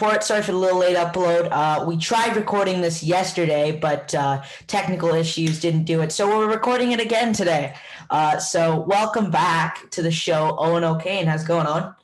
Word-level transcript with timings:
Line 0.00 0.10
Report. 0.10 0.24
Sorry 0.24 0.42
for 0.42 0.52
the 0.52 0.58
little 0.58 0.78
late 0.78 0.96
upload. 0.96 1.48
Uh, 1.50 1.84
we 1.86 1.96
tried 1.96 2.36
recording 2.36 2.80
this 2.80 3.02
yesterday, 3.02 3.72
but 3.72 4.14
uh, 4.14 4.42
technical 4.66 5.10
issues 5.10 5.60
didn't 5.60 5.84
do 5.84 6.00
it. 6.02 6.12
So 6.12 6.28
we're 6.28 6.48
recording 6.48 6.92
it 6.92 7.00
again 7.00 7.32
today. 7.32 7.74
Uh, 8.10 8.38
so 8.38 8.80
welcome 8.80 9.30
back 9.30 9.90
to 9.90 10.02
the 10.02 10.10
show, 10.10 10.56
Owen 10.58 10.84
O'Kane. 10.84 11.26
How's 11.26 11.42
it 11.42 11.48
going 11.48 11.66
on? 11.66 11.94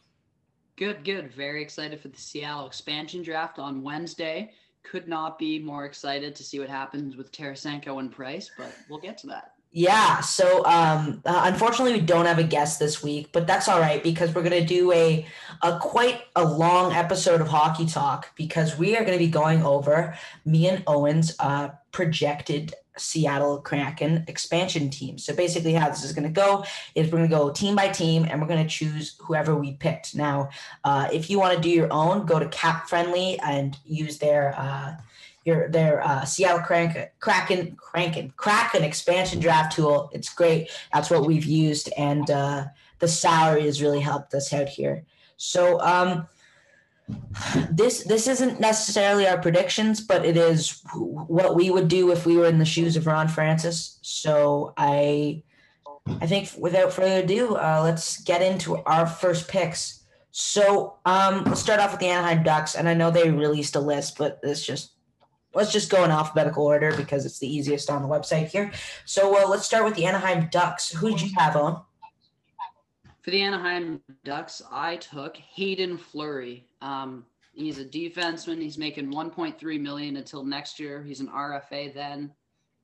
Good, 0.76 1.04
good. 1.04 1.32
Very 1.32 1.62
excited 1.62 2.00
for 2.00 2.08
the 2.08 2.18
Seattle 2.18 2.66
expansion 2.66 3.22
draft 3.22 3.58
on 3.58 3.82
Wednesday. 3.82 4.52
Could 4.82 5.06
not 5.06 5.38
be 5.38 5.58
more 5.58 5.84
excited 5.84 6.34
to 6.36 6.42
see 6.42 6.58
what 6.58 6.68
happens 6.68 7.16
with 7.16 7.32
Tarasenko 7.32 8.00
and 8.00 8.10
Price, 8.10 8.50
but 8.58 8.74
we'll 8.88 9.00
get 9.00 9.18
to 9.18 9.28
that. 9.28 9.53
Yeah. 9.77 10.20
So 10.20 10.64
um, 10.66 11.20
uh, 11.27 11.42
unfortunately, 11.46 11.95
we 11.95 12.06
don't 12.06 12.27
have 12.27 12.38
a 12.38 12.45
guest 12.45 12.78
this 12.78 13.02
week, 13.02 13.30
but 13.32 13.45
that's 13.48 13.66
all 13.69 13.80
right 13.80 14.01
because 14.01 14.32
we're 14.32 14.45
going 14.45 14.62
to 14.62 14.65
do 14.65 14.92
a, 14.92 15.26
a 15.62 15.80
quite 15.80 16.23
a 16.37 16.45
long 16.45 16.93
episode 16.93 17.40
of 17.40 17.48
Hockey 17.48 17.85
Talk 17.85 18.37
because 18.37 18.79
we 18.79 18.96
are 18.96 19.01
going 19.01 19.18
to 19.18 19.24
be 19.24 19.29
going 19.29 19.65
over 19.65 20.16
me 20.45 20.68
and 20.68 20.85
Owen's 20.87 21.35
uh, 21.40 21.71
projected 21.90 22.73
Seattle 22.96 23.59
Kraken 23.63 24.24
expansion 24.29 24.90
team. 24.90 25.18
So 25.18 25.35
basically, 25.35 25.73
how 25.73 25.88
this 25.88 26.04
is 26.04 26.13
going 26.13 26.32
to 26.32 26.41
go 26.41 26.65
is 26.95 27.10
we're 27.10 27.18
going 27.18 27.29
to 27.29 27.37
go 27.37 27.51
team 27.51 27.74
by 27.74 27.88
team 27.88 28.29
and 28.30 28.41
we're 28.41 28.46
going 28.46 28.63
to 28.63 28.70
choose 28.70 29.16
whoever 29.18 29.57
we 29.57 29.73
picked. 29.73 30.15
Now, 30.15 30.51
uh, 30.85 31.09
if 31.13 31.29
you 31.29 31.41
want 31.41 31.57
to 31.57 31.60
do 31.60 31.68
your 31.68 31.93
own, 31.93 32.26
go 32.26 32.38
to 32.38 32.46
Cap 32.46 32.88
Friendly 32.88 33.41
and 33.41 33.76
use 33.85 34.18
their. 34.18 34.54
Your 35.45 35.68
their 35.68 36.02
uh, 36.02 36.24
Seattle 36.24 36.60
Kraken 36.60 37.09
Kraken 37.20 37.76
Kraken 37.76 38.32
Kraken 38.37 38.82
expansion 38.82 39.40
draft 39.40 39.76
tool. 39.76 40.10
It's 40.12 40.32
great. 40.32 40.70
That's 40.92 41.10
what 41.10 41.26
we've 41.26 41.45
used, 41.45 41.90
and 41.98 42.30
uh, 42.30 42.64
the 42.98 43.09
salary 43.09 43.64
has 43.64 43.82
really 43.82 44.01
helped 44.01 44.32
us 44.34 44.52
out 44.52 44.68
here. 44.68 45.04
So 45.36 45.80
um, 45.80 46.26
this 47.70 48.04
this 48.04 48.26
isn't 48.26 48.60
necessarily 48.60 49.28
our 49.28 49.38
predictions, 49.38 50.01
but 50.01 50.24
it 50.24 50.36
is 50.36 50.80
what 50.95 51.54
we 51.54 51.70
would 51.70 51.88
do 51.88 52.10
if 52.10 52.24
we 52.24 52.36
were 52.36 52.46
in 52.46 52.58
the 52.58 52.64
shoes 52.64 52.96
of 52.96 53.06
Ron 53.06 53.29
Francis. 53.29 53.98
So 54.01 54.73
I 54.79 55.42
I 56.06 56.26
think 56.26 56.51
without 56.58 56.92
further 56.92 57.23
ado, 57.23 57.56
uh, 57.56 57.80
let's 57.84 58.23
get 58.23 58.40
into 58.40 58.79
our 58.84 59.06
first 59.06 59.48
picks. 59.48 60.01
So 60.30 60.96
um, 61.04 61.45
let's 61.45 61.60
start 61.60 61.80
off 61.80 61.92
with 61.92 62.01
the 62.01 62.08
Anaheim 62.08 62.42
Ducks, 62.42 62.74
and 62.74 62.88
I 62.88 62.95
know 62.95 63.10
they 63.10 63.30
released 63.30 63.76
a 63.76 63.80
list, 63.80 64.19
but 64.19 64.41
it's 64.42 64.64
just 64.64 64.92
let's 65.55 65.72
just 65.72 65.91
go 65.91 66.05
in 66.05 66.10
alphabetical 66.10 66.65
order 66.65 66.94
because 66.97 67.25
it's 67.25 67.38
the 67.38 67.47
easiest 67.47 67.91
on 67.91 68.03
the 68.03 68.09
website 68.09 68.49
here. 68.49 68.72
So 69.05 69.37
uh, 69.43 69.49
let's 69.49 69.65
start 69.65 69.84
with 69.84 69.94
the 69.94 70.06
Anaheim 70.06 70.49
Ducks. 70.50 70.91
Who 70.91 71.10
did 71.10 71.22
you 71.22 71.31
have 71.37 71.56
on? 71.56 71.83
For 73.22 73.31
the 73.31 73.41
Anaheim 73.41 74.03
Ducks, 74.25 74.60
I 74.71 74.97
took 74.97 75.37
Hayden 75.37 75.97
Fleury. 75.97 76.69
Um, 76.82 77.25
he's 77.55 77.78
a 77.78 77.84
defenseman. 77.84 78.60
He's 78.60 78.77
making 78.77 79.12
1.3 79.12 79.81
million 79.81 80.16
until 80.16 80.44
next 80.44 80.78
year. 80.78 81.03
He's 81.03 81.20
an 81.20 81.28
RFA 81.28 81.94
then. 81.94 82.32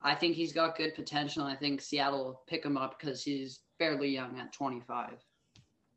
I 0.03 0.15
think 0.15 0.35
he's 0.35 0.55
got 0.55 0.79
good 0.79 0.95
potential. 0.95 1.45
I 1.45 1.57
think 1.57 1.83
Seattle 1.83 2.25
will 2.25 2.43
pick 2.47 2.65
him 2.65 2.79
up 2.79 2.99
because 2.99 3.23
he's 3.23 3.61
fairly 3.79 4.09
young 4.09 4.39
at 4.41 4.53
25. 4.53 5.11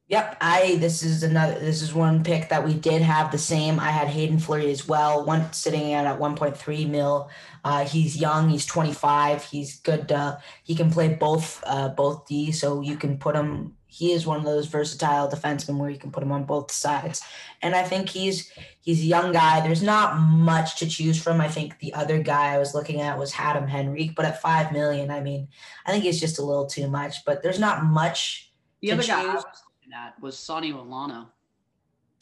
Yep, 0.09 0.37
I 0.41 0.75
this 0.81 1.01
is 1.01 1.23
another 1.23 1.57
this 1.59 1.81
is 1.81 1.93
one 1.93 2.25
pick 2.25 2.49
that 2.49 2.65
we 2.65 2.73
did 2.73 3.01
have 3.01 3.31
the 3.31 3.37
same. 3.37 3.79
I 3.79 3.89
had 3.89 4.09
Hayden 4.09 4.37
Fleury 4.37 4.69
as 4.69 4.85
well, 4.85 5.25
one 5.25 5.51
sitting 5.53 5.93
at 5.93 6.05
at 6.05 6.19
1.3 6.19 6.89
mil. 6.89 7.29
Uh, 7.63 7.85
he's 7.85 8.17
young, 8.17 8.49
he's 8.49 8.65
25, 8.65 9.45
he's 9.45 9.79
good. 9.79 10.11
Uh, 10.11 10.37
he 10.65 10.75
can 10.75 10.91
play 10.91 11.13
both 11.13 11.63
uh, 11.65 11.87
both 11.89 12.27
D, 12.27 12.51
so 12.51 12.81
you 12.81 12.97
can 12.97 13.17
put 13.17 13.33
him. 13.33 13.77
He 13.87 14.11
is 14.11 14.25
one 14.25 14.39
of 14.39 14.43
those 14.43 14.67
versatile 14.67 15.29
defensemen 15.29 15.77
where 15.77 15.89
you 15.89 15.99
can 15.99 16.11
put 16.11 16.23
him 16.23 16.33
on 16.33 16.43
both 16.43 16.69
sides, 16.69 17.21
and 17.61 17.73
I 17.73 17.83
think 17.83 18.09
he's 18.09 18.51
he's 18.81 18.99
a 18.99 19.05
young 19.05 19.31
guy. 19.31 19.61
There's 19.61 19.83
not 19.83 20.19
much 20.19 20.79
to 20.79 20.89
choose 20.89 21.21
from. 21.21 21.39
I 21.39 21.47
think 21.47 21.79
the 21.79 21.93
other 21.93 22.21
guy 22.21 22.53
I 22.53 22.57
was 22.57 22.75
looking 22.75 22.99
at 22.99 23.17
was 23.17 23.33
Adam 23.39 23.69
Henrique, 23.69 24.15
but 24.15 24.25
at 24.25 24.41
five 24.41 24.73
million, 24.73 25.11
I 25.11 25.21
mean, 25.21 25.47
I 25.85 25.91
think 25.91 26.03
it's 26.03 26.19
just 26.19 26.39
a 26.39 26.43
little 26.43 26.65
too 26.65 26.89
much. 26.89 27.23
But 27.23 27.41
there's 27.41 27.59
not 27.59 27.85
much. 27.85 28.51
The 28.81 28.91
other 28.91 29.01
choose. 29.01 29.07
guy 29.07 29.33
was 29.33 29.45
Sonny 30.37 30.71
Milano. 30.71 31.29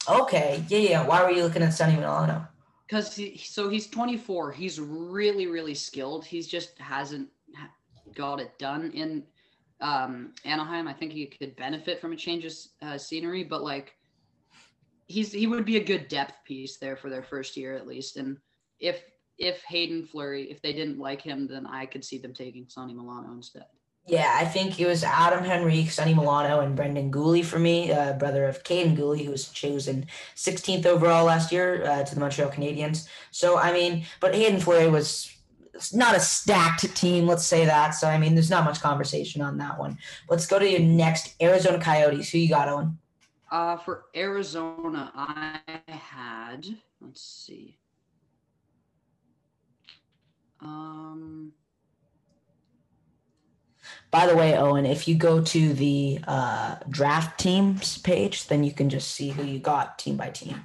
Okay, 0.08 0.64
yeah, 0.68 0.78
yeah. 0.78 1.06
Why 1.06 1.22
were 1.22 1.30
you 1.30 1.42
looking 1.42 1.62
at 1.62 1.74
Sonny 1.74 1.96
Milano? 1.96 2.46
Because 2.86 3.14
he, 3.14 3.38
so 3.38 3.68
he's 3.68 3.86
24. 3.86 4.52
He's 4.52 4.80
really, 4.80 5.46
really 5.46 5.74
skilled. 5.74 6.24
He's 6.24 6.48
just 6.48 6.78
hasn't 6.78 7.28
got 8.14 8.40
it 8.40 8.58
done 8.58 8.90
in 8.92 9.24
um, 9.80 10.32
Anaheim. 10.44 10.88
I 10.88 10.92
think 10.92 11.12
he 11.12 11.26
could 11.26 11.56
benefit 11.56 12.00
from 12.00 12.12
a 12.12 12.16
change 12.16 12.44
of 12.44 12.52
uh, 12.88 12.98
scenery, 12.98 13.44
but 13.44 13.62
like 13.62 13.94
he's 15.06 15.32
he 15.32 15.46
would 15.46 15.64
be 15.64 15.76
a 15.76 15.84
good 15.84 16.08
depth 16.08 16.44
piece 16.44 16.78
there 16.78 16.96
for 16.96 17.10
their 17.10 17.22
first 17.22 17.56
year 17.56 17.74
at 17.74 17.86
least. 17.86 18.16
And 18.16 18.38
if 18.80 19.02
if 19.38 19.62
Hayden 19.64 20.06
Fleury, 20.06 20.50
if 20.50 20.62
they 20.62 20.72
didn't 20.72 20.98
like 20.98 21.20
him, 21.20 21.48
then 21.48 21.66
I 21.66 21.86
could 21.86 22.04
see 22.04 22.18
them 22.18 22.34
taking 22.34 22.66
Sonny 22.68 22.94
Milano 22.94 23.32
instead. 23.32 23.66
Yeah, 24.06 24.32
I 24.34 24.44
think 24.44 24.80
it 24.80 24.86
was 24.86 25.04
Adam 25.04 25.44
Henrique, 25.44 25.90
Sonny 25.90 26.12
Milano, 26.12 26.60
and 26.60 26.74
Brendan 26.74 27.12
Guhle 27.12 27.44
for 27.44 27.60
me, 27.60 27.92
uh, 27.92 28.14
brother 28.14 28.46
of 28.46 28.64
Kaiden 28.64 28.96
Guhle, 28.96 29.24
who 29.24 29.30
was 29.30 29.48
chosen 29.48 30.06
16th 30.34 30.86
overall 30.86 31.24
last 31.24 31.52
year 31.52 31.84
uh, 31.84 32.02
to 32.02 32.14
the 32.14 32.20
Montreal 32.20 32.50
Canadiens. 32.50 33.06
So, 33.30 33.56
I 33.56 33.72
mean, 33.72 34.04
but 34.18 34.34
Hayden 34.34 34.58
Fleury 34.58 34.88
was 34.90 35.32
not 35.92 36.16
a 36.16 36.20
stacked 36.20 36.96
team, 36.96 37.28
let's 37.28 37.46
say 37.46 37.64
that. 37.64 37.90
So, 37.90 38.08
I 38.08 38.18
mean, 38.18 38.34
there's 38.34 38.50
not 38.50 38.64
much 38.64 38.80
conversation 38.80 39.40
on 39.40 39.56
that 39.58 39.78
one. 39.78 39.96
Let's 40.28 40.46
go 40.46 40.58
to 40.58 40.68
your 40.68 40.80
next 40.80 41.40
Arizona 41.40 41.78
Coyotes. 41.78 42.28
Who 42.30 42.38
you 42.38 42.48
got, 42.48 42.68
Owen? 42.68 42.98
Uh, 43.52 43.76
for 43.76 44.06
Arizona, 44.16 45.12
I 45.14 45.60
had, 45.86 46.66
let's 47.00 47.22
see. 47.22 47.78
Um, 50.60 51.52
by 54.12 54.26
the 54.26 54.36
way, 54.36 54.54
Owen, 54.56 54.84
if 54.84 55.08
you 55.08 55.14
go 55.14 55.40
to 55.40 55.72
the 55.72 56.20
uh, 56.28 56.76
draft 56.90 57.40
teams 57.40 57.96
page, 57.96 58.46
then 58.46 58.62
you 58.62 58.70
can 58.70 58.90
just 58.90 59.10
see 59.12 59.30
who 59.30 59.42
you 59.42 59.58
got 59.58 59.98
team 59.98 60.18
by 60.18 60.28
team. 60.28 60.60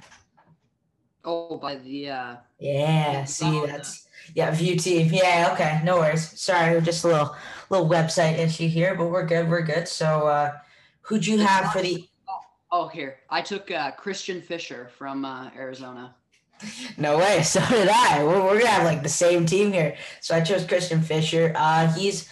Oh, 1.24 1.56
by 1.56 1.76
the. 1.76 2.10
Uh, 2.10 2.36
yeah, 2.60 3.24
see 3.24 3.64
that's 3.66 4.06
yeah 4.34 4.50
view 4.50 4.76
team. 4.76 5.08
Yeah, 5.10 5.50
okay, 5.54 5.80
no 5.82 5.96
worries. 5.96 6.38
Sorry, 6.38 6.78
just 6.82 7.04
a 7.04 7.08
little 7.08 7.36
little 7.70 7.88
website 7.88 8.38
issue 8.38 8.68
here, 8.68 8.94
but 8.94 9.06
we're 9.06 9.24
good. 9.24 9.48
We're 9.48 9.62
good. 9.62 9.88
So, 9.88 10.26
uh, 10.26 10.52
who'd 11.00 11.26
you 11.26 11.38
have 11.38 11.72
for 11.72 11.80
the? 11.80 12.06
Oh, 12.28 12.40
oh 12.70 12.88
here 12.88 13.16
I 13.30 13.40
took 13.40 13.70
uh, 13.70 13.92
Christian 13.92 14.42
Fischer 14.42 14.90
from 14.98 15.24
uh, 15.24 15.50
Arizona. 15.56 16.14
No 16.98 17.16
way. 17.16 17.42
So 17.44 17.60
did 17.68 17.88
I. 17.88 18.22
We're, 18.24 18.44
we're 18.44 18.58
gonna 18.58 18.66
have 18.66 18.84
like 18.84 19.02
the 19.02 19.08
same 19.08 19.46
team 19.46 19.72
here. 19.72 19.96
So 20.20 20.34
I 20.34 20.42
chose 20.42 20.66
Christian 20.66 21.00
Fischer. 21.00 21.52
Uh, 21.54 21.90
he's 21.94 22.28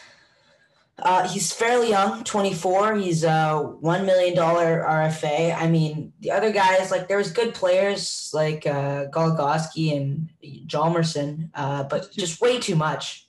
uh, 0.99 1.29
he's 1.29 1.53
fairly 1.53 1.91
young, 1.91 2.25
24. 2.25 2.95
He's 2.97 3.23
a 3.23 3.59
one 3.81 4.07
million 4.07 4.35
dollar 4.35 4.83
RFA. 4.83 5.55
I 5.55 5.69
mean, 5.69 6.15
the 6.21 6.31
other 6.31 6.51
guys 6.51 6.91
like 6.91 7.07
there 7.07 7.19
was 7.19 7.31
good 7.31 7.53
players 7.53 8.31
like 8.33 8.67
uh, 8.67 9.07
Goligoski 9.07 9.95
and 9.95 10.31
Hjalmarsson, 10.43 11.51
uh, 11.55 11.85
but 11.85 12.11
just 12.13 12.41
way 12.41 12.59
too 12.59 12.77
much, 12.77 13.29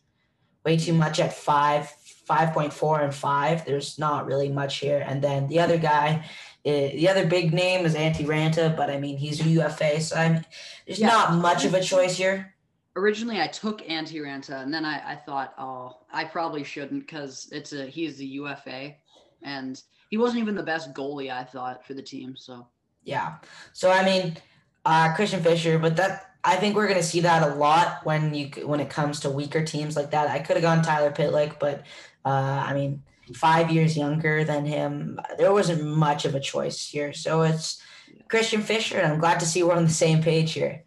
way 0.64 0.78
too 0.78 0.94
much 0.94 1.20
at 1.20 1.34
five, 1.34 1.90
five 2.26 2.54
point 2.54 2.72
four 2.72 3.02
and 3.02 3.14
five. 3.14 3.66
There's 3.66 4.00
not 4.00 4.26
really 4.26 4.50
much 4.50 4.78
here. 4.78 5.04
And 5.06 5.22
then 5.22 5.48
the 5.48 5.60
other 5.60 5.78
guy, 5.78 6.26
uh, 6.66 6.72
the 6.72 7.10
other 7.10 7.28
big 7.28 7.54
name 7.54 7.86
is 7.86 7.96
Antti 7.96 8.26
Raanta, 8.26 8.78
but 8.78 8.90
I 8.90 8.98
mean 8.98 9.18
he's 9.18 9.42
a 9.42 9.50
UFA, 9.50 10.00
so 10.00 10.16
I'm 10.16 10.46
there's 10.86 11.00
yeah. 11.00 11.08
not 11.08 11.34
much 11.36 11.66
of 11.66 11.74
a 11.74 11.84
choice 11.84 12.16
here 12.16 12.54
originally 12.98 13.40
I 13.40 13.48
took 13.48 13.82
Antti 13.84 14.16
Raanta, 14.16 14.62
and 14.64 14.74
then 14.74 14.84
I, 14.84 15.14
I 15.14 15.16
thought, 15.16 15.54
oh, 15.58 15.98
I 16.12 16.26
probably 16.26 16.64
shouldn't 16.64 17.06
because 17.06 17.48
it's 17.52 17.72
a 17.72 17.86
he's 17.86 18.18
the 18.18 18.26
UFA, 18.26 18.96
and 19.44 19.82
he 20.10 20.18
wasn't 20.18 20.42
even 20.42 20.56
the 20.56 20.64
best 20.64 20.94
goalie 20.94 21.32
I 21.32 21.44
thought 21.44 21.86
for 21.86 21.94
the 21.94 22.02
team. 22.02 22.36
So 22.36 22.68
yeah, 23.04 23.36
so 23.72 23.92
I 23.92 24.04
mean, 24.04 24.38
uh, 24.84 25.14
Christian 25.14 25.42
Fischer, 25.42 25.80
but 25.80 25.96
that 25.98 26.34
I 26.44 26.56
think 26.56 26.76
we're 26.76 26.88
gonna 26.88 27.04
see 27.04 27.22
that 27.22 27.50
a 27.50 27.56
lot 27.56 28.06
when 28.06 28.34
you 28.34 28.50
when 28.66 28.80
it 28.80 28.90
comes 28.90 29.20
to 29.22 29.30
weaker 29.30 29.64
teams 29.64 29.96
like 29.96 30.12
that. 30.12 30.30
I 30.30 30.40
could 30.40 30.58
have 30.58 30.64
gone 30.64 30.82
Tyler 30.82 31.12
Pitlick, 31.12 31.60
but 31.60 31.84
uh, 32.26 32.66
I 32.68 32.74
mean, 32.74 33.04
five 33.34 33.72
years 33.72 33.96
younger 33.96 34.44
than 34.44 34.66
him, 34.66 35.20
there 35.38 35.54
wasn't 35.54 35.86
much 35.86 36.26
of 36.26 36.36
a 36.36 36.40
choice 36.40 36.90
here. 36.90 37.14
So 37.14 37.44
it's 37.44 37.82
Christian 38.30 38.62
Fischer, 38.62 38.98
and 38.98 39.14
I'm 39.14 39.20
glad 39.20 39.40
to 39.40 39.46
see 39.46 39.64
we're 39.64 39.76
on 39.76 39.86
the 39.86 39.90
same 39.90 40.22
page 40.22 40.54
here. 40.54 40.84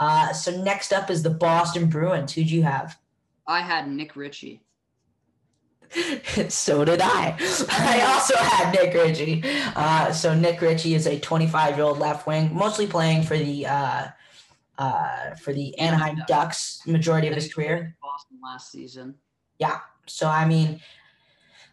Uh, 0.00 0.32
so 0.32 0.50
next 0.62 0.92
up 0.92 1.10
is 1.10 1.22
the 1.22 1.30
Boston 1.30 1.88
Bruins. 1.88 2.32
Who'd 2.32 2.50
you 2.50 2.62
have? 2.62 2.98
I 3.46 3.60
had 3.60 3.88
Nick 3.88 4.16
Ritchie. 4.16 4.62
so 6.48 6.84
did 6.84 7.00
I. 7.02 7.36
I 7.68 8.00
also 8.06 8.36
had 8.36 8.72
Nick 8.72 8.94
Ritchie. 8.94 9.42
Uh, 9.76 10.10
so 10.12 10.34
Nick 10.34 10.60
Ritchie 10.60 10.94
is 10.94 11.06
a 11.06 11.18
25 11.18 11.76
year 11.76 11.84
old 11.84 11.98
left 11.98 12.26
wing, 12.26 12.54
mostly 12.54 12.86
playing 12.86 13.24
for 13.24 13.36
the 13.36 13.66
uh, 13.66 14.06
uh, 14.78 15.34
for 15.34 15.52
the 15.52 15.78
Anaheim 15.78 16.22
Ducks 16.26 16.80
majority 16.86 17.28
of 17.28 17.34
his 17.34 17.52
career. 17.52 17.96
Boston 18.00 18.38
last 18.42 18.72
season. 18.72 19.16
Yeah. 19.58 19.80
So 20.06 20.28
I 20.28 20.46
mean, 20.46 20.80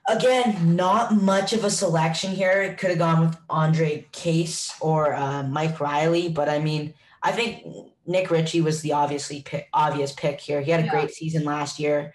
Again, 0.09 0.77
not 0.77 1.13
much 1.15 1.51
of 1.51 1.65
a 1.65 1.69
selection 1.69 2.31
here. 2.31 2.61
It 2.61 2.77
could 2.77 2.91
have 2.91 2.99
gone 2.99 3.27
with 3.27 3.37
Ondrej 3.49 4.09
Kase 4.13 4.73
or 4.79 5.13
uh, 5.13 5.43
Mike 5.43 5.81
Reilly, 5.81 6.29
but 6.29 6.47
I 6.47 6.59
mean, 6.59 6.93
I 7.21 7.33
think 7.33 7.91
Nick 8.07 8.31
Ritchie 8.31 8.61
was 8.61 8.81
the 8.81 8.93
obviously 8.93 9.41
pick, 9.41 9.67
obvious 9.73 10.13
pick 10.13 10.39
here. 10.39 10.61
He 10.61 10.71
had 10.71 10.79
a 10.79 10.85
yeah. 10.85 10.91
great 10.91 11.11
season 11.11 11.43
last 11.43 11.77
year. 11.77 12.13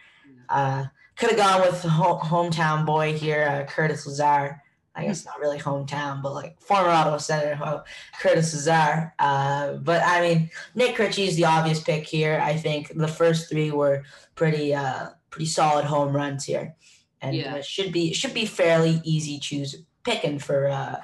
Uh, 0.48 0.86
could 1.16 1.30
have 1.30 1.38
gone 1.38 1.60
with 1.60 1.82
ho- 1.82 2.18
hometown 2.18 2.84
boy 2.84 3.12
here, 3.12 3.46
uh, 3.48 3.70
Curtis 3.70 4.06
Lazar. 4.06 4.60
I 4.94 5.06
guess 5.06 5.24
not 5.24 5.40
really 5.40 5.58
hometown, 5.58 6.22
but 6.22 6.34
like 6.34 6.60
former 6.60 6.90
Ottawa 6.90 7.16
Senator 7.16 7.82
Curtis 8.20 8.52
Lazar. 8.52 9.14
Uh, 9.18 9.74
but 9.74 10.02
I 10.04 10.20
mean, 10.20 10.50
Nick 10.74 10.98
Ritchie 10.98 11.28
is 11.28 11.36
the 11.36 11.46
obvious 11.46 11.80
pick 11.80 12.06
here. 12.06 12.40
I 12.42 12.56
think 12.56 12.92
the 12.94 13.08
first 13.08 13.48
three 13.48 13.70
were 13.70 14.02
pretty 14.34 14.74
uh, 14.74 15.10
pretty 15.30 15.46
solid 15.46 15.86
home 15.86 16.14
runs 16.14 16.44
here, 16.44 16.74
and 17.22 17.34
yeah. 17.34 17.62
should 17.62 17.90
be 17.90 18.12
should 18.12 18.34
be 18.34 18.44
fairly 18.44 19.00
easy 19.02 19.38
choose 19.38 19.76
picking 20.04 20.38
for 20.38 20.68
uh, 20.68 20.96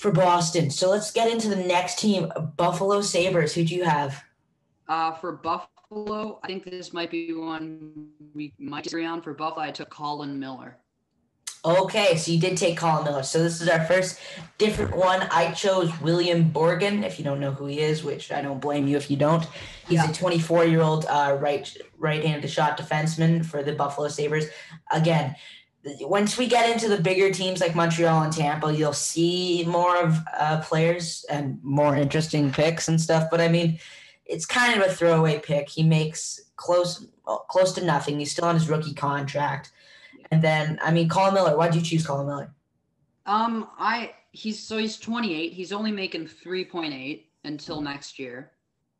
for 0.00 0.10
Boston. 0.10 0.70
So 0.70 0.88
let's 0.88 1.10
get 1.10 1.30
into 1.30 1.48
the 1.48 1.56
next 1.56 1.98
team, 1.98 2.32
Buffalo 2.56 3.02
Sabres. 3.02 3.54
Who 3.54 3.64
do 3.64 3.74
you 3.74 3.84
have? 3.84 4.24
Uh, 4.88 5.12
for 5.12 5.32
Buffalo, 5.32 6.40
I 6.42 6.46
think 6.46 6.64
this 6.64 6.94
might 6.94 7.10
be 7.10 7.34
one 7.34 8.08
we 8.34 8.54
might 8.58 8.84
disagree 8.84 9.04
on. 9.04 9.20
For 9.20 9.34
Buffalo, 9.34 9.66
I 9.66 9.70
took 9.70 9.90
Colin 9.90 10.40
Miller. 10.40 10.78
Okay, 11.62 12.16
so 12.16 12.32
you 12.32 12.40
did 12.40 12.56
take 12.56 12.78
Colin 12.78 13.04
Miller. 13.04 13.22
So 13.22 13.42
this 13.42 13.60
is 13.60 13.68
our 13.68 13.84
first 13.84 14.18
different 14.56 14.96
one. 14.96 15.20
I 15.30 15.52
chose 15.52 15.92
William 16.00 16.50
Borgen. 16.50 17.04
If 17.04 17.18
you 17.18 17.24
don't 17.24 17.38
know 17.38 17.52
who 17.52 17.66
he 17.66 17.80
is, 17.80 18.02
which 18.02 18.32
I 18.32 18.40
don't 18.40 18.58
blame 18.58 18.88
you 18.88 18.96
if 18.96 19.10
you 19.10 19.18
don't, 19.18 19.46
he's 19.86 19.98
yeah. 19.98 20.10
a 20.10 20.14
24 20.14 20.64
year 20.64 20.80
old 20.80 21.04
uh, 21.04 21.36
right 21.38 21.70
right-handed 21.98 22.48
shot 22.48 22.78
defenseman 22.78 23.44
for 23.44 23.62
the 23.62 23.74
Buffalo 23.74 24.08
Sabres. 24.08 24.46
Again, 24.90 25.36
once 26.00 26.36
we 26.36 26.46
get 26.46 26.70
into 26.70 26.88
the 26.88 27.00
bigger 27.00 27.32
teams 27.32 27.60
like 27.60 27.74
Montreal 27.74 28.22
and 28.22 28.32
Tampa, 28.32 28.74
you'll 28.74 28.92
see 28.92 29.64
more 29.66 29.96
of 29.96 30.18
uh, 30.38 30.60
players 30.60 31.24
and 31.30 31.58
more 31.62 31.96
interesting 31.96 32.52
picks 32.52 32.88
and 32.88 33.00
stuff. 33.00 33.28
But 33.30 33.40
I 33.40 33.48
mean, 33.48 33.78
it's 34.26 34.46
kind 34.46 34.80
of 34.80 34.86
a 34.86 34.92
throwaway 34.92 35.38
pick. 35.38 35.68
He 35.68 35.82
makes 35.82 36.40
close 36.56 37.06
close 37.48 37.72
to 37.72 37.84
nothing. 37.84 38.18
He's 38.18 38.32
still 38.32 38.44
on 38.44 38.54
his 38.54 38.68
rookie 38.68 38.94
contract. 38.94 39.72
And 40.30 40.42
then, 40.42 40.78
I 40.82 40.92
mean, 40.92 41.08
Colin 41.08 41.34
Miller. 41.34 41.56
Why 41.56 41.68
did 41.68 41.76
you 41.76 41.82
choose 41.82 42.06
Colin 42.06 42.26
Miller? 42.26 42.54
Um, 43.26 43.68
I 43.78 44.12
he's 44.32 44.58
so 44.58 44.78
he's 44.78 44.98
28. 44.98 45.52
He's 45.52 45.72
only 45.72 45.92
making 45.92 46.26
3.8 46.26 47.24
until 47.44 47.80
next 47.80 48.18
year. 48.18 48.52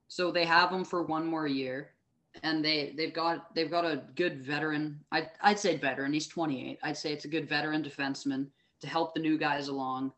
So 0.08 0.32
they 0.32 0.44
have 0.44 0.70
him 0.70 0.84
for 0.84 1.02
one 1.02 1.26
more 1.26 1.46
year, 1.46 1.90
and 2.42 2.64
they 2.64 2.94
they've 2.96 3.12
got 3.12 3.54
they've 3.54 3.70
got 3.70 3.84
a 3.84 4.02
good 4.14 4.42
veteran. 4.42 5.00
I 5.12 5.28
I'd 5.40 5.58
say 5.58 5.76
veteran. 5.76 6.12
He's 6.12 6.26
28. 6.28 6.78
I'd 6.82 6.96
say 6.96 7.12
it's 7.12 7.24
a 7.24 7.28
good 7.28 7.48
veteran 7.48 7.82
defenseman 7.82 8.46
to 8.80 8.86
help 8.86 9.14
the 9.14 9.20
new 9.20 9.36
guys 9.38 9.68
along. 9.68 10.12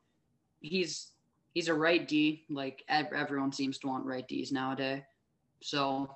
He's 0.60 1.12
he's 1.54 1.68
a 1.68 1.74
right 1.74 2.06
D. 2.06 2.44
Like 2.50 2.84
everyone 2.88 3.52
seems 3.52 3.78
to 3.78 3.86
want 3.86 4.06
right 4.06 4.26
Ds 4.26 4.52
nowadays. 4.52 5.02
So 5.60 6.14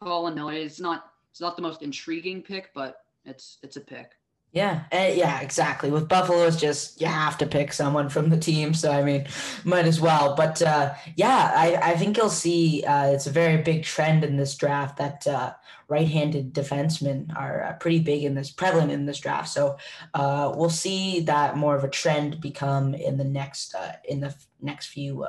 Colin 0.00 0.34
Miller. 0.34 0.52
It's 0.52 0.80
not 0.80 1.12
it's 1.30 1.40
not 1.40 1.56
the 1.56 1.62
most 1.62 1.82
intriguing 1.82 2.42
pick, 2.42 2.70
but 2.74 3.04
it's 3.24 3.58
it's 3.62 3.76
a 3.76 3.80
pick. 3.80 4.12
Yeah, 4.54 4.84
uh, 4.92 5.10
yeah, 5.12 5.40
exactly. 5.40 5.90
With 5.90 6.08
Buffalo, 6.08 6.46
it's 6.46 6.56
just 6.56 7.00
you 7.00 7.08
have 7.08 7.36
to 7.38 7.46
pick 7.46 7.72
someone 7.72 8.08
from 8.08 8.30
the 8.30 8.36
team. 8.36 8.72
So 8.72 8.92
I 8.92 9.02
mean, 9.02 9.26
might 9.64 9.84
as 9.84 10.00
well. 10.00 10.36
But 10.36 10.62
uh, 10.62 10.94
yeah, 11.16 11.50
I, 11.52 11.74
I 11.74 11.96
think 11.96 12.16
you'll 12.16 12.30
see 12.30 12.84
uh, 12.84 13.06
it's 13.06 13.26
a 13.26 13.32
very 13.32 13.60
big 13.62 13.82
trend 13.82 14.22
in 14.22 14.36
this 14.36 14.56
draft 14.56 14.96
that 14.98 15.26
uh, 15.26 15.54
right-handed 15.88 16.54
defensemen 16.54 17.36
are 17.36 17.64
uh, 17.64 17.72
pretty 17.74 17.98
big 17.98 18.22
in 18.22 18.36
this, 18.36 18.52
prevalent 18.52 18.92
in 18.92 19.06
this 19.06 19.18
draft. 19.18 19.48
So 19.48 19.76
uh, 20.14 20.52
we'll 20.54 20.70
see 20.70 21.18
that 21.22 21.56
more 21.56 21.74
of 21.74 21.82
a 21.82 21.90
trend 21.90 22.40
become 22.40 22.94
in 22.94 23.16
the 23.18 23.24
next 23.24 23.74
in 24.08 24.20
the 24.20 24.36
next 24.62 24.86
few 24.86 25.26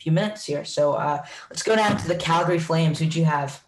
few 0.00 0.10
minutes 0.10 0.44
here. 0.44 0.64
So 0.64 0.94
let's 1.50 1.62
go 1.62 1.76
down 1.76 1.98
to 1.98 2.08
the 2.08 2.16
Calgary 2.16 2.58
Flames. 2.58 2.98
Who'd 2.98 3.14
you 3.14 3.26
have? 3.26 3.62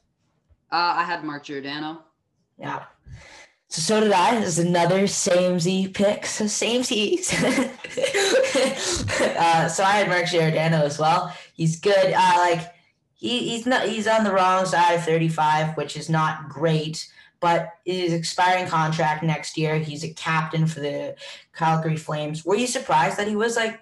I 0.72 1.04
had 1.04 1.22
Mark 1.22 1.44
Giordano. 1.44 2.02
Yeah. 2.58 2.82
So, 3.68 3.82
so 3.82 4.00
did 4.00 4.12
I. 4.12 4.40
This 4.40 4.58
is 4.58 4.58
another 4.58 5.06
samey 5.06 5.88
pick. 5.88 6.26
So 6.26 6.46
samesies. 6.46 7.32
uh, 9.36 9.68
so 9.68 9.84
I 9.84 9.92
had 9.92 10.08
Mark 10.08 10.26
Giordano 10.26 10.78
as 10.78 10.98
well. 10.98 11.34
He's 11.52 11.78
good. 11.78 12.12
Uh, 12.14 12.34
like 12.38 12.72
he, 13.14 13.50
he's 13.50 13.66
not 13.66 13.86
he's 13.86 14.06
on 14.06 14.24
the 14.24 14.32
wrong 14.32 14.64
side 14.64 14.94
of 14.94 15.04
35, 15.04 15.76
which 15.76 15.96
is 15.96 16.08
not 16.08 16.48
great. 16.48 17.06
But 17.40 17.74
his 17.84 18.12
expiring 18.12 18.66
contract 18.66 19.22
next 19.22 19.56
year. 19.56 19.78
He's 19.78 20.02
a 20.02 20.12
captain 20.12 20.66
for 20.66 20.80
the 20.80 21.14
Calgary 21.54 21.96
Flames. 21.96 22.44
Were 22.44 22.56
you 22.56 22.66
surprised 22.66 23.16
that 23.18 23.28
he 23.28 23.36
was 23.36 23.54
like 23.54 23.78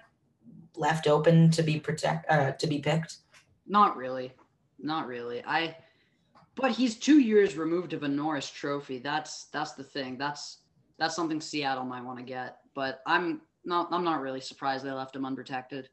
left 0.75 1.07
open 1.07 1.49
to 1.51 1.63
be 1.63 1.79
protect 1.79 2.29
uh, 2.29 2.51
to 2.51 2.67
be 2.67 2.79
picked? 2.79 3.17
Not 3.65 3.97
really. 3.97 4.33
Not 4.79 5.07
really. 5.07 5.43
I 5.45 5.75
but 6.57 6.71
he's 6.71 6.97
two 6.97 7.19
years 7.19 7.55
removed 7.55 7.93
of 7.93 8.03
a 8.03 8.07
Norris 8.07 8.49
Trophy. 8.49 8.97
That's 8.99 9.45
that's 9.53 9.73
the 9.73 9.83
thing. 9.83 10.17
That's 10.17 10.59
that's 10.97 11.15
something 11.15 11.39
Seattle 11.39 11.85
might 11.85 12.03
want 12.03 12.17
to 12.17 12.25
get. 12.25 12.57
But 12.73 13.01
I'm 13.05 13.41
not. 13.63 13.87
I'm 13.91 14.03
not 14.03 14.21
really 14.21 14.41
surprised 14.41 14.83
they 14.83 14.91
left 14.91 15.15
him 15.15 15.25
unprotected 15.25 15.89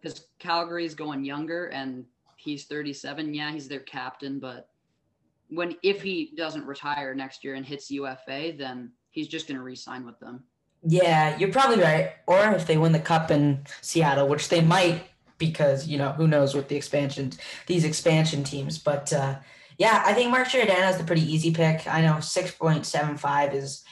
because 0.00 0.26
Calgary's 0.38 0.94
going 0.94 1.24
younger 1.24 1.66
and 1.66 2.04
he's 2.36 2.64
37. 2.64 3.34
Yeah, 3.34 3.52
he's 3.52 3.68
their 3.68 3.80
captain, 3.80 4.40
but 4.40 4.68
when 5.48 5.76
if 5.82 6.02
he 6.02 6.32
doesn't 6.36 6.66
retire 6.66 7.14
next 7.14 7.44
year 7.44 7.54
and 7.54 7.64
hits 7.64 7.90
UFA, 7.90 8.54
then 8.56 8.92
he's 9.10 9.28
just 9.28 9.46
going 9.46 9.58
to 9.58 9.62
re-sign 9.62 10.06
with 10.06 10.18
them. 10.18 10.42
Yeah, 10.84 11.36
you're 11.36 11.52
probably 11.52 11.80
right. 11.80 12.12
Or 12.26 12.52
if 12.52 12.66
they 12.66 12.78
win 12.78 12.92
the 12.92 12.98
cup 12.98 13.30
in 13.30 13.64
Seattle, 13.82 14.26
which 14.26 14.48
they 14.48 14.62
might, 14.62 15.04
because 15.38 15.86
you 15.86 15.98
know 15.98 16.12
who 16.12 16.26
knows 16.26 16.54
with 16.54 16.68
the 16.68 16.76
expansion, 16.76 17.32
these 17.66 17.84
expansion 17.84 18.42
teams. 18.42 18.78
But 18.78 19.12
uh, 19.12 19.36
yeah, 19.82 20.00
I 20.06 20.14
think 20.14 20.30
Mark 20.30 20.48
Giordano 20.48 20.90
is 20.90 21.00
a 21.00 21.02
pretty 21.02 21.22
easy 21.22 21.52
pick. 21.52 21.88
I 21.88 22.02
know 22.02 22.14
6.75 22.14 23.52
is 23.52 23.82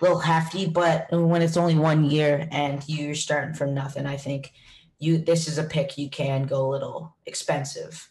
a 0.00 0.04
little 0.04 0.20
hefty, 0.20 0.68
but 0.68 1.08
when 1.10 1.42
it's 1.42 1.56
only 1.56 1.74
one 1.74 2.04
year 2.04 2.46
and 2.52 2.80
you're 2.86 3.16
starting 3.16 3.52
from 3.52 3.74
nothing, 3.74 4.06
I 4.06 4.16
think 4.16 4.52
you 5.00 5.18
this 5.18 5.48
is 5.48 5.58
a 5.58 5.64
pick 5.64 5.98
you 5.98 6.08
can 6.08 6.44
go 6.44 6.66
a 6.66 6.70
little 6.70 7.16
expensive 7.26 8.08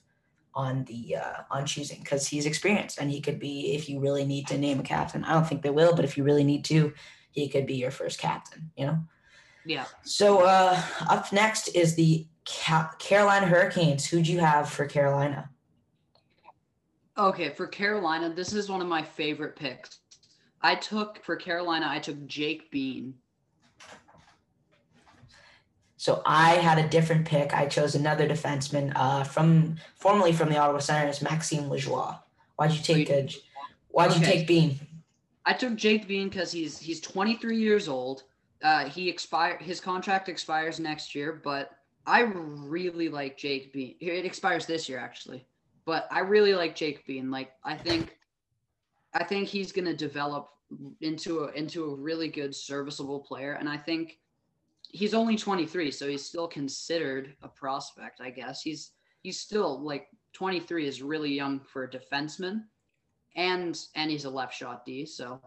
on 0.54 0.84
the 0.84 1.16
uh, 1.16 1.44
on 1.50 1.66
choosing 1.66 2.02
because 2.02 2.28
he's 2.28 2.46
experienced 2.46 3.00
and 3.00 3.10
he 3.10 3.22
could 3.22 3.40
be 3.40 3.76
if 3.76 3.88
you 3.88 4.02
really 4.02 4.26
need 4.26 4.48
to 4.48 4.58
name 4.58 4.82
a 4.82 4.84
captain. 4.84 5.24
I 5.24 5.32
don't 5.32 5.48
think 5.48 5.62
they 5.62 5.70
will, 5.70 5.96
but 5.96 6.04
if 6.04 6.18
you 6.18 6.26
really 6.26 6.44
need 6.44 6.66
to, 6.66 6.92
he 7.32 7.48
could 7.48 7.66
be 7.66 7.76
your 7.76 7.92
first 7.92 8.20
captain. 8.20 8.72
You 8.76 8.88
know. 8.88 9.00
Yeah. 9.66 9.86
So 10.04 10.42
uh, 10.42 10.82
up 11.10 11.32
next 11.32 11.70
is 11.70 11.96
the 11.96 12.28
Ca- 12.46 12.94
Carolina 13.00 13.48
Hurricanes. 13.48 14.06
Who'd 14.06 14.28
you 14.28 14.42
have 14.42 14.70
for 14.70 14.86
Carolina? 14.86 15.51
Okay, 17.18 17.50
for 17.50 17.68
Carolina, 17.68 18.30
this 18.30 18.54
is 18.54 18.70
one 18.70 18.82
of 18.82 18.88
my 18.88 19.02
favorite 19.02 19.56
picks. 19.56 20.00
I 20.62 20.76
took 20.76 21.24
for 21.24 21.36
Carolina, 21.36 21.88
I 21.90 22.00
took 22.00 22.26
Jake 22.28 22.72
Bean. 22.72 23.16
So 25.98 26.22
I 26.26 26.54
had 26.54 26.80
a 26.80 26.88
different 26.90 27.28
pick. 27.28 27.54
I 27.54 27.68
chose 27.68 27.94
another 27.94 28.28
defenseman 28.28 28.92
uh, 28.96 29.24
from 29.24 29.76
formerly 29.96 30.34
from 30.34 30.50
the 30.50 30.58
Ottawa 30.58 30.80
Senators, 30.80 31.22
Maxime 31.22 31.70
Lajoie. 31.70 32.18
Why'd 32.56 32.72
you 32.72 32.82
take 32.82 33.10
a, 33.10 33.30
Why'd 33.90 34.12
okay. 34.12 34.20
you 34.20 34.26
take 34.26 34.48
Bean? 34.48 34.80
I 35.46 35.54
took 35.54 35.76
Jake 35.76 36.08
Bean 36.08 36.30
because 36.30 36.52
he's 36.52 36.80
he's 36.80 37.02
23 37.02 37.58
years 37.58 37.88
old. 37.88 38.24
Uh, 38.64 38.86
he 38.86 39.10
expired 39.10 39.62
his 39.62 39.80
contract 39.80 40.30
expires 40.30 40.80
next 40.80 41.14
year, 41.14 41.40
but 41.44 41.72
I 42.06 42.22
really 42.22 43.10
like 43.10 43.38
Jake 43.38 43.74
Bean. 43.74 43.96
It 44.00 44.26
expires 44.26 44.66
this 44.66 44.90
year 44.90 44.98
actually. 44.98 45.46
But 45.86 46.08
I 46.12 46.20
really 46.20 46.54
like 46.54 46.76
Jake 46.76 47.06
Bean. 47.06 47.32
Like 47.32 47.52
I 47.64 47.76
think 47.76 48.18
I 49.14 49.24
think 49.24 49.48
he's 49.48 49.72
gonna 49.72 49.96
develop 49.96 50.50
into 51.02 51.46
a 51.46 51.52
into 51.52 51.86
a 51.86 51.96
really 51.96 52.28
good 52.28 52.56
serviceable 52.56 53.20
player. 53.20 53.54
And 53.54 53.68
I 53.68 53.78
think 53.78 54.20
he's 54.90 55.14
only 55.14 55.36
23, 55.36 55.92
so 55.92 56.08
he's 56.08 56.26
still 56.26 56.48
considered 56.48 57.36
a 57.42 57.48
prospect, 57.48 58.22
I 58.22 58.30
guess. 58.30 58.62
He's 58.62 58.92
he's 59.22 59.40
still 59.40 59.82
like 59.82 60.08
23 60.34 60.88
is 60.88 61.02
really 61.02 61.34
young 61.34 61.60
for 61.60 61.84
a 61.84 61.90
defenseman. 61.90 62.64
And 63.36 63.80
and 63.96 64.12
he's 64.12 64.26
a 64.26 64.30
left 64.30 64.54
shot 64.54 64.86
D, 64.86 65.06
so 65.06 65.40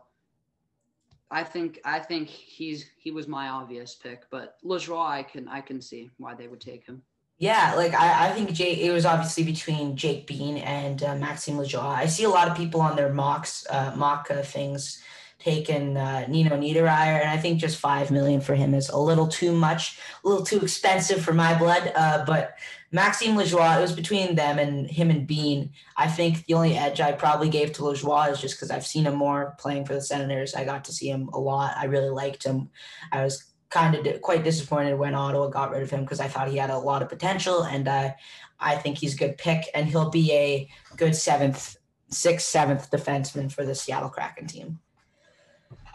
I 1.31 1.43
think 1.43 1.81
I 1.85 1.99
think 1.99 2.29
he's 2.29 2.87
he 2.97 3.11
was 3.11 3.29
my 3.29 3.49
obvious 3.49 3.95
pick, 3.95 4.25
but 4.31 4.57
Lajoie 4.65 5.07
I 5.07 5.23
can 5.23 5.49
I 5.49 5.61
can 5.61 5.81
see 5.81 6.11
why 6.19 6.35
they 6.35 6.49
would 6.49 6.61
take 6.61 6.87
him. 6.87 7.03
Yeah, 7.45 7.75
like 7.77 7.93
I, 7.93 8.29
I 8.29 8.33
think 8.33 8.59
it 8.59 8.91
was 8.91 9.05
obviously 9.05 9.45
between 9.45 9.97
Jake 9.97 10.27
Bean 10.27 10.57
and 10.57 11.03
uh, 11.03 11.15
Maxime 11.17 11.59
Lajoie. 11.59 11.95
I 11.95 12.07
see 12.07 12.25
a 12.25 12.31
lot 12.31 12.49
of 12.49 12.57
people 12.57 12.81
on 12.81 12.97
their 12.97 13.13
mocks, 13.13 13.67
uh, 13.69 13.93
mock 13.95 14.31
uh, 14.31 14.41
things 14.41 15.03
taking 15.39 15.99
uh, 15.99 16.25
Nino 16.27 16.57
Niederreiter, 16.57 17.21
and 17.21 17.29
I 17.29 17.37
think 17.37 17.61
just 17.61 17.77
five 17.77 18.11
million 18.11 18.41
for 18.41 18.55
him 18.55 18.73
is 18.73 18.89
a 18.89 18.97
little 18.97 19.29
too 19.29 19.53
much, 19.53 19.99
a 20.25 20.29
little 20.29 20.43
too 20.43 20.61
expensive 20.61 21.23
for 21.23 21.35
my 21.35 21.53
blood. 21.59 21.93
Uh, 21.95 22.25
but 22.27 22.57
Maxime 22.93 23.37
Lajoie, 23.37 23.77
it 23.77 23.83
was 23.83 23.93
between 23.93 24.37
them 24.37 24.59
and 24.59 24.91
him 24.91 25.11
and 25.11 25.27
Bean. 25.27 25.71
I 25.99 26.09
think 26.09 26.47
the 26.47 26.55
only 26.55 26.79
edge 26.79 27.03
I 27.03 27.13
probably 27.13 27.51
gave 27.51 27.73
to 27.73 27.83
Lajoie 27.83 28.33
is 28.33 28.41
just 28.41 28.57
because 28.57 28.71
I've 28.71 28.87
seen 28.87 29.05
him 29.05 29.17
more 29.17 29.55
playing 29.59 29.85
for 29.85 29.93
the 29.93 30.01
Senators. 30.01 30.55
I 30.55 30.65
got 30.65 30.87
to 30.87 30.95
see 30.95 31.11
him 31.11 31.29
a 31.35 31.39
lot. 31.39 31.75
I 31.77 31.85
really 31.85 32.09
liked 32.09 32.43
him. 32.43 32.71
I 33.13 33.23
was 33.23 33.54
kind 33.75 33.95
of 33.97 34.23
quite 34.23 34.45
disappointed 34.45 34.95
when 34.95 35.17
Ottawa 35.17 35.49
got 35.49 35.73
rid 35.73 35.83
of 35.83 35.91
him 35.91 36.03
because 36.03 36.21
I 36.21 36.29
thought 36.29 36.49
he 36.49 36.57
had 36.57 36.71
a 36.71 36.79
lot 36.79 37.03
of 37.03 37.09
potential, 37.09 37.65
and 37.65 37.89
uh, 37.89 38.13
I 38.61 38.77
think 38.77 38.99
he's 38.99 39.15
a 39.15 39.19
good 39.19 39.37
pick, 39.37 39.69
and 39.75 39.89
he'll 39.89 40.11
be 40.11 40.33
a 40.33 40.69
good 40.97 41.17
seventh, 41.17 41.77
sixth, 42.09 42.47
seventh 42.47 42.89
defenseman 42.93 43.51
for 43.51 43.65
the 43.65 43.75
Seattle 43.75 44.11
Kraken 44.11 44.47
team. 44.47 44.79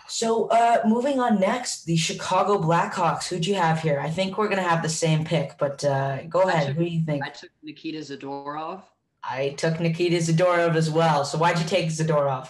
So 0.09 0.48
uh, 0.48 0.81
moving 0.86 1.21
on 1.21 1.39
next, 1.39 1.86
the 1.86 1.95
Chicago 1.95 2.59
Blackhawks. 2.59 3.29
Who'd 3.29 3.45
you 3.45 3.55
have 3.55 3.79
here? 3.79 4.00
I 4.01 4.09
think 4.09 4.38
we're 4.38 4.50
gonna 4.50 4.62
have 4.62 4.81
the 4.81 4.89
same 4.89 5.24
pick, 5.24 5.57
but 5.57 5.83
uh, 5.86 6.24
go 6.24 6.41
ahead. 6.41 6.67
Took, 6.67 6.75
Who 6.77 6.83
do 6.83 6.89
you 6.89 7.05
think? 7.05 7.24
I 7.25 7.29
took 7.29 7.51
Nikita 7.63 8.00
Zadorov. 8.00 8.83
I 9.24 9.50
took 9.57 9.79
Nikita 9.79 10.17
Zadorov 10.17 10.75
as 10.75 10.89
well. 10.89 11.24
So 11.24 11.38
why'd 11.38 11.59
you 11.59 11.65
take 11.65 11.88
Zadorov? 11.88 12.50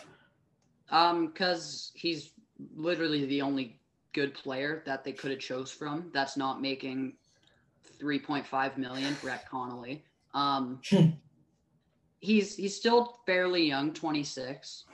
Um, 0.89 1.27
because 1.27 1.91
he's 1.93 2.31
literally 2.75 3.25
the 3.25 3.43
only 3.43 3.78
good 4.13 4.33
player 4.33 4.83
that 4.85 5.03
they 5.03 5.11
could 5.11 5.31
have 5.31 5.39
chose 5.39 5.71
from. 5.71 6.09
That's 6.13 6.37
not 6.37 6.61
making 6.61 7.13
3.5 8.01 8.77
million. 8.77 9.15
Brett 9.21 9.49
Connolly. 9.49 10.03
Um, 10.33 10.79
hmm. 10.89 11.09
he's 12.19 12.55
he's 12.55 12.75
still 12.75 13.19
fairly 13.25 13.65
young, 13.65 13.93
26 13.93 14.85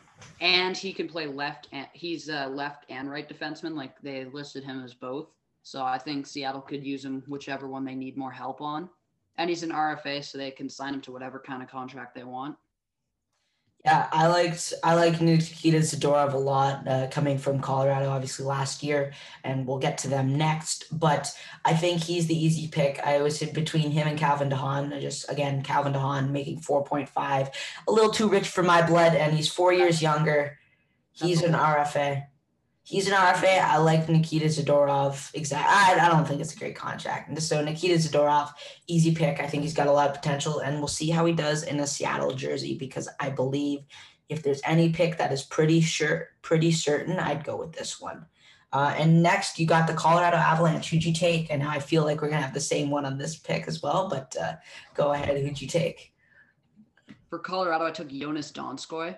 and 0.42 0.76
he 0.78 0.94
can 0.94 1.08
play 1.08 1.28
left 1.28 1.68
and 1.72 1.88
he's 1.94 2.30
a 2.30 2.48
left 2.48 2.86
and 2.90 3.10
right 3.10 3.30
defenseman 3.30 3.76
like 3.76 4.00
they 4.02 4.26
listed 4.26 4.64
him 4.64 4.84
as 4.84 4.94
both 4.94 5.28
so 5.64 5.84
i 5.84 5.98
think 5.98 6.26
seattle 6.26 6.62
could 6.62 6.86
use 6.86 7.04
him 7.04 7.24
whichever 7.28 7.68
one 7.68 7.86
they 7.86 7.96
need 7.96 8.18
more 8.18 8.32
help 8.32 8.62
on 8.62 8.90
and 9.38 9.50
he's 9.50 9.64
an 9.64 9.72
rfa 9.72 10.24
so 10.24 10.38
they 10.38 10.52
can 10.52 10.70
sign 10.70 10.94
him 10.94 11.02
to 11.02 11.12
whatever 11.12 11.40
kind 11.40 11.62
of 11.62 11.70
contract 11.70 12.16
they 12.16 12.24
want 12.24 12.56
yeah, 13.86 14.08
I 14.12 14.26
liked 14.26 14.74
I 14.84 14.96
like 14.96 15.22
Nikita 15.22 15.78
Zadorov 15.78 16.34
a 16.34 16.38
lot, 16.38 16.88
uh, 16.88 17.08
coming 17.12 17.38
from 17.38 17.60
Colorado, 17.60 18.10
obviously 18.10 18.44
last 18.44 18.82
year, 18.82 19.14
and 19.44 19.68
we'll 19.68 19.78
get 19.78 20.00
to 20.00 20.08
them 20.08 20.36
next. 20.36 20.86
But 20.92 21.32
I 21.64 21.76
think 21.76 22.02
he's 22.02 22.26
the 22.26 22.36
easy 22.36 22.68
pick. 22.68 23.00
I 23.06 23.18
always 23.18 23.40
was 23.40 23.52
between 23.52 23.92
him 23.92 24.08
and 24.08 24.18
Calvin 24.18 24.50
DeHaan. 24.50 25.00
Just 25.02 25.32
again, 25.32 25.62
Calvin 25.62 25.94
DeHaan 25.94 26.32
making 26.32 26.62
four 26.62 26.84
point 26.84 27.10
five, 27.10 27.52
a 27.88 27.92
little 27.92 28.10
too 28.10 28.28
rich 28.28 28.48
for 28.48 28.64
my 28.64 28.82
blood, 28.82 29.14
and 29.14 29.36
he's 29.36 29.52
four 29.54 29.72
years 29.72 30.02
younger. 30.02 30.58
He's 31.12 31.44
an 31.44 31.54
RFA 31.54 32.24
he's 32.86 33.08
an 33.08 33.14
RFA. 33.14 33.62
I 33.62 33.78
like 33.78 34.08
Nikita 34.08 34.46
Zadorov. 34.46 35.32
Exactly. 35.34 35.68
I, 35.68 36.06
I 36.06 36.10
don't 36.10 36.26
think 36.26 36.40
it's 36.40 36.54
a 36.54 36.58
great 36.58 36.76
contract. 36.76 37.28
And 37.28 37.42
so 37.42 37.62
Nikita 37.62 37.96
Zadorov, 37.96 38.52
easy 38.88 39.14
pick. 39.14 39.42
I 39.42 39.48
think 39.48 39.64
he's 39.64 39.74
got 39.74 39.88
a 39.88 39.92
lot 39.92 40.08
of 40.08 40.16
potential, 40.16 40.60
and 40.60 40.78
we'll 40.78 40.88
see 40.88 41.10
how 41.10 41.26
he 41.26 41.34
does 41.34 41.64
in 41.64 41.80
a 41.80 41.88
Seattle 41.88 42.34
jersey 42.34 42.78
because 42.78 43.10
I 43.20 43.32
believe 43.32 43.80
if 44.30 44.44
there's 44.44 44.62
any 44.64 44.90
pick 44.90 45.18
that 45.18 45.32
is 45.32 45.44
pretty 45.44 45.82
sure, 45.82 46.30
pretty 46.42 46.72
certain, 46.72 47.20
I'd 47.20 47.44
go 47.44 47.58
with 47.58 47.74
this 47.74 48.00
one. 48.00 48.26
Uh, 48.72 48.94
and 48.98 49.24
next, 49.24 49.60
you 49.60 49.66
got 49.66 49.88
the 49.88 49.94
Colorado 49.94 50.38
Avalanche. 50.38 50.90
Who'd 50.90 51.04
you 51.04 51.14
take? 51.14 51.50
And 51.50 51.64
I 51.64 51.80
feel 51.80 52.04
like 52.04 52.22
we're 52.22 52.30
gonna 52.30 52.42
have 52.42 52.54
the 52.54 52.60
same 52.60 52.90
one 52.90 53.06
on 53.06 53.18
this 53.18 53.36
pick 53.36 53.68
as 53.68 53.82
well. 53.82 54.10
But 54.10 54.36
uh, 54.40 54.54
go 54.94 55.12
ahead. 55.14 55.38
Who'd 55.38 55.62
you 55.62 55.68
take? 55.68 56.14
For 57.30 57.40
Colorado, 57.40 57.86
I 57.86 57.92
took 57.92 58.10
Joonas 58.10 58.52
Donskoi. 58.52 59.18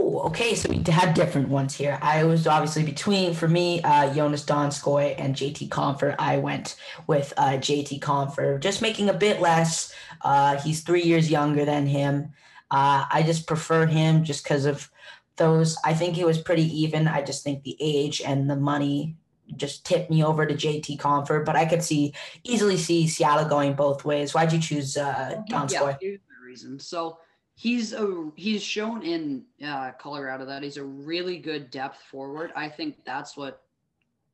Oh, 0.00 0.20
okay. 0.26 0.54
So 0.54 0.68
we 0.68 0.80
had 0.86 1.14
different 1.14 1.48
ones 1.48 1.74
here. 1.74 1.98
I 2.00 2.22
was 2.22 2.46
obviously 2.46 2.84
between, 2.84 3.34
for 3.34 3.48
me, 3.48 3.82
uh, 3.82 4.14
Joonas 4.14 4.46
Donskoi 4.46 5.16
and 5.18 5.34
JT 5.34 5.70
Compher. 5.70 6.14
I 6.20 6.38
went 6.38 6.76
with 7.08 7.32
uh, 7.36 7.54
JT 7.54 7.98
Compher, 7.98 8.60
just 8.60 8.80
making 8.80 9.08
a 9.08 9.12
bit 9.12 9.40
less. 9.40 9.92
Uh, 10.22 10.56
he's 10.60 10.82
three 10.82 11.02
years 11.02 11.30
younger 11.30 11.64
than 11.64 11.86
him. 11.86 12.32
Uh, 12.70 13.06
I 13.10 13.24
just 13.26 13.48
prefer 13.48 13.86
him 13.86 14.22
just 14.22 14.44
because 14.44 14.66
of 14.66 14.88
those. 15.36 15.76
I 15.84 15.94
think 15.94 16.16
it 16.16 16.26
was 16.26 16.38
pretty 16.38 16.66
even. 16.82 17.08
I 17.08 17.22
just 17.22 17.42
think 17.42 17.64
the 17.64 17.76
age 17.80 18.22
and 18.24 18.48
the 18.48 18.56
money 18.56 19.16
just 19.56 19.84
tipped 19.84 20.10
me 20.10 20.22
over 20.22 20.46
to 20.46 20.54
JT 20.54 20.98
Compher, 20.98 21.44
but 21.44 21.56
I 21.56 21.64
could 21.64 21.82
see 21.82 22.14
easily 22.44 22.76
see 22.76 23.08
Seattle 23.08 23.48
going 23.48 23.74
both 23.74 24.04
ways. 24.04 24.32
Why'd 24.32 24.52
you 24.52 24.60
choose 24.60 24.96
uh, 24.96 25.42
Donskoi? 25.50 25.96
Yeah, 26.00 26.16
reason. 26.44 26.78
So 26.78 27.18
he's 27.58 27.92
a 27.92 28.30
he's 28.36 28.62
shown 28.62 29.02
in 29.02 29.44
uh, 29.66 29.90
Colorado 29.98 30.46
that 30.46 30.62
he's 30.62 30.76
a 30.76 30.84
really 30.84 31.38
good 31.38 31.72
depth 31.72 32.00
forward. 32.08 32.52
I 32.54 32.68
think 32.68 33.04
that's 33.04 33.36
what 33.36 33.62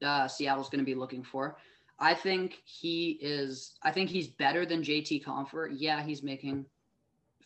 uh, 0.05 0.29
Seattle's 0.29 0.69
going 0.69 0.81
to 0.81 0.85
be 0.85 0.95
looking 0.95 1.23
for. 1.23 1.57
I 1.99 2.13
think 2.13 2.61
he 2.67 3.19
is. 3.23 3.77
I 3.83 3.93
think 3.93 4.11
he's 4.11 4.29
better 4.29 4.67
than 4.67 4.83
JT 4.83 5.25
Compher. 5.25 5.71
Yeah, 5.75 6.03
he's 6.03 6.23
making 6.23 6.67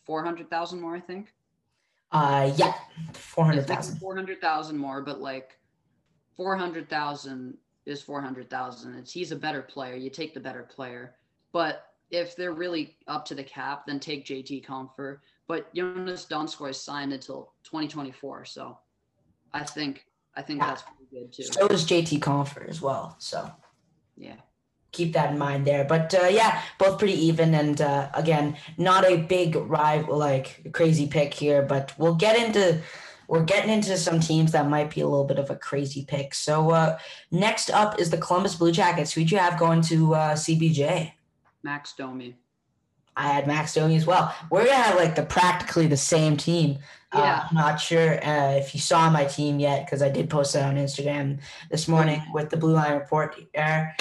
four 0.04 0.24
hundred 0.24 0.50
thousand 0.50 0.80
more. 0.80 0.96
I 0.96 1.00
think. 1.00 1.32
Uh, 2.10 2.50
yeah, 2.56 2.74
four 3.12 3.44
hundred 3.44 3.68
thousand. 3.68 3.98
Four 3.98 4.16
hundred 4.16 4.40
thousand 4.40 4.78
more, 4.78 5.00
but 5.00 5.20
like 5.20 5.60
four 6.36 6.56
hundred 6.56 6.90
thousand 6.90 7.56
is 7.86 8.02
four 8.02 8.20
hundred 8.20 8.50
thousand. 8.50 8.96
It's 8.96 9.12
he's 9.12 9.30
a 9.30 9.36
better 9.36 9.62
player. 9.62 9.94
You 9.94 10.10
take 10.10 10.34
the 10.34 10.40
better 10.40 10.64
player, 10.64 11.14
but 11.52 11.84
if 12.10 12.34
they're 12.34 12.52
really 12.52 12.96
up 13.06 13.24
to 13.26 13.36
the 13.36 13.44
cap, 13.44 13.86
then 13.86 14.00
take 14.00 14.26
JT 14.26 14.66
Compher. 14.66 15.18
But 15.48 15.74
Joonas 15.74 16.28
Donskoi 16.28 16.70
is 16.70 16.80
signed 16.80 17.12
until 17.12 17.52
2024, 17.64 18.44
so 18.44 18.78
I 19.52 19.64
think 19.64 20.04
I 20.36 20.42
think 20.42 20.60
yeah. 20.60 20.66
that's 20.68 20.82
pretty 20.82 21.06
good 21.10 21.32
too. 21.32 21.42
So 21.44 21.66
is 21.66 21.86
JT 21.86 22.20
Compher 22.20 22.68
as 22.68 22.80
well. 22.80 23.16
So 23.18 23.50
yeah, 24.16 24.36
keep 24.92 25.14
that 25.14 25.32
in 25.32 25.38
mind 25.38 25.66
there. 25.66 25.84
But 25.84 26.14
uh, 26.14 26.26
yeah, 26.26 26.62
both 26.78 26.98
pretty 26.98 27.14
even, 27.26 27.54
and 27.54 27.80
uh, 27.80 28.10
again, 28.14 28.56
not 28.76 29.04
a 29.04 29.16
big 29.16 29.56
rival 29.56 30.18
like 30.18 30.70
crazy 30.72 31.06
pick 31.06 31.32
here. 31.32 31.62
But 31.62 31.94
we'll 31.98 32.14
get 32.14 32.36
into 32.36 32.80
we're 33.28 33.44
getting 33.44 33.70
into 33.70 33.96
some 33.96 34.20
teams 34.20 34.52
that 34.52 34.68
might 34.68 34.94
be 34.94 35.02
a 35.02 35.08
little 35.08 35.26
bit 35.26 35.38
of 35.38 35.50
a 35.50 35.56
crazy 35.56 36.04
pick. 36.04 36.34
So 36.34 36.70
uh, 36.70 36.98
next 37.30 37.70
up 37.70 37.98
is 37.98 38.10
the 38.10 38.18
Columbus 38.18 38.56
Blue 38.56 38.72
Jackets. 38.72 39.12
Who'd 39.12 39.30
you 39.30 39.38
have 39.38 39.58
going 39.58 39.82
to 39.82 40.14
uh, 40.14 40.34
CBJ? 40.34 41.12
Max 41.62 41.92
Domi. 41.92 42.36
I 43.18 43.28
had 43.28 43.48
Max 43.48 43.74
Domi 43.74 43.96
as 43.96 44.06
well. 44.06 44.34
We're 44.50 44.64
gonna 44.64 44.76
have 44.76 44.96
like 44.96 45.16
the 45.16 45.24
practically 45.24 45.88
the 45.88 45.96
same 45.96 46.36
team. 46.36 46.78
Uh, 47.12 47.18
yeah. 47.18 47.34
Uh, 47.34 47.46
I'm 47.50 47.56
not 47.56 47.80
sure 47.80 48.24
uh, 48.24 48.52
if 48.52 48.74
you 48.74 48.80
saw 48.80 49.10
my 49.10 49.24
team 49.24 49.58
yet 49.58 49.84
because 49.84 50.02
I 50.02 50.08
did 50.08 50.30
post 50.30 50.54
it 50.54 50.62
on 50.62 50.76
Instagram 50.76 51.40
this 51.70 51.88
morning 51.88 52.22
with 52.32 52.50
the 52.50 52.56
Blue 52.56 52.74
Line 52.74 52.94
Report. 52.94 53.34
There. 53.54 53.96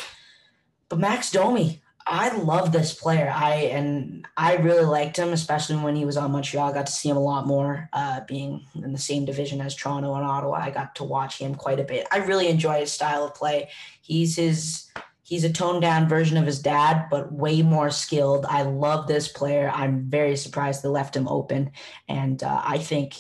But 0.90 1.00
Max 1.00 1.32
Domi, 1.32 1.82
I 2.06 2.36
love 2.38 2.72
this 2.72 2.94
player. 2.94 3.34
I 3.34 3.54
and 3.72 4.28
I 4.38 4.58
really 4.58 4.86
liked 4.86 5.18
him, 5.18 5.34
especially 5.34 5.78
when 5.78 5.96
he 5.96 6.06
was 6.06 6.16
on 6.16 6.32
Montreal. 6.32 6.70
I 6.70 6.74
got 6.74 6.86
to 6.86 6.92
see 6.92 7.10
him 7.10 7.18
a 7.18 7.24
lot 7.24 7.48
more, 7.48 7.90
uh, 7.94 8.22
being 8.28 8.66
in 8.76 8.94
the 8.94 9.00
same 9.00 9.26
division 9.26 9.62
as 9.62 9.76
Toronto 9.76 10.14
and 10.14 10.24
Ottawa. 10.24 10.58
I 10.58 10.70
got 10.70 10.96
to 10.96 11.04
watch 11.04 11.40
him 11.40 11.56
quite 11.56 11.80
a 11.80 11.84
bit. 11.84 12.08
I 12.12 12.18
really 12.18 12.48
enjoy 12.48 12.82
his 12.82 12.92
style 12.92 13.26
of 13.26 13.34
play. 13.34 13.70
He's 14.02 14.36
his 14.36 14.90
He's 15.28 15.44
a 15.44 15.52
toned 15.52 15.82
down 15.82 16.08
version 16.08 16.38
of 16.38 16.46
his 16.46 16.62
dad, 16.62 17.08
but 17.12 17.34
way 17.34 17.62
more 17.62 17.90
skilled. 17.90 18.46
I 18.46 18.62
love 18.62 19.08
this 19.08 19.28
player. 19.28 19.70
I'm 19.76 20.10
very 20.10 20.38
surprised 20.38 20.82
they 20.82 20.88
left 20.88 21.18
him 21.18 21.28
open. 21.28 21.72
And 22.08 22.42
uh, 22.42 22.62
I 22.64 22.78
think, 22.78 23.16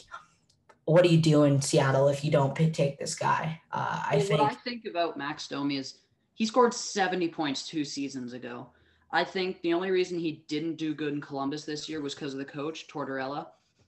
what 0.85 1.03
do 1.03 1.09
you 1.09 1.17
do 1.17 1.43
in 1.43 1.61
Seattle 1.61 2.07
if 2.07 2.23
you 2.23 2.31
don't 2.31 2.55
take 2.55 2.97
this 2.97 3.13
guy? 3.13 3.59
Uh, 3.73 4.03
I 4.09 4.15
well, 4.15 4.25
think. 4.25 4.41
What 4.41 4.51
I 4.53 4.55
think 4.55 4.85
about 4.85 5.17
Max 5.17 5.49
Domi 5.49 5.75
is 5.75 5.95
he 6.35 6.45
scored 6.45 6.73
70 6.73 7.27
points 7.27 7.67
two 7.67 7.83
seasons 7.83 8.31
ago. 8.31 8.69
I 9.11 9.25
think 9.25 9.61
the 9.61 9.73
only 9.73 9.91
reason 9.91 10.17
he 10.17 10.45
didn't 10.47 10.77
do 10.77 10.93
good 10.93 11.11
in 11.11 11.19
Columbus 11.19 11.65
this 11.65 11.89
year 11.89 11.99
was 11.99 12.15
because 12.15 12.31
of 12.31 12.39
the 12.39 12.45
coach, 12.45 12.87
Tortorella. 12.87 13.47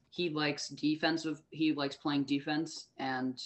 He 0.10 0.30
likes 0.30 0.68
defensive, 0.68 1.42
he 1.52 1.72
likes 1.72 1.96
playing 1.96 2.26
defense, 2.26 2.88
and 2.98 3.42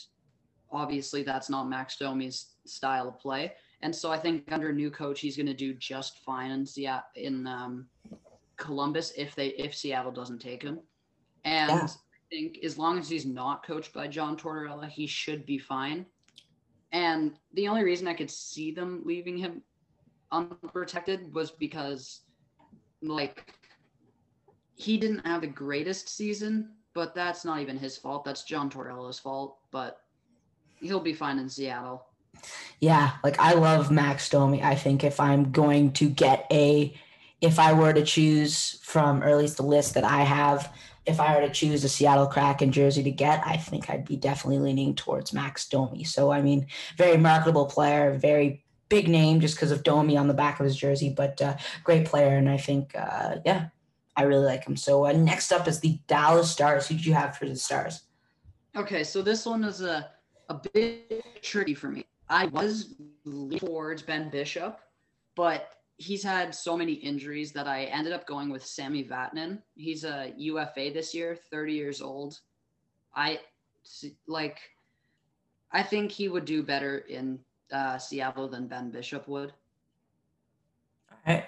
obviously 0.71 1.21
that's 1.21 1.47
not 1.47 1.69
Max 1.69 1.97
Domi's 1.97 2.55
style 2.65 3.07
of 3.07 3.19
play. 3.19 3.53
And 3.83 3.93
so 3.93 4.09
I 4.09 4.17
think 4.17 4.49
under 4.49 4.69
a 4.69 4.73
new 4.73 4.89
coach, 4.89 5.19
he's 5.19 5.35
going 5.35 5.45
to 5.47 5.53
do 5.53 5.73
just 5.73 6.19
fine 6.19 6.51
in 6.51 6.65
Seattle, 6.65 7.03
in 7.15 7.45
um, 7.45 7.85
Columbus 8.55 9.11
if 9.17 9.35
they 9.35 9.49
if 9.49 9.75
Seattle 9.75 10.11
doesn't 10.11 10.39
take 10.39 10.63
him. 10.63 10.79
And 11.43 11.69
yeah. 11.69 11.83
I 11.83 11.89
think 12.31 12.63
as 12.63 12.77
long 12.77 12.97
as 12.97 13.09
he's 13.09 13.25
not 13.25 13.65
coached 13.65 13.93
by 13.93 14.07
John 14.07 14.37
Tortorella, 14.37 14.87
he 14.87 15.05
should 15.05 15.45
be 15.45 15.57
fine. 15.57 16.05
And 16.93 17.33
the 17.55 17.67
only 17.67 17.83
reason 17.83 18.07
I 18.07 18.13
could 18.13 18.31
see 18.31 18.71
them 18.71 19.01
leaving 19.03 19.37
him 19.37 19.61
unprotected 20.31 21.33
was 21.33 21.51
because, 21.51 22.21
like, 23.01 23.53
he 24.75 24.97
didn't 24.97 25.25
have 25.25 25.41
the 25.41 25.47
greatest 25.47 26.07
season, 26.07 26.69
but 26.93 27.13
that's 27.13 27.43
not 27.43 27.59
even 27.59 27.77
his 27.77 27.97
fault. 27.97 28.23
That's 28.23 28.43
John 28.43 28.69
Tortorella's 28.69 29.19
fault. 29.19 29.57
But 29.71 29.99
he'll 30.79 31.01
be 31.01 31.13
fine 31.13 31.37
in 31.37 31.49
Seattle. 31.49 32.05
Yeah, 32.79 33.11
like 33.23 33.39
I 33.39 33.53
love 33.53 33.91
Max 33.91 34.29
Domi. 34.29 34.61
I 34.61 34.75
think 34.75 35.03
if 35.03 35.19
I'm 35.19 35.51
going 35.51 35.93
to 35.93 36.09
get 36.09 36.45
a, 36.51 36.93
if 37.41 37.59
I 37.59 37.73
were 37.73 37.93
to 37.93 38.03
choose 38.03 38.79
from, 38.83 39.23
or 39.23 39.29
at 39.29 39.37
least 39.37 39.57
the 39.57 39.63
list 39.63 39.93
that 39.93 40.03
I 40.03 40.21
have, 40.21 40.73
if 41.05 41.19
I 41.19 41.35
were 41.35 41.45
to 41.47 41.53
choose 41.53 41.83
a 41.83 41.89
Seattle 41.89 42.27
Kraken 42.27 42.71
jersey 42.71 43.03
to 43.03 43.11
get, 43.11 43.41
I 43.45 43.57
think 43.57 43.89
I'd 43.89 44.05
be 44.05 44.15
definitely 44.15 44.59
leaning 44.59 44.95
towards 44.95 45.33
Max 45.33 45.67
Domi. 45.67 46.03
So, 46.03 46.31
I 46.31 46.41
mean, 46.41 46.67
very 46.97 47.17
marketable 47.17 47.65
player, 47.65 48.17
very 48.17 48.63
big 48.89 49.09
name 49.09 49.39
just 49.39 49.55
because 49.55 49.71
of 49.71 49.83
Domi 49.83 50.17
on 50.17 50.27
the 50.27 50.33
back 50.33 50.59
of 50.59 50.65
his 50.65 50.75
jersey, 50.75 51.09
but 51.09 51.41
uh, 51.41 51.57
great 51.83 52.05
player. 52.05 52.37
And 52.37 52.49
I 52.49 52.57
think, 52.57 52.95
uh, 52.95 53.37
yeah, 53.45 53.67
I 54.15 54.23
really 54.23 54.45
like 54.45 54.65
him. 54.65 54.77
So 54.77 55.05
uh, 55.05 55.11
next 55.13 55.51
up 55.51 55.67
is 55.67 55.79
the 55.79 55.99
Dallas 56.07 56.51
Stars. 56.51 56.87
Who 56.87 56.95
did 56.95 57.05
you 57.05 57.13
have 57.13 57.35
for 57.35 57.47
the 57.47 57.55
Stars? 57.55 58.03
Okay, 58.75 59.03
so 59.03 59.21
this 59.21 59.45
one 59.45 59.63
is 59.63 59.81
a, 59.81 60.09
a 60.49 60.55
bit 60.73 61.41
tricky 61.41 61.73
for 61.73 61.89
me. 61.89 62.05
I 62.33 62.45
was 62.45 62.95
towards 63.59 64.01
Ben 64.01 64.29
Bishop, 64.29 64.79
but 65.35 65.69
he's 65.97 66.23
had 66.23 66.55
so 66.55 66.75
many 66.75 66.93
injuries 66.93 67.51
that 67.51 67.67
I 67.67 67.83
ended 67.83 68.11
up 68.11 68.25
going 68.25 68.49
with 68.49 68.65
Sami 68.65 69.03
Vatanen. 69.03 69.61
He's 69.75 70.03
a 70.03 70.33
UFA 70.35 70.91
this 70.91 71.13
year, 71.13 71.35
30 71.35 71.73
years 71.73 72.01
old. 72.01 72.39
I 73.15 73.39
like 74.25 74.57
I 75.71 75.83
think 75.83 76.11
he 76.11 76.27
would 76.27 76.45
do 76.45 76.63
better 76.63 76.99
in 76.99 77.39
uh, 77.71 77.99
Seattle 77.99 78.47
than 78.47 78.67
Ben 78.67 78.89
Bishop 78.89 79.27
would. 79.27 79.53
All 81.11 81.35
right. 81.35 81.45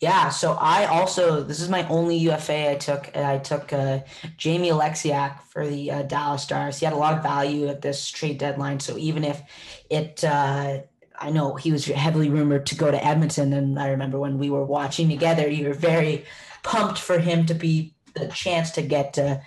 Yeah, 0.00 0.28
so 0.28 0.52
I 0.60 0.84
also 0.86 1.42
this 1.42 1.60
is 1.60 1.70
my 1.70 1.88
only 1.88 2.18
UFA 2.18 2.72
I 2.72 2.74
took. 2.74 3.16
I 3.16 3.38
took 3.38 3.72
uh, 3.72 4.00
Jamie 4.36 4.68
Oleksiak 4.68 5.40
for 5.44 5.66
the 5.66 5.90
uh, 5.90 6.02
Dallas 6.02 6.42
Stars. 6.42 6.78
He 6.78 6.84
had 6.84 6.92
a 6.92 6.98
lot 6.98 7.16
of 7.16 7.22
value 7.22 7.68
at 7.68 7.80
this 7.80 8.10
trade 8.10 8.36
deadline. 8.36 8.78
So 8.78 8.98
even 8.98 9.24
if 9.24 9.40
it, 9.88 10.22
uh, 10.22 10.80
I 11.18 11.30
know 11.30 11.54
he 11.54 11.72
was 11.72 11.86
heavily 11.86 12.28
rumored 12.28 12.66
to 12.66 12.74
go 12.74 12.90
to 12.90 13.02
Edmonton, 13.02 13.54
and 13.54 13.78
I 13.78 13.88
remember 13.88 14.18
when 14.18 14.36
we 14.36 14.50
were 14.50 14.66
watching 14.66 15.08
together, 15.08 15.48
you 15.48 15.68
were 15.68 15.74
very 15.74 16.26
pumped 16.62 16.98
for 16.98 17.18
him 17.18 17.46
to 17.46 17.54
be 17.54 17.94
the 18.12 18.28
chance 18.28 18.72
to 18.72 18.82
get 18.82 19.18
uh, 19.18 19.38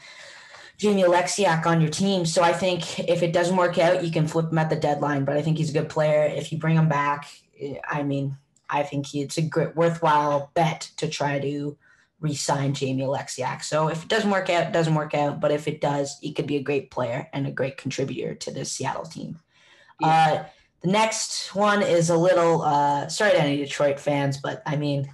Jamie 0.79 1.03
Oleksiak 1.03 1.67
on 1.67 1.79
your 1.79 1.91
team. 1.91 2.25
So 2.25 2.41
I 2.41 2.53
think 2.53 2.99
if 3.07 3.21
it 3.21 3.33
doesn't 3.33 3.55
work 3.55 3.77
out, 3.77 4.03
you 4.03 4.11
can 4.11 4.27
flip 4.27 4.51
him 4.51 4.57
at 4.57 4.71
the 4.71 4.75
deadline. 4.75 5.25
But 5.25 5.37
I 5.37 5.43
think 5.43 5.59
he's 5.59 5.69
a 5.69 5.73
good 5.73 5.89
player. 5.89 6.23
If 6.23 6.51
you 6.51 6.57
bring 6.57 6.75
him 6.75 6.89
back, 6.89 7.29
I 7.87 8.01
mean, 8.01 8.35
I 8.69 8.83
think 8.83 9.13
it's 9.13 9.37
a 9.37 9.41
great, 9.41 9.75
worthwhile 9.75 10.51
bet 10.53 10.91
to 10.97 11.07
try 11.07 11.39
to 11.39 11.77
re-sign 12.19 12.73
Jamie 12.73 13.03
Oleksiak. 13.03 13.63
So 13.63 13.87
if 13.87 14.03
it 14.03 14.09
doesn't 14.09 14.29
work 14.29 14.49
out, 14.49 14.67
it 14.67 14.73
doesn't 14.73 14.95
work 14.95 15.13
out. 15.13 15.39
But 15.39 15.51
if 15.51 15.67
it 15.67 15.81
does, 15.81 16.17
he 16.21 16.33
could 16.33 16.47
be 16.47 16.57
a 16.57 16.63
great 16.63 16.91
player 16.91 17.29
and 17.33 17.47
a 17.47 17.51
great 17.51 17.77
contributor 17.77 18.35
to 18.35 18.51
the 18.51 18.65
Seattle 18.65 19.05
team. 19.05 19.39
Yeah. 20.01 20.07
Uh, 20.07 20.45
the 20.81 20.91
next 20.91 21.53
one 21.55 21.81
is 21.81 22.09
a 22.09 22.17
little 22.17 22.61
uh, 22.61 23.07
sorry 23.09 23.31
to 23.31 23.41
any 23.41 23.57
Detroit 23.57 23.99
fans, 23.99 24.37
but 24.37 24.61
I 24.65 24.75
mean 24.75 25.13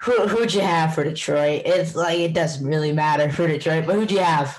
who 0.00 0.26
who'd 0.26 0.52
you 0.52 0.62
have 0.62 0.94
for 0.94 1.04
Detroit? 1.04 1.62
It's 1.64 1.94
like 1.94 2.18
it 2.18 2.32
doesn't 2.32 2.66
really 2.66 2.92
matter 2.92 3.30
for 3.30 3.46
Detroit, 3.46 3.86
but 3.86 3.94
who'd 3.94 4.10
you 4.10 4.18
have? 4.18 4.58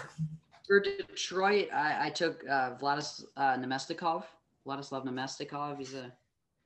For 0.68 0.80
Detroit, 0.80 1.68
I, 1.74 2.08
I 2.08 2.10
took 2.10 2.44
uh, 2.48 2.76
Vladis 2.76 3.26
uh, 3.36 3.58
Namestnikov. 3.58 4.24
Vladislav 4.66 5.06
Namestnikov. 5.06 5.78
He's 5.80 5.94
a 5.94 6.12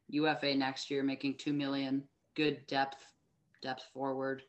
UFA 0.09 0.55
next 0.55 0.89
year, 0.89 1.03
making 1.03 1.35
two 1.35 1.53
million. 1.53 2.03
Good 2.35 2.67
depth, 2.67 3.03
depth 3.61 3.83
forward. 3.93 4.43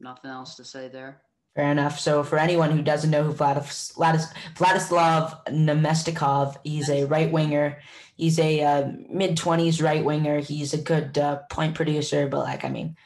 Nothing 0.00 0.30
else 0.30 0.56
to 0.56 0.64
say 0.64 0.88
there. 0.88 1.22
Fair 1.54 1.70
enough. 1.70 2.00
So, 2.00 2.24
for 2.24 2.36
anyone 2.36 2.72
who 2.72 2.82
doesn't 2.82 3.10
know 3.10 3.22
who 3.22 3.32
Vladis, 3.32 3.94
Vladis, 3.94 4.26
Vladislav 4.56 5.46
Namestnikov, 5.46 6.56
he's 6.64 6.90
a 6.90 7.04
right 7.04 7.30
winger. 7.30 7.78
He's 8.16 8.40
a 8.40 8.60
uh, 8.60 8.92
mid 9.08 9.36
twenties 9.36 9.80
right 9.80 10.04
winger. 10.04 10.40
He's 10.40 10.74
a 10.74 10.78
good 10.78 11.16
uh, 11.16 11.42
point 11.50 11.76
producer, 11.76 12.26
but 12.26 12.40
like 12.40 12.64
I 12.64 12.70
mean, 12.70 12.96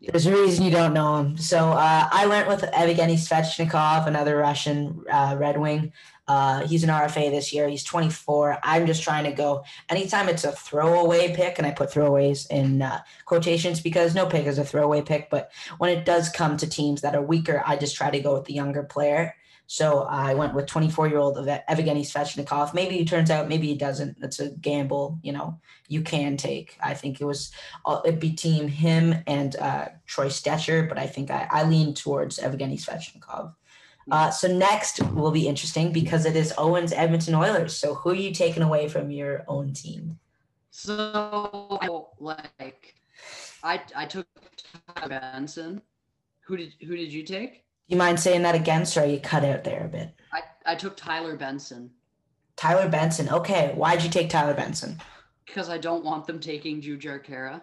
there's 0.00 0.26
a 0.26 0.32
reason 0.32 0.64
you 0.64 0.70
don't 0.70 0.92
know 0.92 1.16
him. 1.16 1.36
So 1.36 1.70
uh, 1.70 2.08
I 2.10 2.26
went 2.26 2.48
with 2.48 2.62
Evgeny 2.62 3.14
Svechnikov, 3.14 4.06
another 4.06 4.36
Russian 4.36 5.04
uh, 5.10 5.36
Red 5.38 5.58
Wing. 5.58 5.92
Uh, 6.28 6.66
he's 6.66 6.82
an 6.82 6.90
RFA 6.90 7.30
this 7.30 7.52
year. 7.52 7.68
He's 7.68 7.84
24. 7.84 8.58
I'm 8.62 8.86
just 8.86 9.02
trying 9.02 9.24
to 9.24 9.32
go 9.32 9.64
anytime 9.88 10.28
it's 10.28 10.44
a 10.44 10.52
throwaway 10.52 11.34
pick, 11.34 11.58
and 11.58 11.66
I 11.66 11.70
put 11.70 11.90
throwaways 11.90 12.50
in 12.50 12.82
uh, 12.82 13.00
quotations 13.24 13.80
because 13.80 14.14
no 14.14 14.26
pick 14.26 14.46
is 14.46 14.58
a 14.58 14.64
throwaway 14.64 15.02
pick. 15.02 15.30
But 15.30 15.52
when 15.78 15.96
it 15.96 16.04
does 16.04 16.28
come 16.28 16.56
to 16.56 16.66
teams 16.66 17.00
that 17.02 17.14
are 17.14 17.22
weaker, 17.22 17.62
I 17.64 17.76
just 17.76 17.96
try 17.96 18.10
to 18.10 18.20
go 18.20 18.34
with 18.34 18.44
the 18.44 18.54
younger 18.54 18.82
player. 18.82 19.34
So 19.66 20.02
I 20.02 20.34
went 20.34 20.54
with 20.54 20.66
24 20.66 21.08
year 21.08 21.18
old 21.18 21.36
Evgeny 21.36 22.02
Svechnikov. 22.02 22.72
Maybe 22.72 22.96
he 22.96 23.04
turns 23.04 23.30
out, 23.30 23.48
maybe 23.48 23.66
he 23.66 23.74
doesn't. 23.74 24.16
It's 24.22 24.38
a 24.38 24.50
gamble, 24.50 25.18
you 25.22 25.32
know, 25.32 25.58
you 25.88 26.02
can 26.02 26.36
take. 26.36 26.76
I 26.82 26.94
think 26.94 27.20
it 27.20 27.24
was, 27.24 27.50
uh, 27.84 28.00
it'd 28.04 28.20
be 28.20 28.32
team 28.32 28.68
him 28.68 29.16
and 29.26 29.56
uh, 29.56 29.88
Troy 30.06 30.26
Stecher, 30.26 30.88
but 30.88 30.98
I 30.98 31.06
think 31.06 31.30
I, 31.30 31.48
I 31.50 31.64
lean 31.64 31.94
towards 31.94 32.38
Evgeny 32.38 32.78
Svechnikov. 32.80 33.54
Uh, 34.10 34.30
so 34.30 34.46
next 34.46 35.02
will 35.14 35.32
be 35.32 35.48
interesting 35.48 35.92
because 35.92 36.26
it 36.26 36.36
is 36.36 36.54
Owen's 36.58 36.92
Edmonton 36.92 37.34
Oilers. 37.34 37.76
So 37.76 37.94
who 37.94 38.10
are 38.10 38.14
you 38.14 38.32
taking 38.32 38.62
away 38.62 38.88
from 38.88 39.10
your 39.10 39.44
own 39.48 39.72
team? 39.72 40.18
So 40.70 41.78
I 41.80 41.88
like, 42.20 42.94
I 43.64 43.80
I 43.96 44.04
took 44.04 44.26
Benson. 45.08 45.82
Who 46.42 46.56
did 46.56 46.74
who 46.86 46.96
did 46.96 47.12
you 47.12 47.24
take? 47.24 47.65
You 47.88 47.96
mind 47.96 48.18
saying 48.18 48.42
that 48.42 48.54
again? 48.54 48.84
Sorry, 48.86 49.12
you 49.12 49.20
cut 49.20 49.44
out 49.44 49.64
there 49.64 49.84
a 49.84 49.88
bit. 49.88 50.14
I, 50.32 50.42
I 50.64 50.74
took 50.74 50.96
Tyler 50.96 51.36
Benson. 51.36 51.90
Tyler 52.56 52.88
Benson. 52.88 53.28
Okay. 53.28 53.72
Why'd 53.74 54.02
you 54.02 54.10
take 54.10 54.30
Tyler 54.30 54.54
Benson? 54.54 55.00
Because 55.44 55.68
I 55.68 55.78
don't 55.78 56.04
want 56.04 56.26
them 56.26 56.40
taking 56.40 56.80
Jujhar 56.80 57.24
Khaira. 57.24 57.62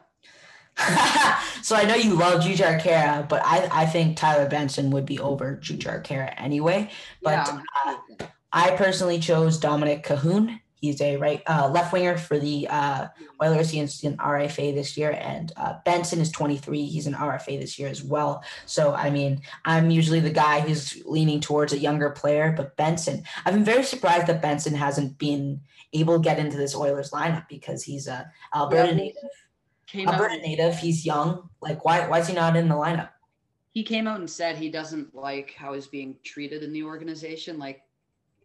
so 1.62 1.76
I 1.76 1.84
know 1.84 1.96
you 1.96 2.16
love 2.16 2.42
Jujhar 2.42 2.82
Khaira, 2.82 3.28
but 3.28 3.42
I, 3.46 3.70
I 3.72 3.86
think 3.86 4.18
Tyler 4.18 4.50
Benson 4.50 4.90
would 4.92 5.06
be 5.06 5.20
over 5.20 5.58
Jujhar 5.62 6.04
Khaira 6.04 6.34
anyway. 6.38 6.90
But 7.22 7.48
yeah, 7.48 7.60
uh, 7.86 8.26
I 8.52 8.72
personally 8.72 9.20
chose 9.20 9.60
Dominic 9.60 10.04
Kahun. 10.04 10.60
He's 10.84 11.00
a 11.00 11.16
right 11.16 11.42
uh, 11.48 11.70
left 11.70 11.94
winger 11.94 12.18
for 12.18 12.38
the 12.38 12.68
uh, 12.70 13.08
Oilers. 13.42 13.70
He's 13.70 14.04
an 14.04 14.18
RFA 14.18 14.76
this 14.76 14.98
year, 14.98 15.18
and 15.18 15.50
uh, 15.56 15.76
Benson 15.86 16.20
is 16.20 16.30
23. 16.30 16.88
He's 16.88 17.08
an 17.08 17.14
RFA 17.14 17.58
this 17.58 17.80
year 17.80 17.88
as 17.88 18.04
well. 18.04 18.44
So 18.66 18.94
I 18.94 19.10
mean, 19.10 19.44
I'm 19.64 19.92
usually 19.92 20.20
the 20.20 20.30
guy 20.30 20.60
who's 20.60 21.02
leaning 21.06 21.40
towards 21.40 21.72
a 21.72 21.78
younger 21.78 22.10
player, 22.10 22.54
but 22.58 22.76
Benson, 22.76 23.24
I've 23.46 23.54
been 23.54 23.64
very 23.64 23.84
surprised 23.84 24.28
that 24.28 24.42
Benson 24.42 24.76
hasn't 24.76 25.18
been 25.18 25.62
able 25.94 26.18
to 26.18 26.22
get 26.22 26.38
into 26.38 26.58
this 26.58 26.76
Oilers 26.76 27.12
lineup 27.12 27.48
because 27.48 27.82
he's 27.82 28.08
a 28.08 28.30
Alberta 28.54 28.90
yeah, 28.90 28.96
native. 28.96 29.30
Came 29.88 30.10
Alberta 30.10 30.36
out, 30.36 30.42
native. 30.42 30.78
He's 30.78 31.06
young. 31.06 31.50
Like, 31.62 31.86
why 31.86 32.10
why 32.10 32.20
is 32.20 32.28
he 32.28 32.34
not 32.34 32.58
in 32.58 32.68
the 32.68 32.76
lineup? 32.76 33.12
He 33.72 33.84
came 33.84 34.06
out 34.06 34.20
and 34.20 34.30
said 34.30 34.58
he 34.58 34.68
doesn't 34.68 35.16
like 35.16 35.54
how 35.58 35.72
he's 35.76 35.88
being 35.88 36.18
treated 36.26 36.62
in 36.62 36.74
the 36.74 36.84
organization. 36.84 37.58
Like 37.58 37.84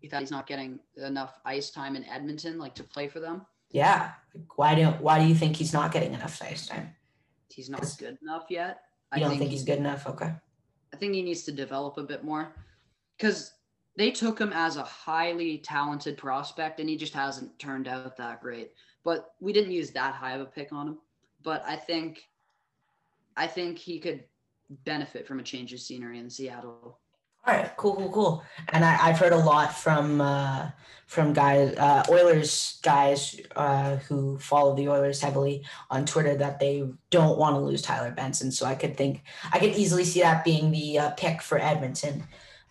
he 0.01 0.09
thought 0.09 0.21
he's 0.21 0.31
not 0.31 0.47
getting 0.47 0.79
enough 0.97 1.39
ice 1.45 1.71
time 1.71 1.97
in 1.97 2.05
Edmonton, 2.05 2.59
like 2.59 2.75
to 2.77 2.85
play 2.85 3.09
for 3.09 3.21
them. 3.21 3.47
Yeah. 3.71 4.13
Why 4.57 4.75
do 4.75 4.87
Why 4.87 5.19
do 5.19 5.27
you 5.27 5.35
think 5.35 5.57
he's 5.57 5.73
not 5.73 5.93
getting 5.93 6.15
enough 6.15 6.41
ice 6.43 6.67
time? 6.67 6.95
He's 7.51 7.69
not 7.69 7.85
good 7.99 8.19
enough 8.23 8.47
yet. 8.49 8.83
You 9.13 9.17
I 9.17 9.19
don't 9.21 9.31
think, 9.31 9.41
think 9.41 9.51
he's 9.51 9.65
good 9.65 9.79
enough? 9.79 10.07
Okay. 10.07 10.33
I 10.93 10.97
think 10.97 11.15
he 11.15 11.23
needs 11.23 11.43
to 11.45 11.53
develop 11.53 11.99
a 11.99 12.03
bit 12.03 12.25
more, 12.25 12.55
because 13.17 13.53
they 13.97 14.11
took 14.11 14.39
him 14.39 14.53
as 14.55 14.77
a 14.77 14.83
highly 14.83 15.59
talented 15.59 16.17
prospect, 16.17 16.81
and 16.81 16.89
he 16.89 16.97
just 16.97 17.13
hasn't 17.13 17.59
turned 17.59 17.89
out 17.89 18.17
that 18.17 18.41
great. 18.41 18.73
But 19.05 19.35
we 19.41 19.53
didn't 19.53 19.73
use 19.73 19.91
that 19.91 20.15
high 20.15 20.33
of 20.33 20.41
a 20.41 20.47
pick 20.47 20.73
on 20.73 20.89
him. 20.89 20.99
But 21.43 21.63
I 21.67 21.77
think, 21.77 22.29
I 23.37 23.47
think 23.47 23.79
he 23.79 23.99
could 23.99 24.25
benefit 24.85 25.27
from 25.27 25.41
a 25.41 25.43
change 25.43 25.73
of 25.73 25.81
scenery 25.81 26.19
in 26.19 26.31
Seattle. 26.31 27.01
All 27.47 27.55
right, 27.55 27.75
cool, 27.77 27.95
cool, 27.97 28.11
cool. 28.11 28.45
And 28.69 28.85
I, 28.85 28.93
have 28.93 29.19
heard 29.19 29.33
a 29.33 29.39
lot 29.39 29.75
from 29.75 30.21
uh, 30.21 30.71
from 31.07 31.33
guys, 31.33 31.75
uh, 31.79 32.05
Oilers 32.11 32.79
guys 32.83 33.41
uh, 33.57 33.97
who 33.97 34.39
follow 34.39 34.77
the 34.77 34.89
Oilers 34.89 35.23
heavily 35.23 35.65
on 35.91 36.05
Twitter 36.05 36.37
that 36.37 36.61
they 36.61 36.87
don't 37.09 37.39
want 37.39 37.57
to 37.57 37.61
lose 37.61 37.81
Tyler 37.81 38.11
Benson. 38.11 38.53
So 38.53 38.67
I 38.67 38.75
could 38.75 38.97
think 38.97 39.23
I 39.51 39.59
could 39.59 39.73
easily 39.73 40.05
see 40.05 40.21
that 40.21 40.45
being 40.45 40.71
the 40.71 40.99
uh, 40.99 41.11
pick 41.13 41.41
for 41.41 41.59
Edmonton. 41.59 42.25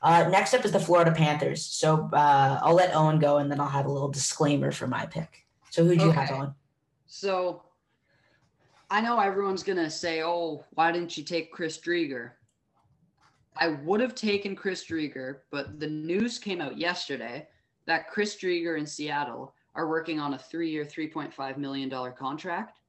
Uh, 0.03 0.29
next 0.29 0.53
up 0.53 0.63
is 0.63 0.71
the 0.71 0.79
Florida 0.79 1.11
Panthers. 1.11 1.65
So 1.65 2.09
uh, 2.13 2.59
I'll 2.61 2.75
let 2.75 2.95
Owen 2.95 3.17
go, 3.17 3.37
and 3.37 3.49
then 3.49 3.59
I'll 3.59 3.67
have 3.67 3.87
a 3.87 3.91
little 3.91 4.09
disclaimer 4.09 4.71
for 4.71 4.85
my 4.85 5.07
pick. 5.07 5.45
So 5.71 5.83
who'd 5.83 5.99
you 5.99 6.09
okay. 6.09 6.21
have 6.21 6.31
on? 6.31 6.55
So 7.07 7.63
I 8.91 9.01
know 9.01 9.19
everyone's 9.19 9.63
gonna 9.63 9.89
say, 9.89 10.21
"Oh, 10.21 10.63
why 10.75 10.91
didn't 10.91 11.17
you 11.17 11.23
take 11.23 11.51
Chris 11.51 11.79
Driedger?" 11.79 12.31
I 13.59 13.69
would 13.83 13.99
have 14.01 14.15
taken 14.15 14.55
Chris 14.55 14.85
Driedger, 14.85 15.39
but 15.51 15.79
the 15.79 15.87
news 15.87 16.39
came 16.39 16.61
out 16.61 16.77
yesterday 16.77 17.47
that 17.85 18.09
Chris 18.09 18.35
Driedger 18.35 18.77
in 18.77 18.85
Seattle 18.85 19.53
are 19.75 19.87
working 19.87 20.19
on 20.19 20.33
a 20.33 20.37
three-year, 20.37 20.85
$3.5 20.85 21.57
million 21.57 21.89
contract. 22.13 22.79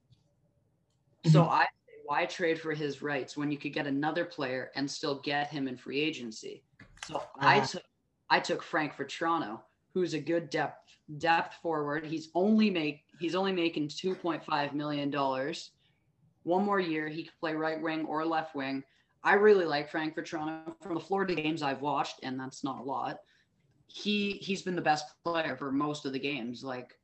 Mm-hmm. 1.24 1.30
So 1.30 1.44
I 1.44 1.66
why 2.08 2.24
trade 2.24 2.58
for 2.58 2.72
his 2.72 3.02
rights 3.02 3.36
when 3.36 3.52
you 3.52 3.58
could 3.58 3.74
get 3.74 3.86
another 3.86 4.24
player 4.24 4.70
and 4.74 4.90
still 4.90 5.20
get 5.20 5.48
him 5.48 5.68
in 5.68 5.76
free 5.76 6.00
agency? 6.00 6.62
So 7.04 7.16
uh-huh. 7.16 7.46
I 7.46 7.60
took 7.60 7.82
I 8.30 8.40
took 8.40 8.62
Frank 8.62 8.96
Vatrano, 8.96 9.60
who's 9.92 10.14
a 10.14 10.18
good 10.18 10.48
depth 10.48 10.88
depth 11.18 11.56
forward. 11.60 12.06
He's 12.06 12.30
only 12.34 12.70
make 12.70 13.02
he's 13.20 13.34
only 13.34 13.52
making 13.52 13.88
two 13.88 14.14
point 14.14 14.42
five 14.42 14.74
million 14.74 15.10
dollars. 15.10 15.72
One 16.44 16.64
more 16.64 16.80
year, 16.80 17.08
he 17.08 17.24
could 17.24 17.38
play 17.40 17.54
right 17.54 17.80
wing 17.80 18.06
or 18.06 18.24
left 18.24 18.54
wing. 18.54 18.82
I 19.22 19.34
really 19.34 19.64
like 19.64 19.90
Frank 19.90 20.16
Vatrano 20.16 20.74
from 20.80 20.94
the 20.94 21.00
Florida 21.00 21.34
games 21.34 21.62
I've 21.62 21.82
watched, 21.82 22.20
and 22.22 22.38
that's 22.38 22.62
not 22.62 22.80
a 22.80 22.82
lot. 22.82 23.18
He 23.86 24.32
he's 24.32 24.62
been 24.62 24.76
the 24.76 24.82
best 24.82 25.06
player 25.24 25.56
for 25.56 25.72
most 25.72 26.04
of 26.04 26.12
the 26.12 26.18
games. 26.18 26.62
Like 26.62 26.98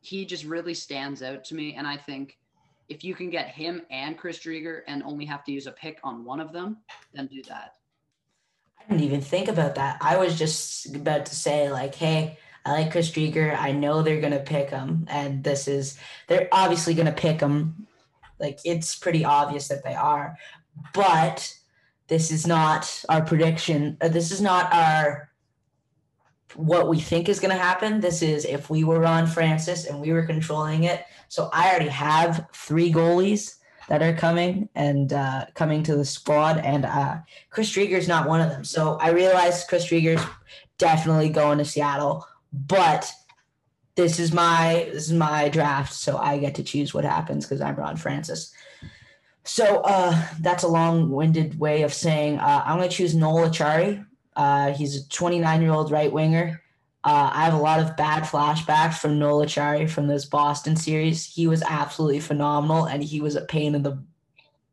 he 0.00 0.24
just 0.24 0.44
really 0.44 0.74
stands 0.74 1.22
out 1.22 1.44
to 1.44 1.54
me. 1.54 1.74
And 1.74 1.86
I 1.86 1.96
think 1.96 2.38
if 2.88 3.04
you 3.04 3.14
can 3.14 3.30
get 3.30 3.48
him 3.48 3.82
and 3.90 4.16
Chris 4.16 4.38
Driedger 4.38 4.80
and 4.86 5.02
only 5.02 5.24
have 5.26 5.44
to 5.44 5.52
use 5.52 5.66
a 5.66 5.72
pick 5.72 6.00
on 6.02 6.24
one 6.24 6.40
of 6.40 6.52
them, 6.52 6.78
then 7.12 7.26
do 7.26 7.42
that. 7.48 7.74
I 8.78 8.92
didn't 8.92 9.04
even 9.04 9.20
think 9.20 9.48
about 9.48 9.76
that. 9.76 9.98
I 10.00 10.16
was 10.16 10.38
just 10.38 10.94
about 10.94 11.26
to 11.26 11.34
say, 11.34 11.70
like, 11.70 11.94
hey, 11.94 12.38
I 12.64 12.72
like 12.72 12.90
Chris 12.92 13.10
Driedger. 13.10 13.56
I 13.56 13.72
know 13.72 14.02
they're 14.02 14.20
gonna 14.20 14.40
pick 14.40 14.70
him, 14.70 15.06
and 15.08 15.44
this 15.44 15.68
is 15.68 15.98
they're 16.26 16.48
obviously 16.50 16.94
gonna 16.94 17.12
pick 17.12 17.40
him. 17.40 17.86
Like 18.38 18.58
it's 18.64 18.96
pretty 18.96 19.24
obvious 19.24 19.68
that 19.68 19.84
they 19.84 19.94
are, 19.94 20.36
but 20.94 21.54
this 22.08 22.30
is 22.30 22.46
not 22.46 23.04
our 23.08 23.22
prediction. 23.22 23.96
Uh, 24.00 24.08
this 24.08 24.30
is 24.30 24.40
not 24.40 24.72
our 24.72 25.30
what 26.56 26.88
we 26.88 26.98
think 26.98 27.28
is 27.28 27.38
going 27.38 27.56
to 27.56 27.62
happen. 27.62 28.00
This 28.00 28.22
is 28.22 28.44
if 28.44 28.70
we 28.70 28.82
were 28.82 28.98
Ron 28.98 29.26
Francis 29.26 29.86
and 29.86 30.00
we 30.00 30.12
were 30.12 30.24
controlling 30.24 30.84
it. 30.84 31.04
So 31.28 31.48
I 31.52 31.70
already 31.70 31.88
have 31.88 32.48
three 32.52 32.92
goalies 32.92 33.56
that 33.88 34.02
are 34.02 34.14
coming 34.14 34.68
and 34.74 35.12
uh, 35.12 35.46
coming 35.54 35.82
to 35.82 35.96
the 35.96 36.04
squad, 36.04 36.58
and 36.58 36.84
uh, 36.84 37.18
Chris 37.50 37.76
is 37.76 38.08
not 38.08 38.28
one 38.28 38.40
of 38.40 38.48
them. 38.48 38.64
So 38.64 38.96
I 39.00 39.10
realized 39.10 39.68
Chris 39.68 39.86
Driedger's 39.86 40.24
definitely 40.78 41.28
going 41.28 41.58
to 41.58 41.64
Seattle, 41.64 42.26
but 42.52 43.10
this 43.96 44.18
is 44.18 44.32
my 44.32 44.88
this 44.92 45.06
is 45.06 45.12
my 45.12 45.48
draft, 45.48 45.92
so 45.92 46.16
I 46.16 46.38
get 46.38 46.54
to 46.56 46.62
choose 46.62 46.94
what 46.94 47.04
happens 47.04 47.44
because 47.44 47.60
I'm 47.60 47.74
Ron 47.74 47.96
Francis. 47.96 48.54
So 49.44 49.80
uh, 49.84 50.28
that's 50.40 50.64
a 50.64 50.68
long-winded 50.68 51.58
way 51.58 51.82
of 51.82 51.94
saying 51.94 52.38
uh, 52.38 52.62
I'm 52.64 52.78
going 52.78 52.88
to 52.88 52.94
choose 52.94 53.14
Noel 53.14 53.48
Acciari. 53.48 54.04
Uh, 54.36 54.72
he's 54.72 54.96
a 54.96 55.08
29-year-old 55.08 55.90
right 55.90 56.12
winger. 56.12 56.62
Uh, 57.02 57.30
I 57.32 57.44
have 57.44 57.54
a 57.54 57.58
lot 57.58 57.80
of 57.80 57.96
bad 57.96 58.24
flashbacks 58.24 58.98
from 58.98 59.18
Noel 59.18 59.46
Acciari 59.46 59.88
from 59.88 60.06
this 60.06 60.26
Boston 60.26 60.76
series. 60.76 61.24
He 61.24 61.46
was 61.46 61.62
absolutely 61.62 62.20
phenomenal, 62.20 62.84
and 62.84 63.02
he 63.02 63.22
was 63.22 63.36
a 63.36 63.42
pain 63.42 63.74
in 63.74 63.82
the 63.82 64.02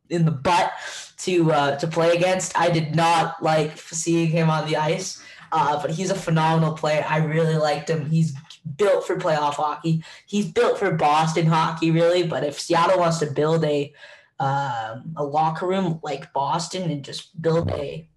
in 0.09 0.25
the 0.25 0.31
butt 0.31 0.73
to 1.19 1.51
uh, 1.51 1.77
to 1.77 1.87
play 1.87 2.15
against. 2.15 2.57
I 2.59 2.69
did 2.69 2.95
not 2.95 3.41
like 3.41 3.77
seeing 3.77 4.27
him 4.27 4.49
on 4.49 4.67
the 4.67 4.75
ice, 4.75 5.23
uh, 5.53 5.81
but 5.81 5.91
he's 5.91 6.11
a 6.11 6.15
phenomenal 6.15 6.73
player. 6.73 7.05
I 7.07 7.19
really 7.19 7.55
liked 7.55 7.89
him. 7.89 8.09
He's 8.09 8.33
built 8.75 9.07
for 9.07 9.15
playoff 9.15 9.53
hockey. 9.53 10.03
He's 10.25 10.51
built 10.51 10.77
for 10.77 10.91
Boston 10.91 11.45
hockey, 11.45 11.91
really. 11.91 12.23
But 12.23 12.43
if 12.43 12.59
Seattle 12.59 12.99
wants 12.99 13.19
to 13.19 13.27
build 13.27 13.63
a 13.63 13.93
um, 14.39 15.13
a 15.15 15.23
locker 15.23 15.67
room 15.67 15.99
like 16.03 16.31
Boston 16.33 16.89
and 16.89 17.03
just 17.03 17.41
build 17.41 17.71
a 17.71 18.07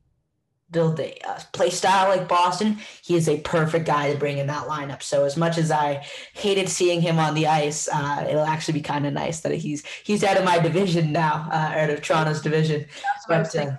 build 0.71 1.01
a 1.01 1.19
uh, 1.29 1.41
play 1.53 1.71
style 1.71 2.09
like 2.09 2.29
Boston, 2.29 2.79
he 3.03 3.17
is 3.17 3.29
a 3.29 3.41
perfect 3.41 3.87
guy 3.87 4.13
to 4.13 4.19
bring 4.19 4.39
in 4.39 4.47
that 4.47 4.69
lineup. 4.69 5.03
So 5.03 5.25
as 5.25 5.37
much 5.37 5.59
as 5.59 5.71
I 5.71 6.07
hated 6.35 6.69
seeing 6.69 7.01
him 7.01 7.19
on 7.19 7.35
the 7.35 7.47
ice, 7.47 7.89
uh, 7.93 8.27
it'll 8.29 8.45
actually 8.45 8.75
be 8.75 8.83
kind 8.83 9.07
of 9.07 9.13
nice 9.13 9.41
that 9.41 9.53
he's 9.53 9.85
he's 10.05 10.23
out 10.23 10.37
of 10.37 10.45
my 10.45 10.59
division 10.63 11.13
now, 11.13 11.49
uh, 11.51 11.73
out 11.77 11.91
of 11.91 12.03
Toronto's 12.03 12.41
division. 12.41 12.81
That's 12.83 13.29
what 13.29 13.37
I 13.37 13.39
was 13.41 13.53
thinking 13.53 13.79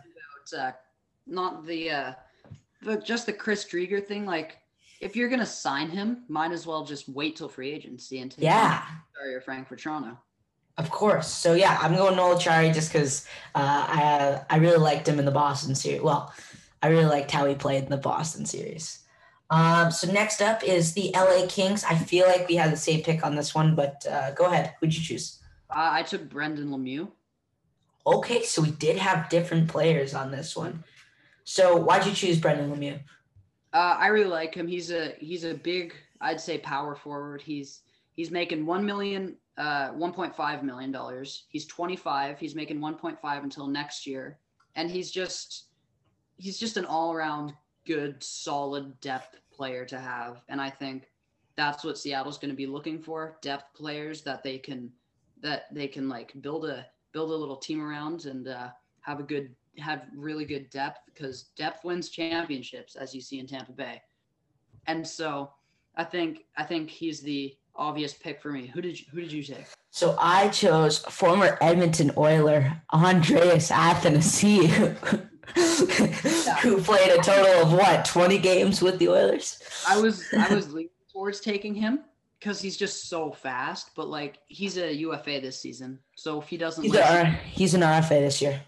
about. 0.51 0.67
Uh, 0.67 0.71
not 1.27 1.65
the 1.65 1.89
uh, 1.89 2.13
the 2.81 2.97
just 2.97 3.25
the 3.25 3.33
Chris 3.33 3.65
Driedger 3.65 4.05
thing. 4.05 4.25
Like, 4.25 4.57
if 4.99 5.15
you're 5.15 5.29
gonna 5.29 5.45
sign 5.45 5.89
him, 5.89 6.23
might 6.27 6.51
as 6.51 6.67
well 6.67 6.83
just 6.83 7.07
wait 7.07 7.37
till 7.37 7.47
free 7.47 7.71
agency 7.71 8.19
and 8.19 8.31
take 8.31 8.43
yeah, 8.43 8.83
sorry, 9.15 9.39
Frank 9.41 9.67
for 9.67 9.75
Toronto. 9.77 10.17
Of 10.81 10.89
course. 10.89 11.27
So 11.27 11.53
yeah, 11.53 11.77
I'm 11.79 11.95
going 11.95 12.15
Noel 12.15 12.35
Acciari 12.35 12.73
just 12.73 12.91
because 12.91 13.27
uh, 13.53 13.85
I 13.87 14.41
I 14.49 14.57
really 14.57 14.79
liked 14.79 15.07
him 15.07 15.19
in 15.19 15.25
the 15.25 15.31
Boston 15.31 15.75
series. 15.75 16.01
Well, 16.01 16.33
I 16.81 16.87
really 16.87 17.05
liked 17.05 17.29
how 17.29 17.45
he 17.45 17.53
played 17.53 17.83
in 17.83 17.89
the 17.91 17.97
Boston 17.97 18.47
series. 18.47 19.03
Um, 19.51 19.91
so 19.91 20.11
next 20.11 20.41
up 20.41 20.63
is 20.63 20.93
the 20.93 21.11
LA 21.13 21.45
Kings. 21.47 21.83
I 21.83 21.93
feel 21.95 22.25
like 22.25 22.49
we 22.49 22.55
had 22.55 22.71
the 22.71 22.77
same 22.77 23.03
pick 23.03 23.23
on 23.23 23.35
this 23.35 23.53
one, 23.53 23.75
but 23.75 24.03
uh, 24.09 24.31
go 24.31 24.45
ahead. 24.45 24.73
Who'd 24.79 24.95
you 24.95 25.03
choose? 25.03 25.37
Uh, 25.69 25.89
I 25.91 26.01
took 26.01 26.27
Brendan 26.27 26.69
Lemieux. 26.69 27.11
Okay, 28.07 28.41
so 28.41 28.63
we 28.63 28.71
did 28.71 28.97
have 28.97 29.29
different 29.29 29.67
players 29.67 30.15
on 30.15 30.31
this 30.31 30.55
one. 30.55 30.83
So 31.43 31.75
why'd 31.75 32.07
you 32.07 32.13
choose 32.13 32.39
Brendan 32.39 32.73
Lemieux? 32.73 32.99
Uh, 33.71 33.97
I 33.99 34.07
really 34.07 34.29
like 34.29 34.55
him. 34.55 34.67
He's 34.67 34.89
a 34.89 35.13
he's 35.19 35.43
a 35.43 35.53
big, 35.53 35.93
I'd 36.21 36.41
say, 36.41 36.57
power 36.57 36.95
forward. 36.95 37.43
He's 37.43 37.81
he's 38.13 38.31
making 38.31 38.65
one 38.65 38.83
million, 38.83 39.35
uh, 39.61 39.89
one 39.89 40.11
point 40.11 40.35
five 40.35 40.63
million 40.63 40.91
dollars. 40.91 41.43
He's 41.49 41.67
twenty 41.67 41.95
five. 41.95 42.39
He's 42.39 42.55
making 42.55 42.81
one 42.81 42.95
point 42.95 43.21
five 43.21 43.43
until 43.43 43.67
next 43.67 44.07
year, 44.07 44.39
and 44.75 44.89
he's 44.89 45.11
just 45.11 45.65
he's 46.37 46.57
just 46.57 46.77
an 46.77 46.85
all 46.85 47.13
around 47.13 47.53
good, 47.85 48.23
solid 48.23 48.99
depth 49.01 49.39
player 49.53 49.85
to 49.85 49.99
have. 49.99 50.43
And 50.49 50.59
I 50.59 50.71
think 50.71 51.11
that's 51.55 51.83
what 51.83 51.99
Seattle's 51.99 52.39
going 52.39 52.49
to 52.49 52.57
be 52.57 52.65
looking 52.65 52.99
for: 52.99 53.37
depth 53.43 53.75
players 53.75 54.23
that 54.23 54.41
they 54.41 54.57
can 54.57 54.91
that 55.43 55.71
they 55.71 55.87
can 55.87 56.09
like 56.09 56.33
build 56.41 56.65
a 56.65 56.87
build 57.11 57.29
a 57.29 57.35
little 57.35 57.57
team 57.57 57.83
around 57.83 58.25
and 58.25 58.47
uh, 58.47 58.69
have 59.01 59.19
a 59.19 59.23
good 59.23 59.55
have 59.77 60.07
really 60.15 60.43
good 60.43 60.71
depth 60.71 61.01
because 61.05 61.43
depth 61.55 61.85
wins 61.85 62.09
championships, 62.09 62.95
as 62.95 63.13
you 63.13 63.21
see 63.21 63.39
in 63.39 63.45
Tampa 63.45 63.73
Bay. 63.73 64.01
And 64.87 65.07
so 65.07 65.51
I 65.95 66.03
think 66.03 66.45
I 66.57 66.63
think 66.63 66.89
he's 66.89 67.21
the 67.21 67.55
obvious 67.75 68.13
pick 68.13 68.41
for 68.41 68.51
me. 68.51 68.67
Who 68.67 68.81
did 68.81 68.99
you, 68.99 69.05
who 69.11 69.21
did 69.21 69.31
you 69.31 69.43
take? 69.43 69.65
So 69.89 70.15
I 70.19 70.49
chose 70.49 70.99
former 70.99 71.57
Edmonton 71.61 72.11
Oiler 72.17 72.81
Andreas 72.93 73.71
Athanasiou. 73.71 75.27
who 76.61 76.81
played 76.81 77.11
a 77.11 77.21
total 77.21 77.63
of 77.63 77.73
what 77.73 78.05
20 78.05 78.37
games 78.37 78.81
with 78.81 78.97
the 78.99 79.09
Oilers. 79.09 79.61
I 79.87 79.99
was 79.99 80.23
I 80.33 80.53
was 80.53 80.71
leaning 80.71 80.91
towards 81.11 81.41
taking 81.41 81.75
him 81.75 81.99
because 82.39 82.61
he's 82.61 82.77
just 82.77 83.09
so 83.09 83.31
fast, 83.31 83.91
but 83.95 84.07
like 84.07 84.39
he's 84.47 84.77
a 84.77 84.93
UFA 84.93 85.41
this 85.41 85.59
season, 85.59 85.99
so 86.15 86.41
if 86.41 86.47
he 86.47 86.57
doesn't, 86.57 86.83
he's, 86.83 86.93
listen, 86.93 87.25
a, 87.27 87.31
he's 87.51 87.73
an 87.73 87.81
RFA 87.81 88.21
this 88.21 88.41
year. 88.41 88.61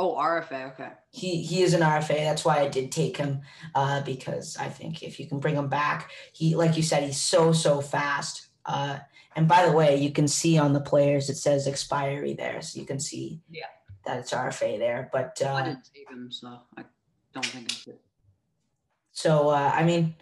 Oh, 0.00 0.14
RFA, 0.14 0.72
okay. 0.72 0.90
He 1.10 1.42
he 1.42 1.62
is 1.62 1.74
an 1.74 1.80
RFA. 1.80 2.18
That's 2.18 2.44
why 2.44 2.60
I 2.60 2.68
did 2.68 2.92
take 2.92 3.16
him 3.16 3.40
uh, 3.74 4.00
because 4.02 4.56
I 4.56 4.68
think 4.68 5.02
if 5.02 5.18
you 5.18 5.26
can 5.26 5.40
bring 5.40 5.56
him 5.56 5.68
back, 5.68 6.12
he 6.32 6.54
like 6.54 6.76
you 6.76 6.84
said, 6.84 7.02
he's 7.02 7.20
so 7.20 7.52
so 7.52 7.80
fast. 7.80 8.46
Uh, 8.64 9.00
and 9.34 9.48
by 9.48 9.66
the 9.66 9.72
way, 9.72 9.96
you 9.96 10.12
can 10.12 10.28
see 10.28 10.56
on 10.56 10.72
the 10.72 10.80
players 10.80 11.28
it 11.28 11.34
says 11.34 11.66
expiry 11.66 12.32
there, 12.34 12.62
so 12.62 12.78
you 12.78 12.86
can 12.86 13.00
see 13.00 13.40
yeah 13.50 13.66
that 14.06 14.20
it's 14.20 14.32
RFA 14.32 14.78
there. 14.78 15.10
But 15.12 15.42
uh, 15.44 15.52
I 15.52 15.64
didn't 15.64 15.90
take 15.92 16.08
him, 16.08 16.30
so 16.30 16.60
I 16.76 16.84
don't 17.34 17.46
think 17.46 17.72
it's 17.72 17.84
good. 17.84 17.98
So 19.10 19.48
uh, 19.48 19.72
I 19.74 19.82
mean, 19.82 20.14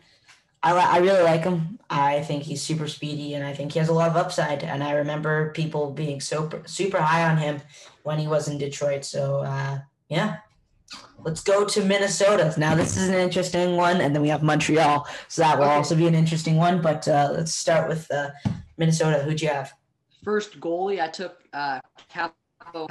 I 0.62 0.72
I 0.72 0.98
really 0.98 1.22
like 1.22 1.42
him. 1.42 1.80
I 1.90 2.22
think 2.22 2.44
he's 2.44 2.62
super 2.62 2.88
speedy, 2.88 3.34
and 3.34 3.44
I 3.44 3.52
think 3.52 3.72
he 3.72 3.78
has 3.78 3.90
a 3.90 3.92
lot 3.92 4.08
of 4.08 4.16
upside. 4.16 4.64
And 4.64 4.82
I 4.82 4.92
remember 4.92 5.52
people 5.52 5.92
being 5.92 6.22
super 6.22 6.62
super 6.64 6.98
high 6.98 7.30
on 7.30 7.36
him 7.36 7.60
when 8.06 8.18
he 8.18 8.28
was 8.28 8.48
in 8.48 8.58
Detroit. 8.58 9.04
So 9.04 9.40
uh, 9.40 9.78
yeah. 10.08 10.38
Let's 11.24 11.42
go 11.42 11.64
to 11.64 11.84
Minnesota. 11.84 12.54
Now, 12.56 12.76
this 12.76 12.96
is 12.96 13.08
an 13.08 13.16
interesting 13.16 13.76
one, 13.76 14.00
and 14.00 14.14
then 14.14 14.22
we 14.22 14.28
have 14.28 14.44
Montreal. 14.44 15.08
So 15.26 15.42
that 15.42 15.58
will 15.58 15.64
okay. 15.64 15.74
also 15.74 15.96
be 15.96 16.06
an 16.06 16.14
interesting 16.14 16.54
one. 16.54 16.80
But 16.80 17.08
uh, 17.08 17.30
let's 17.32 17.52
start 17.52 17.88
with 17.88 18.08
uh, 18.12 18.30
Minnesota. 18.78 19.24
Who'd 19.24 19.42
you 19.42 19.48
have? 19.48 19.72
First 20.22 20.60
goalie, 20.60 21.00
I 21.02 21.08
took 21.08 21.42
uh, 21.52 21.80
Kaapo 22.14 22.86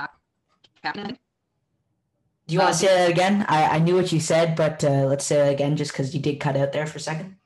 do 2.48 2.54
you 2.54 2.60
want 2.60 2.74
to 2.74 2.80
say 2.80 2.88
that 2.88 3.10
again? 3.10 3.46
I, 3.50 3.78
I 3.78 3.80
knew 3.80 3.96
what 3.96 4.12
you 4.12 4.20
said, 4.20 4.56
but 4.56 4.84
uh, 4.84 5.06
let's 5.08 5.26
say 5.26 5.38
that 5.38 5.52
again 5.52 5.76
just 5.76 5.92
because 5.92 6.14
you 6.14 6.22
did 6.22 6.40
cut 6.40 6.56
out 6.56 6.72
there 6.72 6.86
for 6.86 6.98
a 7.00 7.02
second. 7.02 7.38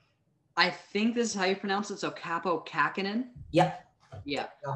I 0.58 0.70
think 0.70 1.16
this 1.16 1.30
is 1.30 1.36
how 1.36 1.46
you 1.46 1.56
pronounce 1.56 1.90
it. 1.90 2.00
So 2.00 2.12
Kaapo 2.12 2.68
Kähkönen. 2.68 3.28
Yep. 3.52 3.86
Yeah. 4.26 4.48
yeah. 4.66 4.76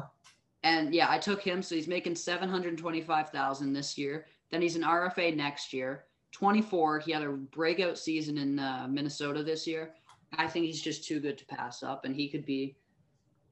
And 0.64 0.94
yeah, 0.94 1.10
I 1.10 1.18
took 1.18 1.42
him. 1.42 1.62
So 1.62 1.74
he's 1.74 1.86
making 1.86 2.16
725000 2.16 3.72
this 3.72 3.96
year. 3.96 4.26
Then 4.50 4.62
he's 4.62 4.76
an 4.76 4.82
RFA 4.82 5.36
next 5.36 5.72
year. 5.72 6.04
24. 6.32 7.00
He 7.00 7.12
had 7.12 7.22
a 7.22 7.28
breakout 7.28 7.98
season 7.98 8.38
in 8.38 8.58
uh, 8.58 8.88
Minnesota 8.90 9.44
this 9.44 9.66
year. 9.66 9.92
I 10.36 10.48
think 10.48 10.64
he's 10.64 10.80
just 10.80 11.04
too 11.04 11.20
good 11.20 11.38
to 11.38 11.46
pass 11.46 11.84
up, 11.84 12.04
and 12.04 12.16
he 12.16 12.28
could 12.28 12.44
be 12.44 12.76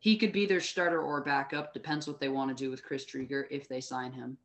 he 0.01 0.17
could 0.17 0.33
be 0.33 0.47
their 0.47 0.61
starter 0.61 1.01
or 1.01 1.21
backup. 1.21 1.73
Depends 1.73 2.09
what 2.09 2.19
they 2.19 2.29
want 2.29 2.51
to 2.51 2.61
do 2.65 2.71
with 2.71 2.83
Chris 2.83 3.05
Driedger 3.05 3.45
if 3.53 3.69
they 3.69 3.81
sign 3.81 4.11
him. 4.11 4.37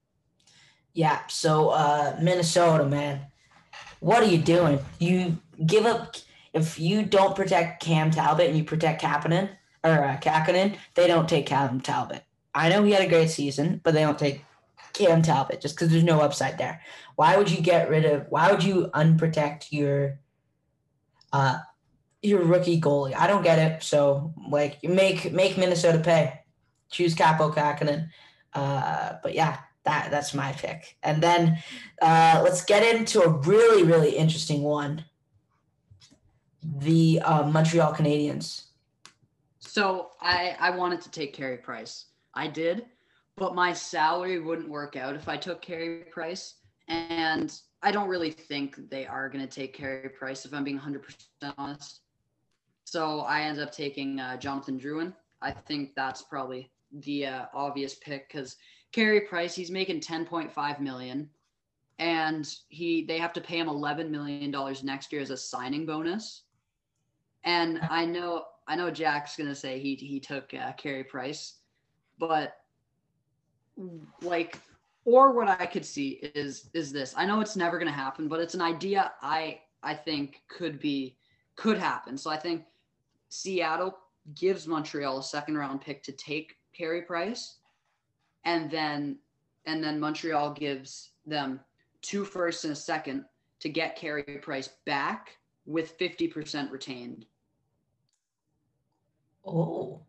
Yeah. 0.93 1.21
So 1.29 1.69
uh, 1.69 2.15
Minnesota, 2.21 2.85
man, 2.85 3.21
what 4.01 4.21
are 4.21 4.27
you 4.27 4.37
doing? 4.37 4.77
You 4.99 5.39
give 5.65 5.87
up 5.87 6.17
if 6.53 6.77
you 6.77 7.03
don't 7.03 7.35
protect 7.35 7.81
Cam 7.81 8.11
Talbot 8.11 8.49
and 8.49 8.57
you 8.57 8.63
protect 8.63 9.01
Kapanen 9.01 9.49
or 9.83 10.03
uh, 10.03 10.67
they 10.93 11.07
don't 11.07 11.27
take 11.27 11.47
Cam 11.47 11.81
Talbot. 11.81 12.23
I 12.57 12.69
know 12.69 12.83
he 12.83 12.91
had 12.91 13.05
a 13.05 13.09
great 13.09 13.29
season, 13.29 13.81
but 13.83 13.93
they 13.93 14.01
don't 14.01 14.17
take 14.17 14.43
Cam 14.93 15.21
Talbot 15.21 15.61
just 15.61 15.75
because 15.75 15.89
there's 15.89 16.03
no 16.03 16.21
upside 16.21 16.57
there. 16.57 16.81
Why 17.15 17.37
would 17.37 17.51
you 17.51 17.61
get 17.61 17.89
rid 17.89 18.03
of? 18.05 18.25
Why 18.29 18.51
would 18.51 18.63
you 18.63 18.89
unprotect 18.95 19.67
your 19.71 20.19
uh 21.31 21.59
your 22.23 22.43
rookie 22.43 22.81
goalie? 22.81 23.15
I 23.15 23.27
don't 23.27 23.43
get 23.43 23.59
it. 23.59 23.83
So 23.83 24.33
like, 24.49 24.83
make 24.83 25.31
make 25.31 25.57
Minnesota 25.57 25.99
pay. 25.99 26.41
Choose 26.89 27.13
Kaapo 27.13 27.53
Kähkönen. 27.53 28.09
Uh, 28.53 29.13
but 29.21 29.35
yeah, 29.35 29.59
that 29.83 30.09
that's 30.09 30.33
my 30.33 30.51
pick. 30.53 30.97
And 31.03 31.21
then 31.21 31.59
uh, 32.01 32.41
let's 32.43 32.65
get 32.65 32.95
into 32.95 33.21
a 33.21 33.29
really 33.29 33.83
really 33.83 34.15
interesting 34.15 34.63
one. 34.63 35.05
The 36.63 37.21
uh, 37.23 37.43
Montreal 37.43 37.93
Canadiens. 37.93 38.63
So 39.59 40.09
I 40.19 40.55
I 40.59 40.71
wanted 40.71 41.01
to 41.01 41.11
take 41.11 41.33
Carey 41.33 41.57
Price. 41.57 42.05
I 42.37 42.45
did, 42.45 42.85
but 43.35 43.55
my 43.55 43.73
salary 43.73 44.39
wouldn't 44.39 44.69
work 44.69 44.95
out 44.95 45.15
if 45.15 45.27
I 45.27 45.37
took 45.37 45.59
Carey 45.59 46.03
Price, 46.11 46.53
and 46.87 47.51
I 47.81 47.91
don't 47.91 48.07
really 48.07 48.29
think 48.29 48.91
they 48.91 49.07
are 49.07 49.27
going 49.27 49.45
to 49.45 49.51
take 49.53 49.73
Carey 49.73 50.09
Price 50.09 50.45
if 50.45 50.53
I'm 50.53 50.63
being 50.63 50.79
100% 50.79 51.03
honest. 51.57 52.01
So 52.83 53.21
I 53.21 53.41
ended 53.41 53.63
up 53.63 53.73
taking 53.73 54.19
uh, 54.19 54.37
Jonathan 54.37 54.79
Drouin. 54.79 55.13
I 55.41 55.49
think 55.49 55.95
that's 55.95 56.21
probably 56.21 56.69
the 56.91 57.25
uh, 57.25 57.45
obvious 57.55 57.95
pick 57.95 58.27
because 58.29 58.55
Carey 58.91 59.21
Price, 59.21 59.55
he's 59.55 59.71
making 59.71 60.01
10.5 60.01 60.79
million, 60.79 61.29
and 61.97 62.47
he 62.69 63.03
they 63.03 63.17
have 63.17 63.33
to 63.33 63.41
pay 63.41 63.57
him 63.57 63.67
11 63.67 64.11
million 64.11 64.51
dollars 64.51 64.83
next 64.83 65.11
year 65.11 65.21
as 65.21 65.31
a 65.31 65.37
signing 65.37 65.87
bonus. 65.87 66.43
And 67.43 67.79
I 67.89 68.05
know 68.05 68.45
I 68.67 68.75
know 68.75 68.91
Jack's 68.91 69.35
gonna 69.35 69.55
say 69.55 69.79
he 69.79 69.95
he 69.95 70.19
took 70.19 70.53
uh, 70.53 70.73
Carey 70.73 71.03
Price, 71.03 71.56
but 72.17 72.57
like 74.21 74.59
or 75.05 75.31
what 75.31 75.47
I 75.47 75.65
could 75.65 75.85
see 75.85 76.19
is 76.35 76.69
is 76.73 76.91
this. 76.91 77.13
I 77.15 77.25
know 77.25 77.39
it's 77.39 77.55
never 77.55 77.79
gonna 77.79 77.91
happen, 77.91 78.27
but 78.27 78.39
it's 78.39 78.55
an 78.55 78.61
idea 78.61 79.13
I 79.21 79.61
I 79.83 79.93
think 79.93 80.41
could 80.49 80.79
be 80.79 81.17
could 81.55 81.77
happen. 81.77 82.17
So 82.17 82.29
I 82.29 82.37
think 82.37 82.65
Seattle 83.29 83.97
gives 84.35 84.67
Montreal 84.67 85.19
a 85.19 85.23
second 85.23 85.57
round 85.57 85.81
pick 85.81 86.03
to 86.03 86.11
take 86.11 86.57
Carey 86.73 87.01
Price, 87.01 87.57
and 88.43 88.69
then 88.69 89.19
and 89.65 89.83
then 89.83 89.99
Montreal 89.99 90.53
gives 90.53 91.11
them 91.25 91.59
two 92.01 92.23
firsts 92.23 92.63
and 92.63 92.73
a 92.73 92.75
second 92.75 93.25
to 93.59 93.69
get 93.69 93.95
Carey 93.95 94.23
Price 94.41 94.69
back 94.85 95.37
with 95.65 95.97
50% 95.97 96.71
retained. 96.71 97.25
Oh. 99.45 100.01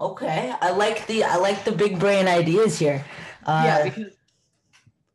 Okay. 0.00 0.54
I 0.60 0.70
like 0.70 1.06
the 1.06 1.24
I 1.24 1.36
like 1.36 1.64
the 1.64 1.72
big 1.72 1.98
brain 1.98 2.26
ideas 2.26 2.78
here. 2.78 3.04
Uh, 3.44 3.62
yeah, 3.66 3.84
because 3.84 4.14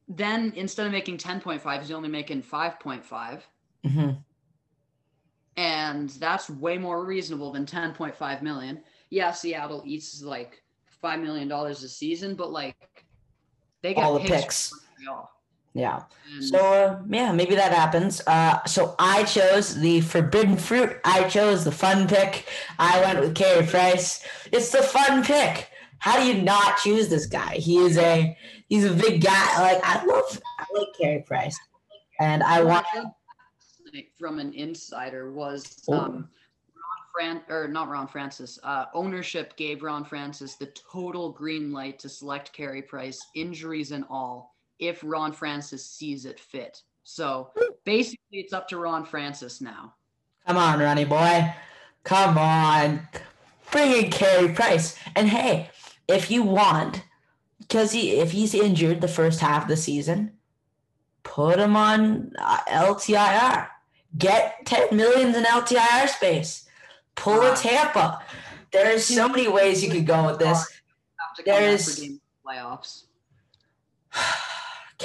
then 0.08 0.54
instead 0.56 0.86
of 0.86 0.92
making 0.92 1.18
10.5, 1.18 1.80
he's 1.80 1.92
only 1.92 2.10
making 2.10 2.44
5.5. 2.44 3.42
hmm 3.84 4.10
And 5.58 6.10
that's 6.12 6.50
way 6.50 6.78
more 6.78 7.06
reasonable 7.06 7.52
than 7.52 7.66
10.5 7.66 8.42
million. 8.42 8.84
Yeah, 9.10 9.32
Seattle 9.32 9.82
eats 9.86 10.22
like 10.22 10.62
$5 11.04 11.22
million 11.22 11.52
a 11.52 11.76
season, 11.76 12.36
but 12.36 12.52
like 12.52 13.06
they 13.82 13.94
get 13.94 14.04
All 14.04 14.14
the 14.14 14.20
picks. 14.20 14.70
picks. 14.70 14.86
Yeah. 15.76 16.04
And- 16.34 16.44
So 16.44 16.58
uh, 16.58 17.02
yeah, 17.10 17.32
maybe 17.32 17.54
that 17.56 17.72
happens. 17.74 18.22
Uh, 18.26 18.64
so 18.66 18.96
I 18.98 19.24
chose 19.26 19.76
the 19.76 20.02
forbidden 20.02 20.58
fruit. 20.58 20.98
I 21.06 21.26
chose 21.30 21.64
the 21.64 21.72
fun 21.72 22.08
pick. 22.08 22.48
I 22.80 23.00
went 23.02 23.20
with 23.20 23.36
Carey 23.36 23.68
Price. 23.68 24.26
It's 24.52 24.72
the 24.72 24.82
fun 24.82 25.24
pick. 25.24 25.70
How 26.00 26.20
do 26.20 26.26
you 26.26 26.42
not 26.42 26.78
choose 26.78 27.10
this 27.10 27.26
guy? 27.28 27.56
He 27.56 27.78
is 27.78 27.98
a 27.98 28.36
he's 28.68 28.86
a 28.86 28.94
big 28.94 29.22
guy. 29.24 29.62
Like 29.62 29.82
I 29.84 30.04
love 30.06 30.42
I 30.60 30.66
like 30.78 30.88
Carey 31.00 31.24
Price, 31.28 31.58
and 32.20 32.42
I 32.44 32.64
want 32.64 32.86
from 34.20 34.40
an 34.40 34.54
insider 34.54 35.32
was 35.32 35.84
Oh. 35.88 35.94
um, 35.94 36.30
Ron 36.76 37.04
Fran 37.14 37.42
or 37.50 37.68
not 37.68 37.90
Ron 37.90 38.08
Francis. 38.08 38.60
Uh, 38.64 38.86
ownership 38.94 39.56
gave 39.58 39.84
Ron 39.84 40.04
Francis 40.06 40.56
the 40.56 40.68
total 40.92 41.32
green 41.32 41.72
light 41.72 41.98
to 42.00 42.10
select 42.10 42.52
Carey 42.54 42.82
Price, 42.82 43.26
injuries 43.36 43.92
and 43.92 44.04
all, 44.10 44.55
if 44.80 45.02
Ron 45.04 45.32
Francis 45.32 45.86
sees 45.86 46.26
it 46.26 46.40
fit. 46.40 46.82
So 47.04 47.52
basically, 47.84 48.40
it's 48.40 48.54
up 48.54 48.68
to 48.70 48.78
Ron 48.78 49.06
Francis 49.06 49.62
now. 49.62 49.94
come 50.48 50.58
on, 50.58 50.80
Ronnie 50.80 51.06
boy, 51.06 51.54
come 52.04 52.38
on, 52.38 53.08
bring 53.72 53.92
in 53.92 54.12
Carey 54.12 54.50
Price. 54.54 54.98
And 55.16 55.30
hey, 55.30 55.70
if 56.08 56.32
you 56.32 56.44
want, 56.44 57.04
because 57.60 57.92
he 57.92 58.12
if 58.20 58.32
he's 58.32 58.54
injured 58.54 59.02
the 59.02 59.08
first 59.08 59.40
half 59.40 59.64
of 59.64 59.70
the 59.70 59.78
season, 59.78 60.32
put 61.24 61.60
him 61.60 61.76
on 61.76 62.32
uh, 62.40 62.58
LTIR. 62.68 63.68
Get 64.18 64.66
10 64.66 64.96
millions 64.96 65.36
in 65.36 65.44
LTIR 65.44 66.08
space. 66.08 66.68
Pull 67.16 67.42
a. 67.42 67.56
Tampa. 67.56 68.22
There's 68.72 69.06
so 69.06 69.28
many 69.28 69.48
ways 69.50 69.84
you 69.84 69.92
could 69.92 70.06
go 70.08 70.26
with 70.28 70.40
this. 70.40 70.58
There 70.58 70.62
is 70.62 71.36
to 71.36 71.44
come 71.44 71.46
There 71.46 71.62
back 71.62 71.74
is- 71.74 71.96
for 71.96 72.02
game 72.02 72.22
playoffs. 72.48 73.04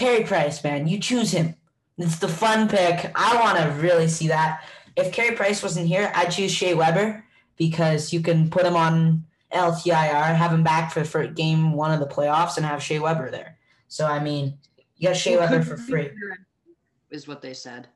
Carey 0.01 0.25
Price, 0.25 0.65
man, 0.65 0.89
you 0.89 0.99
choose 0.99 1.31
him. 1.31 1.55
It's 1.99 2.19
the 2.19 2.27
fun 2.27 2.69
pick. 2.69 3.13
I 3.15 3.39
want 3.39 3.59
to 3.59 3.83
really 3.83 4.09
see 4.09 4.29
that. 4.29 4.65
If 4.97 5.13
Carey 5.13 5.37
Price 5.37 5.63
wasn't 5.63 5.89
here, 5.89 6.11
I'd 6.15 6.31
choose 6.31 6.51
Shea 6.51 6.73
Weber 6.73 7.23
because 7.59 8.11
you 8.11 8.23
can 8.23 8.49
put 8.49 8.65
him 8.65 8.77
on 8.77 9.27
LTIR, 9.53 10.35
have 10.35 10.55
him 10.55 10.63
back 10.63 10.91
for, 10.91 11.05
for 11.05 11.27
game 11.27 11.75
one 11.75 11.91
of 11.93 12.01
the 12.01 12.07
playoffs, 12.07 12.57
and 12.57 12.65
have 12.65 12.83
Shea 12.83 12.99
Weber 12.99 13.31
there. 13.31 13.59
So 13.89 14.07
I 14.07 14.21
mean, 14.21 14.57
you 14.97 15.09
got 15.09 15.17
Shea 15.19 15.37
Weber 15.37 15.63
for 15.63 15.77
free. 15.77 16.11
Is 17.11 17.29
what 17.29 17.43
they 17.43 17.53
said. 17.53 17.87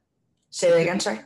Say 0.50 0.70
that 0.70 0.80
again, 0.82 1.00
sorry. 1.00 1.20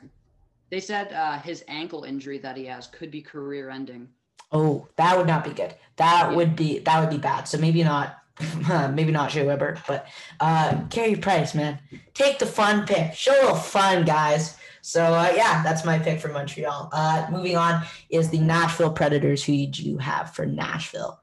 They 0.70 0.80
said 0.80 1.12
uh, 1.12 1.40
his 1.40 1.64
ankle 1.66 2.04
injury 2.04 2.38
that 2.38 2.56
he 2.56 2.66
has 2.66 2.86
could 2.86 3.10
be 3.10 3.20
career 3.20 3.68
ending. 3.68 4.08
Oh, 4.52 4.86
that 4.96 5.16
would 5.16 5.26
not 5.26 5.42
be 5.42 5.50
good. 5.50 5.74
That 5.96 6.30
Yeah. 6.30 6.36
would 6.36 6.54
be 6.54 6.78
that 6.80 7.00
would 7.00 7.10
be 7.10 7.18
bad. 7.18 7.48
So 7.48 7.58
maybe 7.58 7.82
not, 7.82 8.18
maybe 8.92 9.12
not 9.12 9.30
Shea 9.30 9.44
Weber, 9.44 9.78
but 9.86 10.06
uh, 10.40 10.80
Carey 10.90 11.16
Price, 11.16 11.54
man, 11.54 11.78
take 12.14 12.38
the 12.38 12.46
fun 12.46 12.86
pick. 12.86 13.14
Show 13.14 13.32
a 13.32 13.40
little 13.42 13.56
fun, 13.56 14.04
guys. 14.04 14.56
So 14.80 15.02
uh, 15.02 15.32
yeah, 15.34 15.62
that's 15.62 15.84
my 15.84 15.98
pick 15.98 16.20
for 16.20 16.28
Montreal. 16.28 16.88
Uh, 16.92 17.26
moving 17.30 17.56
on 17.56 17.84
is 18.10 18.30
the 18.30 18.38
Nashville 18.38 18.92
Predators. 18.92 19.44
Who 19.44 19.52
did 19.52 19.78
you 19.78 19.98
have 19.98 20.34
for 20.34 20.46
Nashville? 20.46 21.20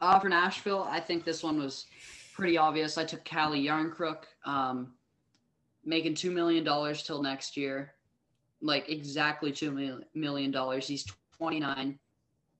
Uh, 0.00 0.18
for 0.18 0.28
Nashville, 0.28 0.86
I 0.88 1.00
think 1.00 1.24
this 1.24 1.42
one 1.42 1.58
was 1.58 1.86
pretty 2.34 2.56
obvious. 2.56 2.96
I 2.96 3.04
took 3.04 3.24
Calle 3.24 3.52
Järnkrok, 3.52 4.24
um, 4.44 4.92
making 5.84 6.14
two 6.14 6.30
million 6.30 6.64
dollars 6.64 7.02
till 7.02 7.22
next 7.22 7.56
year, 7.56 7.94
like 8.62 8.88
exactly 8.88 9.52
two 9.52 10.02
million 10.14 10.50
dollars. 10.50 10.86
He's 10.86 11.04
twenty 11.36 11.60
nine. 11.60 11.98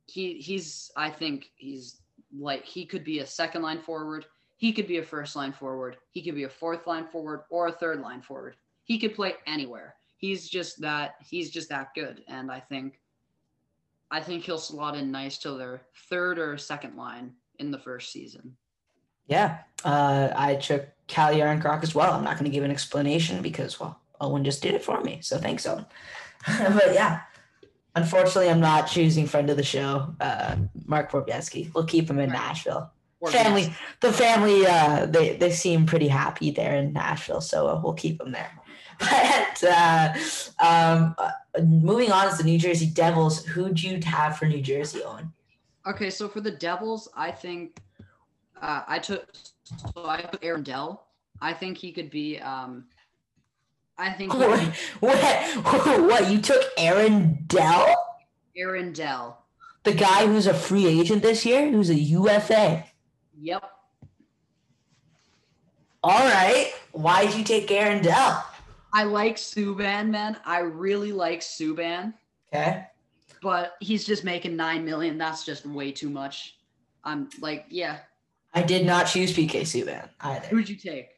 He 0.07 0.35
he's 0.35 0.91
I 0.97 1.09
think 1.09 1.51
he's 1.57 2.00
like 2.37 2.65
he 2.65 2.85
could 2.85 3.05
be 3.05 3.21
a 3.21 3.27
second 3.27 3.63
line 3.63 3.81
forward. 3.81 4.27
He 4.57 4.73
could 4.73 4.87
be 4.87 4.99
a 4.99 5.03
first 5.03 5.37
line 5.37 5.53
forward. 5.53 5.97
He 6.11 6.23
could 6.23 6.35
be 6.35 6.45
a 6.45 6.49
fourth 6.49 6.87
line 6.87 7.07
forward 7.07 7.43
or 7.51 7.69
a 7.69 7.73
third 7.73 8.01
line 8.01 8.21
forward. 8.21 8.57
He 8.85 8.99
could 8.99 9.15
play 9.15 9.35
anywhere. 9.47 9.95
He's 10.17 10.49
just 10.49 10.81
that 10.83 11.15
he's 11.21 11.51
just 11.51 11.71
that 11.71 11.95
good, 11.95 12.23
and 12.29 12.51
I 12.51 12.61
think 12.61 13.01
I 14.11 14.21
think 14.21 14.45
he'll 14.45 14.59
slot 14.59 14.97
in 14.97 15.11
nice 15.11 15.39
to 15.39 15.53
their 15.53 15.83
third 16.09 16.39
or 16.39 16.59
second 16.59 16.97
line 16.97 17.33
in 17.59 17.71
the 17.71 17.79
first 17.79 18.13
season. 18.13 18.57
Yeah, 19.27 19.59
uh, 19.85 20.31
I 20.35 20.57
took 20.57 20.89
Calle 21.07 21.37
Järnkrok 21.37 21.83
as 21.83 21.95
well. 21.95 22.13
I'm 22.13 22.25
not 22.25 22.35
going 22.37 22.51
to 22.51 22.55
give 22.55 22.65
an 22.65 22.71
explanation 22.71 23.41
because 23.41 23.79
well, 23.79 24.01
Owen 24.21 24.45
just 24.45 24.63
did 24.63 24.75
it 24.75 24.85
for 24.85 25.01
me. 25.03 25.21
So 25.23 25.39
thanks, 25.39 25.67
Owen. 25.67 25.87
but 26.59 26.93
yeah, 26.93 27.21
unfortunately, 27.95 28.51
I'm 28.51 28.61
not 28.61 28.87
choosing 28.87 29.27
friend 29.27 29.51
of 29.51 29.57
the 29.57 29.63
show, 29.63 30.15
uh, 30.21 30.57
Mark 30.87 31.11
Borowiecki. 31.11 31.73
We'll 31.75 31.85
keep 31.87 32.09
him 32.09 32.19
in 32.19 32.31
Right. 32.31 32.39
Nashville. 32.39 32.91
Or 33.21 33.31
family, 33.31 33.63
yes. 33.63 33.77
the 34.01 34.13
family, 34.15 34.67
uh, 34.67 35.05
they 35.05 35.37
they 35.37 35.51
seem 35.51 35.85
pretty 35.85 36.09
happy 36.09 36.51
there 36.51 36.77
in 36.77 36.95
Nashville, 36.95 37.43
so 37.43 37.69
uh, 37.69 37.79
we'll 37.83 37.93
keep 37.93 38.19
them 38.19 38.33
there. 38.33 38.51
But 38.99 39.65
uh, 39.65 40.13
um, 40.59 41.15
uh, 41.19 41.31
moving 41.63 42.13
on 42.13 42.29
is 42.29 42.39
the 42.39 42.45
New 42.45 42.59
Jersey 42.59 42.87
Devils. 42.87 43.45
Who'd 43.45 43.83
you 43.83 43.99
have 44.05 44.39
for 44.39 44.47
New 44.47 44.61
Jersey, 44.63 45.03
Owen? 45.03 45.33
Okay, 45.87 46.11
so 46.11 46.29
for 46.29 46.41
the 46.41 46.51
Devils, 46.51 47.09
I 47.15 47.31
think 47.31 47.81
uh, 48.61 48.83
I 48.87 48.99
took 48.99 49.29
so 49.65 50.07
I 50.07 50.23
took 50.23 50.43
Aaron 50.45 50.63
Dell. 50.63 51.07
I 51.43 51.53
think 51.53 51.77
he 51.79 51.93
could 51.93 52.11
be. 52.11 52.39
Um, 52.39 52.85
I 54.01 54.11
think 54.13 54.33
What, 54.35 54.61
what? 55.01 56.01
What? 56.09 56.31
You 56.31 56.41
took 56.41 56.63
Aaron 56.79 57.45
Dell, 57.47 57.95
Aaron 58.57 58.93
Dell. 58.93 59.45
the 59.85 59.93
guy 59.93 60.27
who's 60.27 60.47
a 60.47 60.55
free 60.55 60.87
agent 60.87 61.23
this 61.23 61.45
year, 61.45 61.71
who's 61.71 61.91
a 61.91 61.95
UFA. 61.95 62.85
Yep. 63.39 63.63
All 66.03 66.19
right. 66.19 66.73
Why 66.93 67.27
did 67.27 67.37
you 67.37 67.45
take 67.45 67.71
Aaron 67.71 68.03
Dell? 68.03 68.45
I 68.93 69.05
like 69.05 69.37
Subban, 69.37 70.09
man. 70.11 70.37
I 70.45 70.61
really 70.61 71.13
like 71.13 71.41
Subban, 71.41 72.15
Okay. 72.53 72.87
but 73.43 73.75
he's 73.81 74.05
just 74.05 74.25
making 74.25 74.57
nine 74.57 74.85
million. 74.85 75.17
That's 75.19 75.45
just 75.45 75.65
way 75.67 75.93
too 75.93 76.11
much. 76.11 76.57
I'm 77.05 77.29
like, 77.41 77.67
yeah. 77.69 77.99
I 78.53 78.63
did 78.63 78.85
not 78.85 79.05
choose 79.05 79.33
PK 79.33 79.61
Subban 79.63 80.09
either. 80.23 80.49
Who'd 80.49 80.69
you 80.69 80.75
take? 80.77 81.11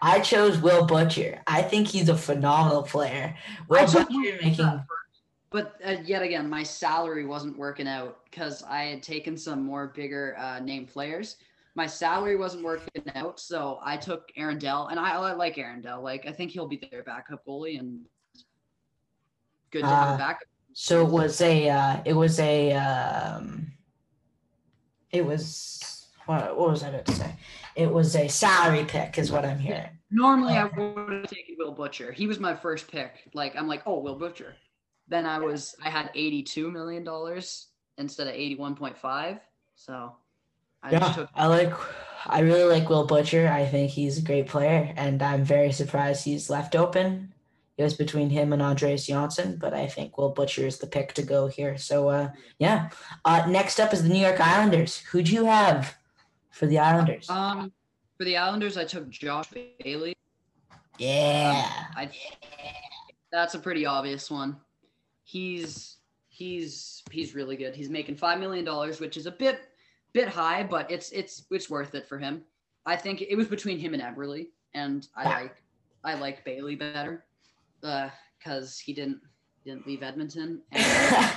I 0.00 0.20
chose 0.20 0.58
Will 0.58 0.84
Butcher. 0.84 1.40
I 1.46 1.62
think 1.62 1.88
he's 1.88 2.08
a 2.08 2.16
phenomenal 2.16 2.82
player. 2.82 3.34
Will 3.68 3.78
I 3.78 3.86
Butcher 3.86 4.38
making 4.42 4.80
But 5.50 5.74
uh, 5.84 5.96
yet 6.04 6.22
again, 6.22 6.50
my 6.50 6.62
salary 6.62 7.24
wasn't 7.24 7.56
working 7.56 7.88
out 7.88 8.18
because 8.24 8.62
I 8.64 8.82
had 8.84 9.02
taken 9.02 9.36
some 9.36 9.64
more 9.64 9.88
bigger 9.88 10.36
uh, 10.38 10.60
name 10.60 10.86
players. 10.86 11.36
My 11.74 11.86
salary 11.86 12.36
wasn't 12.36 12.64
working 12.64 13.02
out, 13.14 13.38
so 13.38 13.78
I 13.82 13.96
took 13.96 14.30
Aaron 14.36 14.58
Dell, 14.58 14.88
and 14.88 14.98
I, 14.98 15.12
I 15.12 15.32
like 15.34 15.58
Aaron 15.58 15.82
Dell. 15.82 16.02
Like 16.02 16.26
I 16.26 16.32
think 16.32 16.50
he'll 16.50 16.66
be 16.66 16.80
their 16.90 17.02
backup 17.02 17.44
goalie, 17.46 17.78
and 17.78 18.00
good 19.70 19.82
to 19.82 19.86
have 19.86 20.12
Uh, 20.12 20.14
a 20.14 20.18
backup. 20.18 20.48
So 20.72 21.06
it 21.06 21.10
was 21.10 21.40
a 21.40 21.68
uh, 21.70 22.02
it 22.04 22.12
was 22.12 22.38
a 22.38 22.72
um, 22.74 23.72
it 25.10 25.24
was 25.24 26.08
what, 26.26 26.58
what 26.58 26.70
was 26.70 26.82
I 26.82 26.88
about 26.88 27.06
to 27.06 27.12
say? 27.12 27.34
It 27.76 27.92
was 27.92 28.16
a 28.16 28.26
salary 28.26 28.84
pick, 28.84 29.18
is 29.18 29.30
what 29.30 29.44
I'm 29.44 29.58
hearing. 29.58 29.90
Normally, 30.10 30.54
I 30.54 30.64
would 30.64 31.12
have 31.12 31.26
taken 31.26 31.56
Will 31.58 31.72
Butcher. 31.72 32.10
He 32.10 32.26
was 32.26 32.40
my 32.40 32.54
first 32.54 32.90
pick. 32.90 33.28
Like 33.34 33.54
I'm 33.54 33.68
like, 33.68 33.82
oh, 33.86 34.00
Will 34.00 34.16
Butcher. 34.16 34.56
Then 35.08 35.26
I 35.26 35.38
was 35.38 35.76
I 35.84 35.90
had 35.90 36.10
82 36.14 36.70
million 36.70 37.04
dollars 37.04 37.68
instead 37.98 38.26
of 38.26 38.34
81.5. 38.34 39.40
So 39.74 40.12
I 40.82 40.90
just 40.90 41.02
Yeah, 41.02 41.12
took 41.12 41.30
I 41.34 41.46
like. 41.46 41.72
I 42.28 42.40
really 42.40 42.64
like 42.64 42.88
Will 42.88 43.06
Butcher. 43.06 43.46
I 43.48 43.66
think 43.66 43.90
he's 43.90 44.18
a 44.18 44.22
great 44.22 44.48
player, 44.48 44.92
and 44.96 45.22
I'm 45.22 45.44
very 45.44 45.70
surprised 45.70 46.24
he's 46.24 46.50
left 46.50 46.74
open. 46.74 47.32
It 47.76 47.82
was 47.82 47.94
between 47.94 48.30
him 48.30 48.52
and 48.52 48.62
Andreas 48.62 49.06
Johnsson, 49.06 49.58
but 49.58 49.74
I 49.74 49.86
think 49.86 50.16
Will 50.16 50.30
Butcher 50.30 50.66
is 50.66 50.78
the 50.78 50.86
pick 50.86 51.12
to 51.14 51.22
go 51.22 51.46
here. 51.46 51.76
So, 51.76 52.08
uh, 52.08 52.30
yeah. 52.58 52.88
Uh, 53.24 53.44
next 53.48 53.78
up 53.78 53.92
is 53.92 54.02
the 54.02 54.08
New 54.08 54.18
York 54.18 54.40
Islanders. 54.40 54.96
Who'd 55.10 55.28
you 55.28 55.44
have 55.44 55.94
for 56.56 56.66
the 56.66 56.78
Islanders? 56.78 57.28
um 57.30 57.72
for 58.16 58.24
the 58.24 58.36
Islanders. 58.36 58.76
I 58.76 58.84
took 58.84 59.08
Josh 59.10 59.48
Bailey. 59.80 60.16
yeah. 60.98 61.68
I 61.94 62.10
that's 63.30 63.54
a 63.54 63.58
pretty 63.58 63.84
obvious 63.84 64.30
one. 64.30 64.56
He's 65.24 65.96
he's 66.28 67.02
he's 67.10 67.34
really 67.34 67.56
good. 67.56 67.74
He's 67.74 67.90
making 67.90 68.16
five 68.16 68.40
million 68.40 68.64
dollars, 68.64 69.00
which 69.00 69.16
is 69.16 69.26
a 69.26 69.30
bit 69.30 69.68
bit 70.12 70.28
high, 70.28 70.62
but 70.62 70.90
it's 70.90 71.10
it's 71.12 71.44
it's 71.50 71.68
worth 71.68 71.94
it 71.94 72.08
for 72.08 72.18
him. 72.18 72.42
I 72.86 72.96
think 72.96 73.20
it 73.20 73.36
was 73.36 73.48
between 73.48 73.78
him 73.78 73.94
and 73.94 74.02
Eberle, 74.02 74.46
and 74.74 75.06
I 75.14 75.24
like 75.24 75.56
I 76.04 76.14
like 76.14 76.44
Bailey 76.44 76.76
better 76.76 77.24
because 77.80 78.78
he 78.78 78.92
didn't 78.92 79.20
didn't 79.64 79.86
leave 79.86 80.02
Edmonton, 80.02 80.62
and, 80.72 81.32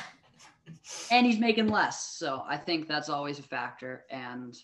and 1.12 1.26
he's 1.26 1.40
making 1.40 1.68
less. 1.68 2.16
So 2.18 2.44
I 2.48 2.56
think 2.56 2.88
that's 2.88 3.10
always 3.10 3.40
a 3.40 3.44
factor. 3.44 4.06
And 4.12 4.56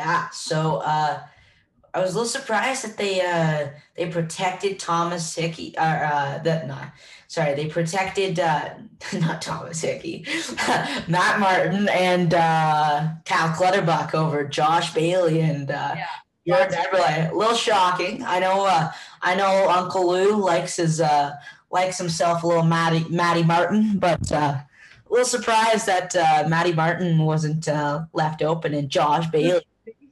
Yeah. 0.00 0.30
So 0.30 0.76
uh, 0.78 1.20
I 1.92 2.00
was 2.00 2.12
a 2.12 2.14
little 2.14 2.28
surprised 2.28 2.84
that 2.84 2.96
they 2.96 3.20
uh, 3.20 3.68
they 3.96 4.08
protected 4.10 4.78
Thomas 4.78 5.34
Hickey. 5.34 5.74
Or 5.76 5.82
uh, 5.82 6.38
that 6.38 6.66
no, 6.66 6.78
sorry, 7.28 7.54
they 7.54 7.66
protected 7.66 8.40
uh, 8.40 8.70
not 9.12 9.42
Thomas 9.42 9.80
Hickey, 9.82 10.24
Matt 11.08 11.38
Martin 11.38 11.88
and 11.90 12.32
uh, 12.32 13.08
Cal 13.26 13.52
Clutterbuck 13.54 14.14
over 14.14 14.44
Josh 14.44 14.94
Bailey 14.94 15.40
and 15.40 15.70
uh, 15.70 15.94
Yeah. 15.96 16.06
Jordan 16.48 16.78
Eberle. 16.78 17.30
A 17.30 17.34
little 17.34 17.54
shocking. 17.54 18.24
I 18.24 18.38
know. 18.38 18.64
Uh, 18.64 18.90
I 19.20 19.34
know 19.34 19.68
Uncle 19.68 20.08
Lou 20.10 20.36
likes 20.36 20.76
his 20.76 20.98
uh, 21.00 21.34
likes 21.70 21.98
himself 21.98 22.42
a 22.42 22.46
little 22.46 22.64
Matty 22.64 23.04
Matty 23.10 23.42
Martin, 23.42 23.98
but. 23.98 24.32
Uh, 24.32 24.56
a 25.02 25.12
little 25.12 25.26
surprised 25.26 25.86
that 25.86 26.14
uh, 26.14 26.48
Matty 26.48 26.72
Martin 26.72 27.18
wasn't 27.18 27.66
uh, 27.66 28.04
left 28.12 28.42
open 28.42 28.74
and 28.74 28.88
Josh 28.88 29.26
Bailey 29.26 29.60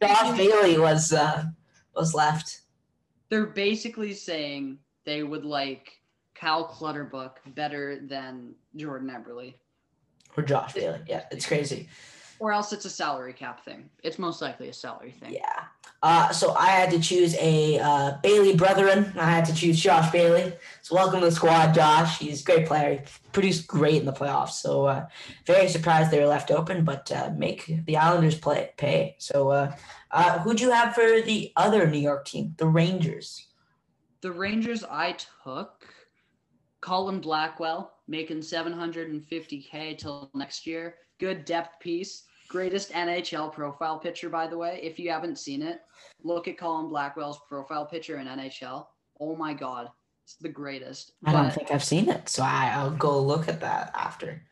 Josh 0.03 0.37
Bailey 0.37 0.79
was 0.79 1.13
uh 1.13 1.45
was 1.95 2.15
left. 2.15 2.61
they're 3.29 3.47
basically 3.47 4.13
saying 4.15 4.79
they 5.05 5.23
would 5.23 5.45
like 5.45 6.01
Cal 6.35 6.65
Clutterbuck 6.65 7.41
better 7.55 8.01
than 8.07 8.55
Jordan 8.77 9.11
Eberle. 9.11 9.55
or 10.37 10.43
Josh 10.43 10.75
Bailey. 10.75 11.01
Yeah, 11.09 11.25
it's 11.31 11.47
crazy. 11.47 11.89
Or 12.39 12.53
else 12.53 12.73
it's 12.73 12.85
a 12.85 12.91
salary 12.91 13.33
cap 13.33 13.65
thing. 13.65 13.91
It's 14.05 14.19
most 14.19 14.41
likely 14.41 14.69
a 14.69 14.73
salary 14.73 15.11
thing. 15.11 15.33
Yeah. 15.33 15.65
Uh 16.01 16.31
so 16.31 16.55
I 16.55 16.67
had 16.67 16.91
to 16.91 17.01
choose 17.01 17.35
a 17.41 17.79
uh 17.81 18.19
Bailey 18.23 18.55
brethren. 18.55 19.13
I 19.17 19.31
had 19.31 19.45
to 19.47 19.55
choose 19.55 19.81
Josh 19.81 20.13
Bailey. 20.13 20.53
So 20.83 20.95
welcome 20.95 21.21
to 21.21 21.27
the 21.27 21.33
squad, 21.33 21.75
Josh. 21.75 22.19
He's 22.19 22.43
a 22.43 22.45
great 22.45 22.67
player. 22.67 22.93
He 22.93 23.01
produced 23.33 23.67
great 23.67 23.97
in 23.97 24.07
the 24.07 24.13
playoffs. 24.13 24.53
So 24.53 24.87
uh 24.87 25.07
very 25.45 25.69
surprised 25.69 26.11
they 26.11 26.21
were 26.21 26.27
left 26.27 26.53
open, 26.53 26.85
but 26.85 27.11
uh 27.11 27.31
make 27.37 27.67
the 27.87 27.97
Islanders 27.97 28.39
play 28.39 28.71
pay. 28.77 29.17
So 29.19 29.51
uh 29.51 29.75
uh 30.13 30.39
who'd 30.41 30.61
you 30.61 30.71
have 30.71 30.95
for 30.95 31.21
the 31.21 31.53
other 31.57 31.89
New 31.89 31.99
York 31.99 32.27
team? 32.27 32.55
The 32.59 32.69
Rangers. 32.69 33.47
The 34.21 34.31
Rangers 34.33 34.85
I 34.85 35.17
took 35.45 35.85
Colin 36.81 37.21
Blackwell 37.21 37.93
making 38.07 38.39
750k 38.39 39.99
till 39.99 40.31
next 40.35 40.67
year. 40.67 40.95
Good 41.19 41.45
depth 41.45 41.81
piece. 41.81 42.25
Greatest 42.49 42.93
NHL 42.93 43.53
profile 43.53 43.99
picture, 43.99 44.31
by 44.31 44.47
the 44.47 44.57
way. 44.57 44.81
If 44.83 44.99
you 44.99 45.11
haven't 45.11 45.39
seen 45.39 45.61
it, 45.63 45.81
look 46.23 46.49
at 46.49 46.57
Colin 46.59 46.89
Blackwell's 46.89 47.41
profile 47.49 47.85
picture 47.85 48.19
in 48.19 48.27
NHL. 48.27 48.87
Oh 49.21 49.37
my 49.37 49.53
god, 49.53 49.91
it's 50.25 50.37
the 50.37 50.49
greatest. 50.49 51.13
I 51.25 51.33
don't 51.33 51.45
But- 51.45 51.55
think 51.55 51.71
I've 51.71 51.85
seen 51.85 52.09
it, 52.09 52.29
so 52.29 52.43
I, 52.43 52.73
I'll 52.75 52.91
go 52.91 53.21
look 53.21 53.49
at 53.49 53.61
that 53.61 53.91
after. 53.95 54.43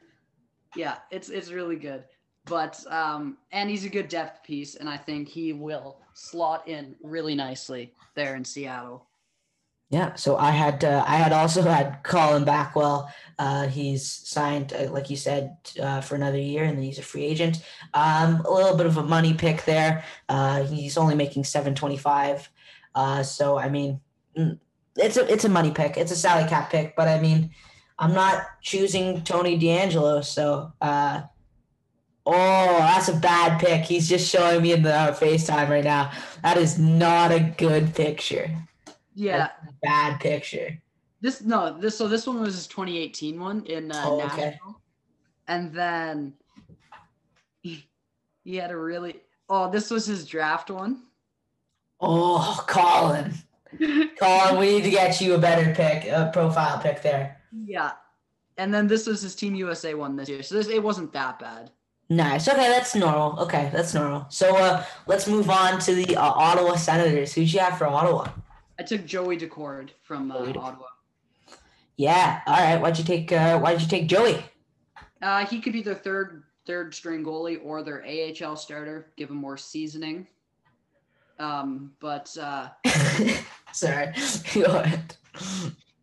Yeah, 0.75 0.99
it's 1.11 1.31
it's 1.31 1.51
really 1.51 1.77
good. 1.77 2.05
But 2.45 2.85
um 2.93 3.39
and 3.51 3.71
he's 3.71 3.85
a 3.87 3.89
good 3.89 4.09
depth 4.09 4.45
piece 4.45 4.75
and 4.77 4.89
I 4.91 4.97
think 4.99 5.27
he 5.29 5.53
will 5.55 6.03
slot 6.13 6.69
in 6.69 6.95
really 7.03 7.35
nicely 7.35 7.95
there 8.15 8.37
in 8.37 8.45
Seattle. 8.45 9.06
Yeah, 9.89 10.15
so 10.15 10.37
I 10.37 10.51
had 10.51 10.85
uh, 10.85 11.05
I 11.07 11.17
had 11.17 11.33
also 11.33 11.63
had 11.77 12.03
Colin 12.03 12.45
Blackwell. 12.45 13.13
Uh, 13.39 13.69
he's 13.69 14.11
signed, 14.11 14.73
uh, 14.73 14.91
like 14.91 15.11
you 15.11 15.17
said, 15.17 15.57
uh, 15.81 16.01
for 16.01 16.15
another 16.15 16.39
year, 16.39 16.65
and 16.65 16.77
then 16.77 16.85
he's 16.85 16.99
a 16.99 17.03
free 17.03 17.25
agent. 17.25 17.63
Um, 17.95 18.41
a 18.45 18.51
little 18.51 18.77
bit 18.77 18.87
of 18.87 18.97
a 18.97 19.03
money 19.03 19.35
pick 19.35 19.65
there. 19.65 20.05
Uh, 20.29 20.65
he's 20.65 20.97
only 20.97 21.15
making 21.15 21.45
seven 21.45 21.75
twenty 21.75 21.97
five. 21.97 22.49
Uh, 22.95 23.23
so 23.23 23.59
I 23.59 23.69
mean, 23.69 24.01
mm, 24.37 24.59
it's 24.97 25.17
a 25.17 25.33
it's 25.33 25.45
a 25.45 25.49
money 25.49 25.71
pick. 25.71 25.97
It's 25.97 26.13
a 26.13 26.17
salary 26.17 26.49
cap 26.49 26.71
pick, 26.71 26.97
but 26.97 27.07
I 27.07 27.21
mean, 27.21 27.51
I'm 27.99 28.13
not 28.13 28.43
choosing 28.63 29.23
Tony 29.23 29.59
DeAngelo. 29.59 30.25
So, 30.25 30.73
uh, 30.81 31.23
oh, 32.25 32.79
that's 32.79 33.09
a 33.09 33.17
bad 33.17 33.61
pick. 33.61 33.85
He's 33.85 34.09
just 34.09 34.29
showing 34.29 34.63
me 34.63 34.73
in 34.73 34.83
the 34.83 35.17
FaceTime 35.21 35.69
right 35.69 35.85
now. 35.85 36.11
That 36.43 36.57
is 36.57 36.79
not 36.79 37.31
a 37.31 37.41
good 37.57 37.95
picture. 37.95 38.51
Yeah. 39.17 39.49
Bad 39.83 40.21
picture. 40.21 40.79
This 41.21 41.43
no, 41.43 41.77
this 41.79 41.97
so 41.97 42.07
this 42.07 42.27
one 42.27 42.41
was 42.41 42.55
his 42.55 42.67
2018 42.69 43.41
one 43.41 43.65
in 43.67 43.91
uh, 43.91 44.03
Oh, 44.05 44.21
okay. 44.21 44.51
Nashville. 44.51 44.81
And 45.49 45.73
then 45.73 46.35
he, 47.63 47.85
he 48.45 48.57
had 48.57 48.71
a 48.71 48.77
really 48.77 49.17
oh, 49.49 49.71
this 49.71 49.91
was 49.91 50.07
his 50.07 50.27
draft 50.27 50.71
one. 50.71 51.03
Oh, 52.01 52.63
Colin. 52.69 53.33
Colin, 54.21 54.59
we 54.59 54.67
need 54.77 54.85
to 54.85 54.91
get 54.91 55.21
you 55.21 55.35
a 55.35 55.39
better 55.39 55.75
pick, 55.75 56.05
a 56.05 56.31
profile 56.33 56.79
pick 56.79 57.03
there. 57.03 57.41
yeah. 57.65 57.93
And 58.59 58.73
then 58.73 58.87
this 58.87 59.07
was 59.07 59.21
his 59.21 59.35
Team 59.35 59.55
USA 59.55 59.93
one 59.95 60.17
this 60.17 60.29
year. 60.31 60.43
So 60.43 60.55
this, 60.55 60.69
it 60.69 60.83
wasn't 60.83 61.13
that 61.13 61.39
bad. 61.39 61.71
Nice. 62.09 62.49
Okay, 62.49 62.69
that's 62.69 62.95
normal. 62.95 63.39
Okay, 63.41 63.69
that's 63.73 63.93
normal. 63.93 64.27
So 64.31 64.57
uh, 64.57 64.85
let's 65.07 65.27
move 65.27 65.51
on 65.51 65.79
to 65.81 65.95
the 65.95 66.17
uh, 66.17 66.23
Ottawa 66.23 66.77
Senators. 66.77 67.35
Who'd 67.35 67.53
you 67.53 67.61
have 67.61 67.77
for 67.77 67.87
Ottawa? 67.87 68.29
I 68.79 68.83
took 68.83 69.07
Joey 69.07 69.39
Daccord 69.39 69.91
from 70.03 70.31
uh, 70.31 70.37
Ottawa. 70.37 70.87
Yeah. 71.97 72.41
All 72.47 72.55
right. 72.55 72.77
Why'd 72.81 72.99
you 72.99 73.05
take? 73.05 73.33
Uh, 73.33 73.59
why'd 73.59 73.81
you 73.81 73.89
take 73.89 74.07
Joey? 74.07 74.45
Uh, 75.23 75.47
he 75.47 75.61
could 75.61 75.73
be 75.73 75.83
their 75.83 75.95
third 75.95 76.45
third 76.67 76.95
string 76.95 77.25
goalie 77.25 77.59
or 77.65 77.83
their 77.83 78.05
AHL 78.05 78.57
starter. 78.57 79.13
Give 79.17 79.31
him 79.31 79.37
more 79.37 79.57
seasoning. 79.57 80.27
Um, 81.39 81.93
but 82.01 82.35
uh, 82.41 82.69
Sorry. 83.73 84.13
Go 84.55 84.65
ahead. 84.65 85.17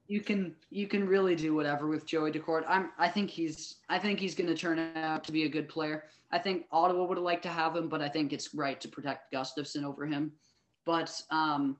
you 0.08 0.22
can 0.22 0.56
you 0.70 0.88
can 0.88 1.08
really 1.08 1.36
do 1.36 1.54
whatever 1.54 1.88
with 1.88 2.06
Joey 2.06 2.32
Daccord. 2.32 2.64
I'm 2.68 2.89
I 2.97 3.08
think 3.08 3.30
he's 3.30 3.76
I 3.89 4.00
think 4.00 4.20
he's 4.20 4.36
going 4.36 4.50
to 4.50 4.56
turn 4.56 4.80
out 4.95 5.24
to 5.26 5.32
be 5.32 5.43
a 5.43 5.50
good 5.50 5.70
player. 5.70 6.06
I 6.32 6.39
think 6.39 6.66
Ottawa 6.72 7.04
would 7.06 7.18
have 7.18 7.24
liked 7.24 7.43
to 7.43 7.50
have 7.50 7.76
him, 7.76 7.88
but 7.88 8.02
I 8.02 8.10
think 8.10 8.34
it's 8.34 8.56
right 8.56 8.82
to 8.82 8.88
protect 8.88 9.32
Gustavsson 9.32 9.84
over 9.84 10.08
him. 10.08 10.32
But 10.86 11.22
um, 11.30 11.78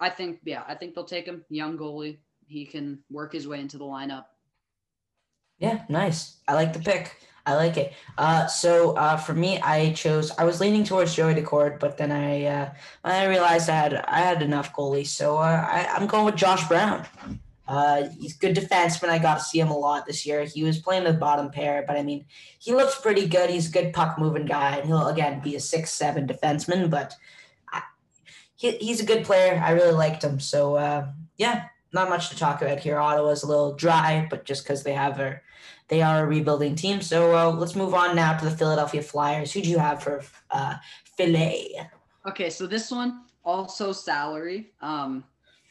I 0.00 0.10
think 0.10 0.40
yeah, 0.44 0.62
I 0.66 0.74
think 0.74 0.94
they'll 0.94 1.04
take 1.04 1.26
him. 1.26 1.44
Young 1.50 1.76
goalie, 1.76 2.18
he 2.46 2.64
can 2.64 3.00
work 3.10 3.32
his 3.32 3.48
way 3.48 3.60
into 3.60 3.78
the 3.78 3.84
lineup. 3.84 4.26
Yeah, 5.58 5.82
nice. 5.88 6.38
I 6.46 6.54
like 6.54 6.72
the 6.72 6.78
pick. 6.78 7.16
I 7.44 7.54
like 7.54 7.78
it. 7.78 7.94
Uh, 8.18 8.46
so 8.46 8.92
uh, 8.92 9.16
for 9.16 9.32
me, 9.32 9.58
I 9.60 9.92
chose. 9.94 10.30
I 10.38 10.44
was 10.44 10.60
leaning 10.60 10.84
towards 10.84 11.14
Joey 11.14 11.34
Daccord, 11.34 11.80
but 11.80 11.96
then 11.96 12.12
I 12.12 12.44
uh, 12.44 12.70
I 13.04 13.26
realized 13.26 13.70
I 13.70 13.74
had 13.74 13.94
I 13.94 14.20
had 14.20 14.42
enough 14.42 14.74
goalies, 14.74 15.06
so 15.06 15.38
uh, 15.38 15.66
I, 15.66 15.88
I'm 15.96 16.06
going 16.06 16.26
with 16.26 16.36
Josh 16.36 16.68
Brown. 16.68 17.06
Uh, 17.66 18.08
he's 18.18 18.36
good 18.36 18.54
defenseman. 18.54 19.08
I 19.08 19.18
got 19.18 19.38
to 19.38 19.44
see 19.44 19.60
him 19.60 19.68
a 19.68 19.76
lot 19.76 20.06
this 20.06 20.24
year. 20.26 20.44
He 20.44 20.62
was 20.62 20.78
playing 20.78 21.04
the 21.04 21.12
bottom 21.12 21.50
pair, 21.50 21.84
but 21.86 21.96
I 21.96 22.02
mean, 22.02 22.24
he 22.58 22.74
looks 22.74 22.98
pretty 22.98 23.26
good. 23.26 23.50
He's 23.50 23.68
a 23.68 23.72
good 23.72 23.92
puck 23.92 24.18
moving 24.18 24.46
guy, 24.46 24.76
and 24.76 24.86
he'll 24.86 25.08
again 25.08 25.40
be 25.40 25.56
a 25.56 25.60
six 25.60 25.90
seven 25.90 26.26
defenseman. 26.26 26.90
But 26.90 27.14
he, 28.58 28.72
he's 28.72 29.00
a 29.00 29.06
good 29.06 29.24
player. 29.24 29.62
I 29.64 29.70
really 29.70 29.92
liked 29.92 30.22
him. 30.22 30.38
So 30.40 30.74
uh, 30.74 31.06
yeah, 31.38 31.66
not 31.92 32.10
much 32.10 32.28
to 32.28 32.36
talk 32.36 32.60
about 32.60 32.80
here. 32.80 32.98
Ottawa's 32.98 33.44
a 33.44 33.46
little 33.46 33.72
dry, 33.72 34.26
but 34.28 34.44
just 34.44 34.64
because 34.64 34.82
they 34.82 34.92
have 34.92 35.18
a 35.20 35.40
they 35.86 36.02
are 36.02 36.24
a 36.24 36.26
rebuilding 36.26 36.74
team. 36.74 37.00
So 37.00 37.34
uh, 37.34 37.50
let's 37.50 37.74
move 37.74 37.94
on 37.94 38.14
now 38.14 38.36
to 38.36 38.44
the 38.44 38.50
Philadelphia 38.50 39.00
Flyers. 39.00 39.52
Who 39.52 39.62
do 39.62 39.70
you 39.70 39.78
have 39.78 40.02
for 40.02 40.22
uh, 40.50 40.74
Philly? 41.16 41.74
Okay, 42.26 42.50
so 42.50 42.66
this 42.66 42.90
one 42.90 43.24
also 43.42 43.92
salary. 43.92 44.72
Um, 44.82 45.24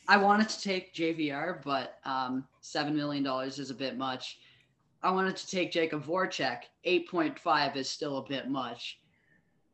I 0.07 0.17
wanted 0.17 0.49
to 0.49 0.61
take 0.61 0.95
JVR, 0.95 1.61
but 1.63 1.99
um, 2.05 2.47
seven 2.61 2.95
million 2.95 3.23
dollars 3.23 3.59
is 3.59 3.69
a 3.69 3.75
bit 3.75 3.97
much. 3.97 4.39
I 5.03 5.11
wanted 5.11 5.35
to 5.35 5.47
take 5.47 5.73
Jakub 5.73 6.03
Voracek. 6.03 6.61
Eight 6.85 7.09
point 7.09 7.37
five 7.37 7.75
is 7.75 7.89
still 7.89 8.17
a 8.19 8.27
bit 8.27 8.49
much, 8.49 8.99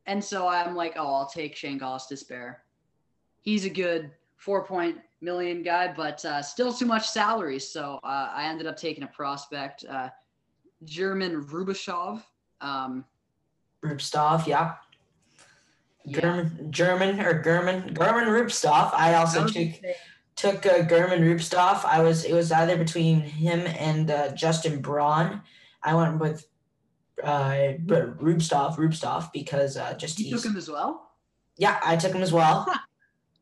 and 0.08 0.22
so 0.22 0.48
I'm 0.48 0.76
like, 0.76 0.94
oh, 0.98 1.14
I'll 1.14 1.30
take 1.30 1.56
Shane 1.56 1.80
Gostisbehere. 1.80 2.56
He's 3.44 3.66
a 3.66 3.70
good 3.70 4.10
four 4.38 4.66
point 4.66 4.98
million 5.22 5.64
guy, 5.64 5.94
but 5.96 6.24
uh, 6.26 6.42
still 6.42 6.74
too 6.74 6.86
much 6.86 7.08
salary. 7.08 7.60
So 7.60 8.00
uh, 8.04 8.30
I 8.34 8.46
ended 8.46 8.68
up 8.68 8.76
taking 8.78 9.04
a 9.04 9.08
prospect, 9.08 9.86
uh, 9.88 10.10
German 10.86 11.44
Rubashov. 11.44 12.24
Um, 12.62 13.06
Rubtsov, 13.84 14.48
yeah. 14.48 14.76
yeah. 16.06 16.20
German, 16.22 16.72
German 16.72 17.20
or 17.20 17.42
German, 17.44 17.94
German 17.94 18.26
Rubtsov. 18.26 18.92
I 18.94 19.16
also 19.16 19.44
took 19.46 19.54
say- 19.54 19.96
took 20.36 20.66
uh, 20.66 20.84
German 20.84 21.22
Rubtsov. 21.22 21.84
I 21.86 22.02
was 22.02 22.24
it 22.24 22.34
was 22.34 22.52
either 22.52 22.78
between 22.78 23.20
him 23.22 23.60
and 23.78 24.10
uh, 24.10 24.32
Justin 24.34 24.82
Braun. 24.82 25.42
I 25.84 25.94
went 25.96 26.20
with 26.20 26.48
uh, 27.22 27.76
Rubtsov, 27.86 28.78
Rubtsov 28.78 29.32
because 29.34 29.76
uh, 29.78 29.94
just 29.96 30.18
You 30.20 30.26
he's 30.32 30.42
took 30.44 30.52
him 30.52 30.58
as 30.58 30.70
well. 30.70 31.12
yeah, 31.58 31.80
I 31.84 31.98
took 31.98 32.14
him 32.14 32.22
as 32.22 32.32
well. 32.34 32.66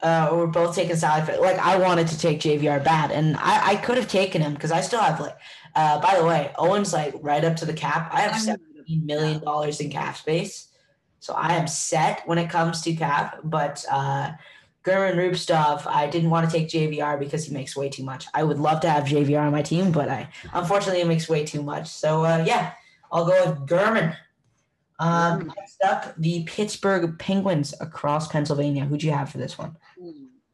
Uh, 0.02 0.30
we're 0.32 0.48
both 0.48 0.76
taking 0.76 0.96
salary. 0.96 1.26
fit. 1.26 1.42
Like 1.42 1.60
I 1.60 1.78
wanted 1.78 2.08
to 2.08 2.18
take 2.18 2.40
JVR 2.40 2.84
bad, 2.84 3.12
and 3.12 3.38
I, 3.38 3.72
I 3.72 3.76
could 3.76 3.98
have 3.98 4.08
taken 4.08 4.42
him 4.42 4.54
because 4.54 4.72
I 4.72 4.82
still 4.82 5.00
have 5.02 5.20
like. 5.20 5.38
Uh, 5.74 6.02
by 6.02 6.18
the 6.18 6.26
way, 6.26 6.52
Owen's 6.58 6.92
like 6.92 7.14
right 7.22 7.44
up 7.46 7.56
to 7.58 7.66
the 7.66 7.74
cap. 7.74 8.10
I 8.12 8.22
have 8.22 8.40
seventeen 8.40 9.06
million 9.06 9.42
dollars 9.42 9.80
in 9.80 9.90
cap 9.90 10.18
space, 10.18 10.68
so 11.20 11.34
I 11.34 11.54
am 11.54 11.68
set 11.68 12.24
when 12.26 12.38
it 12.38 12.50
comes 12.50 12.82
to 12.82 12.94
cap. 12.94 13.40
But 13.44 13.86
uh, 13.90 14.32
German 14.86 15.18
Rubtsov, 15.18 15.86
I 15.86 16.08
didn't 16.08 16.32
want 16.32 16.50
to 16.50 16.58
take 16.58 16.68
JVR 16.68 17.20
because 17.20 17.46
he 17.46 17.54
makes 17.54 17.76
way 17.76 17.88
too 17.88 18.04
much. 18.04 18.26
I 18.34 18.44
would 18.44 18.58
love 18.58 18.82
to 18.82 18.90
have 18.90 19.04
JVR 19.04 19.42
on 19.44 19.52
my 19.52 19.62
team, 19.62 19.92
but 19.92 20.10
I 20.10 20.28
unfortunately 20.54 21.02
he 21.02 21.08
makes 21.08 21.30
way 21.30 21.46
too 21.46 21.62
much. 21.62 21.88
So 21.88 22.26
uh, 22.26 22.44
yeah, 22.46 22.74
I'll 23.12 23.26
go 23.26 23.52
with 23.52 23.68
German. 23.68 24.16
Um, 25.00 25.52
next 25.58 25.82
up, 25.84 26.14
the 26.18 26.44
Pittsburgh 26.44 27.18
Penguins 27.18 27.74
across 27.82 28.28
Pennsylvania. 28.28 28.86
Who'd 28.86 29.02
you 29.02 29.12
have 29.12 29.30
for 29.30 29.40
this 29.40 29.58
one? 29.58 29.76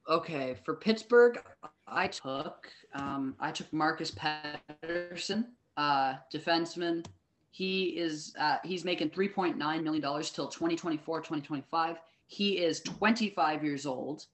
Okay, 0.10 0.56
for 0.64 0.76
Pittsburgh, 0.76 1.42
I 1.86 2.08
took 2.08 2.70
um, 2.94 3.36
I 3.42 3.52
took 3.52 3.72
Marcus 3.74 4.12
Pettersson, 4.12 5.48
uh, 5.76 6.16
defenseman. 6.34 7.06
He 7.52 7.98
is 7.98 8.34
uh, 8.40 8.58
he's 8.64 8.86
making 8.86 9.10
three 9.10 9.28
point 9.28 9.58
nine 9.58 9.84
million 9.84 10.02
dollars 10.02 10.30
till 10.32 10.48
2024, 10.48 11.20
2025. 11.20 11.98
He 12.28 12.60
is 12.60 12.80
25 12.82 13.64
years 13.66 13.86
old, 13.86 14.26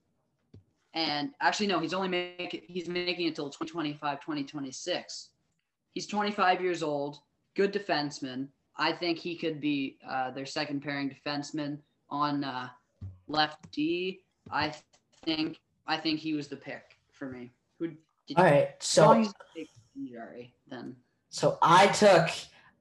and 0.93 1.31
actually 1.41 1.67
no, 1.67 1.79
he's 1.79 1.93
only 1.93 2.09
making 2.09 2.61
he's 2.67 2.87
making 2.87 3.27
it 3.27 3.35
till 3.35 3.49
2025, 3.49 4.19
2026. 4.19 5.29
He's 5.95 6.05
25 6.07 6.61
years 6.61 6.83
old, 6.83 7.17
good 7.55 7.73
defenseman. 7.73 8.47
I 8.77 8.91
think 8.91 9.17
he 9.17 9.35
could 9.35 9.59
be 9.59 9.97
uh, 10.07 10.31
their 10.31 10.45
second 10.45 10.81
pairing 10.83 11.09
defenseman 11.09 11.79
on 12.09 12.43
uh, 12.43 12.69
left 13.27 13.71
D. 13.71 14.21
I 14.51 14.73
think 15.25 15.59
I 15.87 15.97
think 15.97 16.19
he 16.19 16.33
was 16.33 16.47
the 16.47 16.55
pick 16.55 16.97
for 17.11 17.29
me. 17.29 17.51
Who 17.79 17.89
did 18.27 18.37
All 18.37 18.43
right, 18.43 18.71
so 18.79 19.13
you 19.13 19.31
take 19.55 19.69
Jari, 19.97 20.51
then 20.67 20.95
so 21.29 21.57
I 21.61 21.87
took 21.87 22.29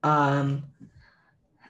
um 0.03 0.63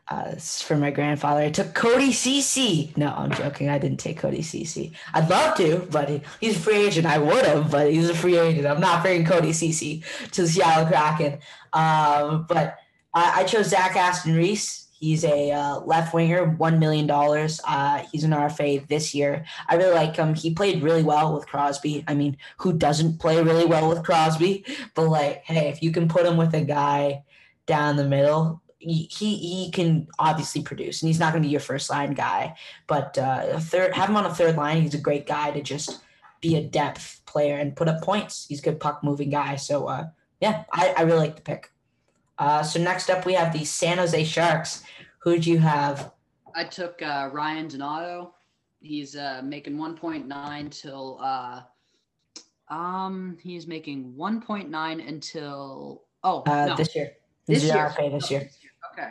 uh 0.08 0.32
this 0.32 0.58
is 0.58 0.62
for 0.62 0.76
my 0.76 0.92
grandfather. 0.92 1.42
I 1.42 1.50
took 1.50 1.74
Cody 1.74 2.12
Ceci. 2.12 2.94
No, 2.96 3.14
I'm 3.16 3.32
joking. 3.32 3.70
I 3.70 3.78
didn't 3.78 4.00
take 4.00 4.18
Cody 4.18 4.42
Ceci. 4.42 4.94
I'd 5.14 5.30
love 5.30 5.56
to, 5.58 5.88
but 5.92 6.10
he, 6.10 6.22
he's 6.42 6.58
a 6.58 6.60
free 6.60 6.86
agent. 6.86 7.06
I 7.06 7.18
would 7.18 7.46
have, 7.46 7.72
but 7.72 7.92
he's 7.92 8.10
a 8.10 8.16
free 8.16 8.38
agent. 8.38 8.68
I'm 8.68 8.82
not 8.82 9.02
bringing 9.02 9.26
Cody 9.26 9.54
Ceci 9.54 10.04
to 10.32 10.42
the 10.42 10.48
Seattle 10.48 10.88
Kraken. 10.88 11.40
Um, 11.72 12.46
but 12.48 12.78
I, 13.14 13.42
I 13.42 13.44
chose 13.46 13.70
Zach 13.70 13.96
Aston 13.96 14.36
Reese. 14.36 14.83
He's 15.04 15.26
a 15.26 15.52
uh, 15.52 15.80
left 15.82 16.14
winger, 16.14 16.46
one 16.46 16.80
million 16.80 17.08
dollars. 17.08 17.60
Uh, 17.68 18.06
he's 18.10 18.24
an 18.24 18.32
RFA 18.32 18.88
this 18.88 19.14
year. 19.14 19.44
I 19.68 19.76
really 19.76 19.94
like 19.94 20.16
him. 20.16 20.34
He 20.34 20.54
played 20.54 20.82
really 20.82 21.04
well 21.04 21.34
with 21.34 21.46
Crosby. 21.46 22.06
I 22.08 22.14
mean, 22.14 22.38
who 22.60 22.72
doesn't 22.72 23.20
play 23.20 23.44
really 23.44 23.66
well 23.66 23.90
with 23.90 24.02
Crosby? 24.06 24.64
But 24.96 25.10
like, 25.10 25.44
hey, 25.44 25.68
if 25.68 25.84
you 25.84 25.92
can 25.92 26.08
put 26.08 26.26
him 26.26 26.38
with 26.38 26.54
a 26.54 26.62
guy 26.62 27.26
down 27.66 27.98
the 27.98 28.06
middle, 28.06 28.62
he 28.80 29.10
he, 29.12 29.72
can 29.72 30.08
obviously 30.20 30.62
produce, 30.62 31.02
and 31.02 31.10
he's 31.10 31.20
not 31.20 31.34
going 31.34 31.44
to 31.44 31.48
be 31.48 31.52
your 31.52 31.60
first 31.60 31.90
line 31.90 32.14
guy. 32.14 32.56
But 32.88 33.18
uh, 33.18 33.60
third, 33.60 33.94
have 33.96 34.08
him 34.08 34.16
on 34.16 34.26
a 34.26 34.34
third 34.34 34.56
line. 34.56 34.84
He's 34.84 34.94
a 34.94 35.00
great 35.00 35.28
guy 35.28 35.52
to 35.52 35.62
just 35.62 36.00
be 36.40 36.56
a 36.56 36.64
depth 36.64 37.20
player 37.26 37.58
and 37.58 37.76
put 37.76 37.90
up 37.90 38.02
points. 38.02 38.46
He's 38.48 38.60
a 38.60 38.64
good 38.64 38.80
puck 38.80 39.04
moving 39.04 39.32
guy. 39.32 39.58
So 39.58 39.88
uh, 39.88 40.06
yeah, 40.40 40.64
I, 40.72 40.94
I 40.98 41.02
really 41.02 41.20
like 41.20 41.36
the 41.36 41.42
pick. 41.42 41.73
Uh, 42.38 42.64
so 42.64 42.80
next 42.82 43.10
up, 43.10 43.26
we 43.26 43.34
have 43.34 43.54
the 43.54 43.64
San 43.64 43.98
Jose 43.98 44.24
Sharks. 44.24 44.84
Who'd 45.20 45.46
you 45.46 45.60
have? 45.60 46.12
I 46.56 46.64
took 46.64 47.02
uh, 47.02 47.30
Ryan 47.32 47.68
Donato. 47.68 48.34
He's 48.82 49.16
uh, 49.16 49.42
making 49.44 49.78
1.9 49.78 50.82
till 50.82 51.18
uh, 51.22 51.62
um 52.70 53.38
he's 53.42 53.68
making 53.68 54.14
1.9 54.18 55.08
until 55.08 56.04
oh 56.24 56.44
Uh, 56.48 56.66
no 56.68 56.76
This 56.76 56.96
year. 56.96 57.12
this 57.48 57.64
year. 57.64 57.74
RFA 57.76 58.12
this 58.12 58.26
Oh, 58.26 58.34
year. 58.36 58.50
Okay. 58.94 59.10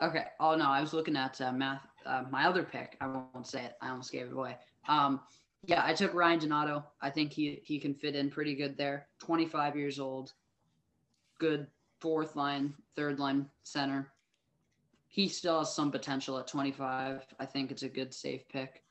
Okay. 0.00 0.24
Oh 0.40 0.56
no, 0.56 0.64
I 0.70 0.80
was 0.80 0.92
looking 0.92 1.16
at 1.16 1.40
uh, 1.40 1.52
math. 1.52 1.86
Uh, 2.04 2.24
my 2.30 2.46
other 2.46 2.64
pick. 2.64 2.96
I 3.00 3.06
won't 3.06 3.46
say 3.46 3.64
it. 3.64 3.76
I 3.80 3.90
almost 3.90 4.10
gave 4.10 4.26
it 4.26 4.32
away. 4.32 4.56
Um, 4.88 5.20
yeah, 5.66 5.82
I 5.84 5.92
took 5.94 6.12
Ryan 6.14 6.40
Donato. 6.40 6.84
I 7.00 7.10
think 7.10 7.32
he 7.32 7.60
he 7.64 7.78
can 7.78 7.94
fit 7.94 8.16
in 8.16 8.30
pretty 8.30 8.54
good 8.56 8.76
there. 8.76 9.06
25 9.20 9.76
years 9.76 10.00
old. 10.00 10.32
Good 11.38 11.68
fourth 12.02 12.34
line, 12.34 12.74
third 12.96 13.20
line 13.20 13.46
center. 13.62 14.08
He 15.06 15.28
still 15.28 15.60
has 15.60 15.72
some 15.74 15.92
potential 15.92 16.36
at 16.38 16.48
25. 16.48 17.24
I 17.38 17.46
think 17.46 17.70
it's 17.70 17.84
a 17.84 17.88
good 17.88 18.12
safe 18.12 18.48
pick. 18.48 18.82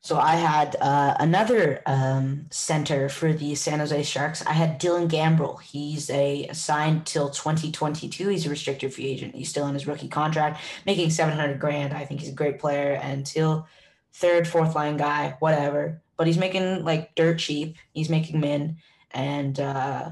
So 0.00 0.18
I 0.18 0.34
had 0.36 0.76
uh, 0.80 1.16
another 1.18 1.82
um, 1.86 2.46
center 2.50 3.08
for 3.08 3.32
the 3.32 3.54
San 3.54 3.80
Jose 3.80 4.02
Sharks. 4.04 4.44
I 4.46 4.52
had 4.52 4.80
Dylan 4.80 5.08
Gambrell. 5.08 5.60
He's 5.60 6.10
a 6.10 6.48
signed 6.52 7.06
till 7.06 7.30
2022. 7.30 8.28
He's 8.28 8.46
a 8.46 8.50
restricted 8.50 8.92
free 8.94 9.06
agent. 9.06 9.34
He's 9.34 9.48
still 9.48 9.64
on 9.64 9.74
his 9.74 9.86
rookie 9.86 10.08
contract, 10.08 10.60
making 10.84 11.10
700 11.10 11.58
grand. 11.58 11.92
I 11.92 12.04
think 12.04 12.20
he's 12.20 12.28
a 12.28 12.34
great 12.34 12.58
player 12.58 12.92
until 13.02 13.66
third, 14.12 14.46
fourth 14.46 14.74
line 14.74 14.96
guy, 14.96 15.36
whatever. 15.40 16.00
But 16.16 16.26
he's 16.26 16.38
making 16.38 16.84
like 16.84 17.14
dirt 17.14 17.38
cheap. 17.38 17.76
He's 17.92 18.08
making 18.08 18.40
min, 18.40 18.76
and 19.10 19.58
uh, 19.58 20.10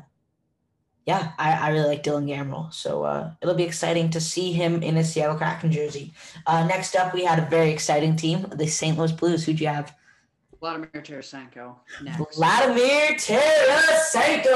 yeah, 1.07 1.33
I, 1.39 1.53
I 1.53 1.69
really 1.71 1.89
like 1.89 2.03
Dylan 2.03 2.27
Gambrell. 2.27 2.73
So 2.73 3.05
uh, 3.05 3.33
it'll 3.43 3.55
be 3.55 3.65
exciting 3.65 4.11
to 4.11 4.21
see 4.21 4.53
him 4.53 4.83
in 4.83 4.97
a 4.97 5.05
Seattle 5.05 5.37
Kraken 5.37 5.71
jersey. 5.71 6.15
Uh, 6.47 6.67
next 6.67 6.97
up, 6.97 7.13
we 7.13 7.25
had 7.25 7.39
a 7.39 7.47
very 7.47 7.71
exciting 7.71 8.17
team, 8.17 8.47
the 8.55 8.67
St. 8.67 8.97
Louis 8.97 9.13
Blues. 9.13 9.45
Who'd 9.45 9.61
you 9.61 9.69
have? 9.69 9.95
Vladimir 10.61 10.89
Tarasenko 10.95 11.77
next. 12.03 12.37
Vladimir 12.37 13.17
Tarasenko, 13.17 14.47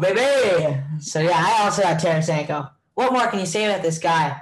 baby. 0.00 0.82
So 0.98 1.20
yeah, 1.20 1.36
I 1.36 1.62
also 1.62 1.82
got 1.82 2.00
Tarasenko. 2.00 2.72
What 2.94 3.12
more 3.12 3.28
can 3.28 3.38
you 3.38 3.46
say 3.46 3.66
about 3.66 3.82
this 3.82 4.00
guy? 4.00 4.40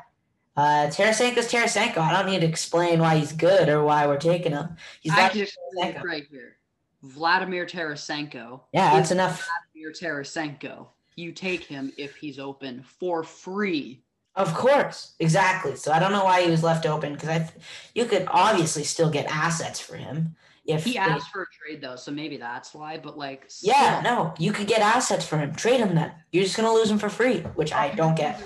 Uh, 0.57 0.87
Tarasenko's 0.87 1.53
Tarasenko. 1.53 1.99
I 1.99 2.13
don't 2.13 2.25
need 2.33 2.41
to 2.41 2.47
explain 2.47 3.01
why 3.01 3.19
he's 3.19 3.33
good 3.33 3.69
or 3.69 3.85
why 3.85 4.07
we're 4.07 4.17
taking 4.17 4.53
him. 4.53 4.75
He's 5.03 5.13
I 5.13 5.17
not. 5.25 5.33
can 5.33 5.43
explain 5.43 6.01
right 6.03 6.27
here. 6.31 6.57
Vladimir 7.03 7.67
Tarasenko. 7.67 8.63
Yeah, 8.73 8.95
that's 8.95 9.11
enough. 9.11 9.47
Vladimir 9.75 9.93
Tarasenko. 9.93 10.87
You 11.17 11.33
take 11.33 11.65
him 11.65 11.93
if 11.97 12.15
he's 12.17 12.39
open 12.39 12.83
for 12.83 13.25
free. 13.25 14.03
Of 14.35 14.53
course, 14.55 15.15
exactly. 15.19 15.75
So 15.77 15.91
I 15.93 15.99
don't 15.99 16.13
know 16.13 16.25
why 16.25 16.43
he 16.43 16.51
was 16.51 16.63
left 16.63 16.85
open 16.85 17.15
because 17.15 17.31
I, 17.31 17.39
th- 17.39 17.53
you 17.95 18.05
could 18.05 18.27
obviously 18.31 18.85
still 18.85 19.09
get 19.09 19.25
assets 19.35 19.81
for 19.81 19.97
him 19.97 20.37
if 20.67 20.85
He 20.85 20.93
they- 20.93 20.99
asked 20.99 21.31
for 21.33 21.43
a 21.43 21.47
trade 21.47 21.81
though, 21.81 21.97
so 21.97 22.13
maybe 22.13 22.37
that's 22.37 22.75
why. 22.75 22.99
But 22.99 23.17
like, 23.17 23.49
Yeah, 23.63 24.01
still, 24.01 24.15
no, 24.15 24.35
you 24.39 24.53
could 24.53 24.67
get 24.67 24.81
assets 24.83 25.25
for 25.27 25.39
him. 25.39 25.55
Trade 25.55 25.81
him 25.81 25.95
then. 25.95 26.13
You're 26.33 26.45
just 26.45 26.55
gonna 26.57 26.71
lose 26.73 26.91
him 26.91 26.99
for 26.99 27.09
free, 27.09 27.39
which 27.55 27.73
I 27.73 27.95
don't 27.95 28.15
get. 28.15 28.43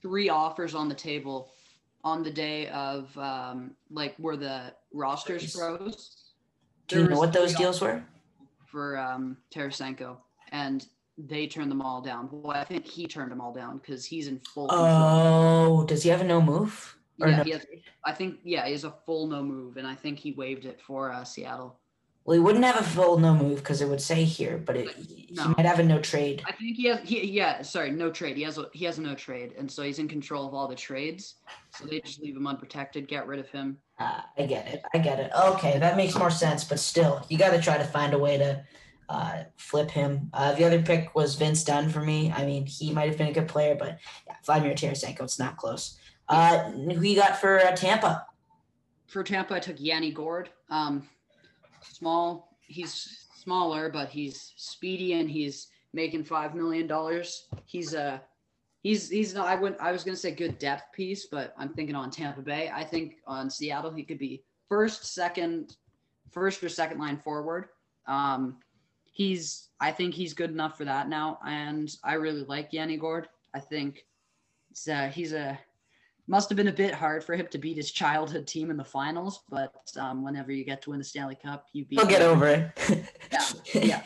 Three 0.00 0.30
offers 0.30 0.74
on 0.74 0.88
the 0.88 0.94
table 0.94 1.52
on 2.02 2.22
the 2.22 2.30
day 2.30 2.68
of 2.68 3.14
um, 3.18 3.72
like 3.90 4.14
where 4.16 4.36
the 4.38 4.72
rosters 4.94 5.54
froze. 5.54 6.16
Do 6.88 7.02
you 7.02 7.08
know 7.08 7.18
what 7.18 7.34
those 7.34 7.54
deals 7.54 7.82
were? 7.82 8.02
for 8.66 8.96
um, 8.96 9.36
Tarasenko, 9.52 10.16
and 10.52 10.86
they 11.26 11.46
turned 11.46 11.70
them 11.70 11.82
all 11.82 12.00
down. 12.00 12.28
Well, 12.30 12.56
I 12.56 12.64
think 12.64 12.86
he 12.86 13.06
turned 13.06 13.30
them 13.30 13.40
all 13.40 13.52
down 13.52 13.78
because 13.78 14.04
he's 14.04 14.28
in 14.28 14.40
full. 14.40 14.68
control. 14.68 14.88
Oh, 14.88 15.84
does 15.84 16.02
he 16.02 16.08
have 16.08 16.20
a 16.20 16.24
no 16.24 16.40
move? 16.40 16.96
Or 17.20 17.28
yeah, 17.28 17.38
no- 17.38 17.44
he 17.44 17.50
has, 17.50 17.66
I 18.04 18.12
think 18.12 18.38
yeah, 18.44 18.64
he 18.66 18.72
has 18.72 18.84
a 18.84 18.94
full 19.04 19.26
no 19.26 19.42
move, 19.42 19.76
and 19.76 19.86
I 19.86 19.94
think 19.94 20.18
he 20.18 20.32
waived 20.32 20.64
it 20.64 20.80
for 20.80 21.12
uh, 21.12 21.24
Seattle. 21.24 21.76
Well, 22.24 22.34
he 22.34 22.40
wouldn't 22.40 22.64
have 22.66 22.78
a 22.78 22.82
full 22.82 23.18
no 23.18 23.34
move 23.34 23.56
because 23.58 23.80
it 23.80 23.88
would 23.88 24.00
say 24.00 24.24
here, 24.24 24.58
but 24.58 24.76
it, 24.76 24.86
No. 25.32 25.42
he 25.44 25.48
might 25.56 25.64
have 25.66 25.78
a 25.78 25.82
no 25.82 25.98
trade. 26.00 26.42
I 26.46 26.52
think 26.52 26.76
he 26.76 26.84
has. 26.88 27.00
He, 27.02 27.26
yeah, 27.26 27.62
sorry, 27.62 27.90
no 27.90 28.10
trade. 28.10 28.36
He 28.36 28.42
has 28.42 28.58
a 28.58 28.66
he 28.72 28.84
has 28.84 28.98
a 28.98 29.02
no 29.02 29.14
trade, 29.14 29.54
and 29.58 29.70
so 29.70 29.82
he's 29.82 29.98
in 29.98 30.06
control 30.06 30.46
of 30.46 30.54
all 30.54 30.68
the 30.68 30.74
trades. 30.74 31.36
So 31.76 31.86
they 31.86 32.00
just 32.00 32.20
leave 32.20 32.36
him 32.36 32.46
unprotected, 32.46 33.08
get 33.08 33.26
rid 33.26 33.38
of 33.40 33.48
him. 33.48 33.78
Uh, 33.98 34.20
I 34.38 34.46
get 34.46 34.66
it. 34.68 34.82
I 34.94 34.98
get 34.98 35.18
it. 35.18 35.30
Okay, 35.34 35.78
that 35.78 35.96
makes 35.96 36.14
more 36.16 36.30
sense. 36.30 36.62
But 36.64 36.78
still, 36.78 37.24
you 37.28 37.36
got 37.38 37.50
to 37.50 37.60
try 37.60 37.76
to 37.78 37.84
find 37.84 38.12
a 38.14 38.18
way 38.18 38.36
to 38.38 38.64
uh, 39.10 39.42
flip 39.56 39.90
him. 39.90 40.30
Uh, 40.32 40.52
the 40.54 40.64
other 40.64 40.80
pick 40.80 41.14
was 41.16 41.34
Vince 41.34 41.64
Dunn 41.64 41.90
for 41.90 42.00
me. 42.00 42.32
I 42.34 42.46
mean, 42.46 42.64
he 42.64 42.92
might 42.92 43.08
have 43.08 43.18
been 43.18 43.26
a 43.26 43.32
good 43.32 43.48
player, 43.48 43.74
but 43.74 43.98
yeah, 44.26 44.36
Vladimir 44.46 44.74
Tarasenko, 44.74 45.22
it's 45.22 45.38
not 45.38 45.56
close. 45.56 45.98
Uh, 46.28 46.70
who 46.70 47.02
you 47.02 47.16
got 47.16 47.40
for 47.40 47.58
uh, 47.58 47.72
Tampa? 47.72 48.24
For 49.08 49.24
Tampa, 49.24 49.54
I 49.54 49.58
took 49.58 49.80
Yanni 49.80 50.12
Gourde. 50.12 50.50
Um, 50.70 51.08
small. 51.82 52.56
He's 52.60 53.26
smaller, 53.34 53.90
but 53.90 54.10
he's 54.10 54.52
speedy 54.56 55.14
and 55.14 55.28
he's 55.28 55.66
making 55.92 56.22
five 56.22 56.54
million 56.54 56.86
dollars. 56.86 57.48
He's 57.66 57.94
a 57.94 58.22
he's 58.84 59.10
he's 59.10 59.34
not. 59.34 59.48
I 59.48 59.56
wouldn't. 59.56 59.80
I 59.80 59.90
was 59.90 60.04
gonna 60.04 60.16
say 60.16 60.30
good 60.30 60.56
depth 60.60 60.92
piece, 60.92 61.26
but 61.26 61.52
I'm 61.58 61.70
thinking 61.70 61.96
on 61.96 62.12
Tampa 62.12 62.42
Bay. 62.42 62.70
I 62.72 62.84
think 62.84 63.16
on 63.26 63.50
Seattle 63.50 63.90
he 63.90 64.04
could 64.04 64.20
be 64.20 64.44
first, 64.68 65.12
second, 65.14 65.74
first 66.30 66.62
or 66.62 66.68
second 66.68 67.00
line 67.00 67.16
forward. 67.16 67.70
Um, 68.06 68.58
he's. 69.20 69.68
I 69.82 69.92
think 69.92 70.14
he's 70.14 70.34
good 70.34 70.50
enough 70.50 70.76
for 70.76 70.84
that 70.84 71.08
now, 71.08 71.38
and 71.46 71.94
I 72.02 72.14
really 72.14 72.44
like 72.44 72.72
Yanni 72.72 72.96
Gourde. 72.96 73.28
I 73.54 73.60
think 73.60 74.04
it's, 74.70 74.88
uh, 74.88 75.08
he's 75.08 75.32
a 75.32 75.58
must 76.26 76.48
have 76.48 76.56
been 76.56 76.68
a 76.68 76.72
bit 76.72 76.94
hard 76.94 77.24
for 77.24 77.34
him 77.34 77.46
to 77.50 77.58
beat 77.58 77.76
his 77.76 77.90
childhood 77.90 78.46
team 78.46 78.70
in 78.70 78.76
the 78.76 78.84
finals, 78.84 79.42
but 79.50 79.74
um, 79.98 80.22
whenever 80.22 80.52
you 80.52 80.64
get 80.64 80.80
to 80.82 80.90
win 80.90 80.98
the 80.98 81.04
Stanley 81.04 81.34
Cup, 81.34 81.66
you 81.72 81.84
beat. 81.84 81.98
He'll 81.98 82.08
get 82.08 82.22
over 82.22 82.46
it. 82.46 83.06
Yeah, 83.32 83.46
yeah. 83.74 84.02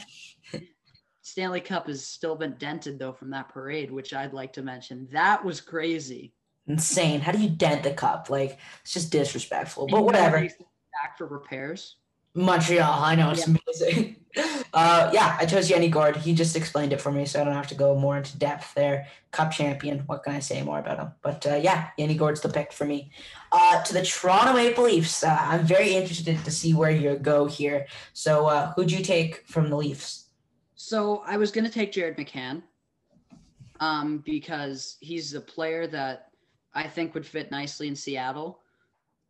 Stanley 1.22 1.60
Cup 1.60 1.86
has 1.86 2.06
still 2.06 2.34
been 2.34 2.54
dented 2.58 2.98
though 2.98 3.12
from 3.12 3.30
that 3.30 3.48
parade, 3.50 3.90
which 3.90 4.14
I'd 4.14 4.32
like 4.32 4.52
to 4.54 4.62
mention. 4.62 5.08
That 5.12 5.44
was 5.44 5.60
crazy. 5.60 6.34
Insane. 6.66 7.20
How 7.20 7.32
do 7.32 7.38
you 7.38 7.50
dent 7.50 7.82
the 7.82 7.92
cup? 7.92 8.30
Like 8.30 8.58
it's 8.82 8.94
just 8.94 9.12
disrespectful. 9.12 9.86
But 9.86 10.04
whatever. 10.04 10.40
they 10.40 10.48
sent 10.48 10.60
it 10.60 10.66
Back 11.02 11.18
for 11.18 11.26
repairs. 11.26 11.96
Montreal. 12.34 13.02
I 13.02 13.14
know 13.14 13.30
it's 13.30 13.46
amazing. 13.46 14.13
Uh, 14.74 15.08
yeah, 15.14 15.36
I 15.38 15.46
chose 15.46 15.70
Yanni 15.70 15.88
Gourde. 15.88 16.16
He 16.16 16.34
just 16.34 16.56
explained 16.56 16.92
it 16.92 17.00
for 17.00 17.12
me, 17.12 17.26
so 17.26 17.40
I 17.40 17.44
don't 17.44 17.54
have 17.54 17.68
to 17.68 17.76
go 17.76 17.94
more 17.94 18.16
into 18.16 18.36
depth 18.36 18.74
there. 18.74 19.06
Cup 19.30 19.52
champion. 19.52 20.00
What 20.00 20.24
can 20.24 20.34
I 20.34 20.40
say 20.40 20.62
more 20.62 20.80
about 20.80 20.98
him? 20.98 21.12
But 21.22 21.46
uh, 21.46 21.54
yeah, 21.54 21.90
Yanni 21.96 22.16
Gourde's 22.16 22.40
the 22.40 22.48
pick 22.48 22.72
for 22.72 22.84
me. 22.84 23.12
Uh, 23.52 23.84
to 23.84 23.92
the 23.92 24.02
Toronto 24.02 24.52
Maple 24.52 24.84
Leafs. 24.84 25.22
Uh, 25.22 25.38
I'm 25.40 25.64
very 25.64 25.94
interested 25.94 26.44
to 26.44 26.50
see 26.50 26.74
where 26.74 26.90
you 26.90 27.14
go 27.14 27.46
here. 27.46 27.86
So 28.14 28.46
uh, 28.46 28.72
who'd 28.72 28.90
you 28.90 29.04
take 29.04 29.46
from 29.46 29.70
the 29.70 29.76
Leafs? 29.76 30.24
So 30.74 31.22
I 31.24 31.36
was 31.36 31.52
gonna 31.52 31.70
take 31.70 31.92
Jared 31.92 32.16
McCann, 32.16 32.62
um, 33.78 34.18
because 34.26 34.96
he's 35.00 35.34
a 35.34 35.40
player 35.40 35.86
that 35.86 36.30
I 36.74 36.88
think 36.88 37.14
would 37.14 37.24
fit 37.24 37.52
nicely 37.52 37.86
in 37.86 37.94
Seattle. 37.94 38.58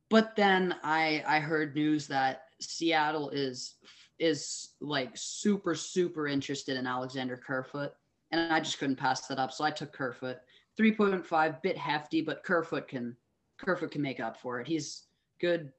But 0.09 0.37
then 0.37 0.75
I 0.83 1.23
I 1.27 1.41
heard 1.41 1.75
news 1.75 2.07
that 2.07 2.45
Seattle 2.61 3.29
is 3.29 3.75
is 4.19 4.71
like 4.81 5.11
super 5.15 5.75
super 5.75 6.27
interested 6.27 6.77
in 6.77 6.87
Alexander 6.87 7.37
Kerfoot, 7.37 7.93
and 8.31 8.53
I 8.53 8.61
just 8.61 8.79
couldn't 8.79 8.97
pass 8.97 9.27
that 9.27 9.39
up. 9.39 9.53
So 9.53 9.65
I 9.65 9.71
took 9.71 9.93
Kerfoot, 9.93 10.39
three 10.77 10.93
point 10.93 11.25
five, 11.25 11.61
bit 11.63 11.77
hefty, 11.77 12.21
but 12.21 12.45
Kerfoot 12.45 12.89
can 12.89 13.17
Kerfoot 13.59 13.91
can 13.91 14.03
make 14.03 14.21
up 14.21 14.37
for 14.37 14.61
it. 14.61 14.67
He's 14.67 15.05
good 15.41 15.73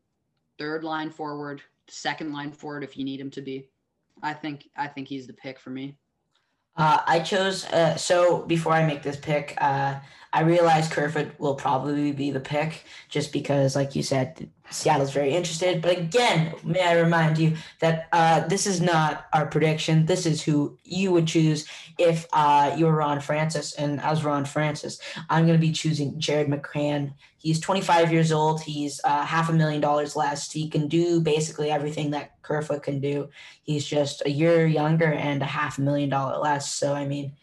third 0.57 0.83
line 0.83 1.09
forward, 1.09 1.61
second 1.87 2.33
line 2.33 2.51
forward 2.51 2.83
if 2.83 2.97
you 2.97 3.03
need 3.03 3.19
him 3.19 3.31
to 3.31 3.41
be. 3.41 3.69
I 4.23 4.33
think 4.33 4.69
I 4.77 4.87
think 4.87 5.07
he's 5.07 5.27
the 5.27 5.33
pick 5.33 5.59
for 5.59 5.69
me. 5.69 5.97
Uh, 6.77 6.99
I 7.05 7.19
chose. 7.19 7.65
Uh, 7.65 7.95
so 7.95 8.43
before 8.43 8.73
I 8.73 8.85
make 8.85 9.01
this 9.01 9.17
pick, 9.17 9.55
uh, 9.59 9.95
I 10.33 10.41
realize 10.41 10.89
Kerfoot 10.89 11.39
will 11.39 11.55
probably 11.55 12.11
be 12.11 12.29
the 12.29 12.41
pick, 12.41 12.83
just 13.07 13.31
because, 13.31 13.73
like 13.73 13.95
you 13.95 14.03
said, 14.03 14.49
Seattle's 14.69 15.13
very 15.13 15.31
interested. 15.31 15.81
But 15.81 15.97
again, 15.97 16.53
may 16.61 16.81
I 16.81 16.99
remind 16.99 17.37
you 17.37 17.55
that 17.79 18.09
uh, 18.11 18.45
this 18.47 18.67
is 18.67 18.81
not 18.81 19.27
our 19.31 19.45
prediction. 19.45 20.05
This 20.05 20.25
is 20.25 20.43
who 20.43 20.77
you 20.83 21.13
would 21.13 21.25
choose 21.27 21.65
if 21.97 22.25
uh, 22.33 22.75
you 22.77 22.85
were 22.85 22.95
Ron 22.95 23.21
Francis, 23.21 23.73
and 23.75 24.01
as 24.01 24.25
Ron 24.25 24.43
Francis, 24.43 24.99
I'm 25.29 25.45
going 25.45 25.57
to 25.57 25.65
be 25.65 25.71
choosing 25.71 26.19
Jared 26.19 26.49
McCann. 26.49 27.13
He's 27.37 27.61
25 27.61 28.11
years 28.11 28.33
old. 28.33 28.61
He's 28.61 28.99
uh, 29.05 29.23
half 29.23 29.49
a 29.49 29.53
million 29.53 29.79
dollars 29.79 30.17
less. 30.17 30.51
He 30.51 30.67
can 30.67 30.89
do 30.89 31.21
basically 31.21 31.71
everything 31.71 32.11
that 32.11 32.34
Kerfoot 32.45 32.83
can 32.83 32.99
do. 32.99 33.29
He's 33.63 33.85
just 33.85 34.21
a 34.25 34.29
year 34.29 34.65
younger 34.65 35.11
and 35.11 35.41
a 35.41 35.45
half 35.45 35.77
million 35.77 36.09
dollar 36.09 36.37
less. 36.37 36.73
So 36.73 36.93
I 36.93 37.05
mean, 37.05 37.33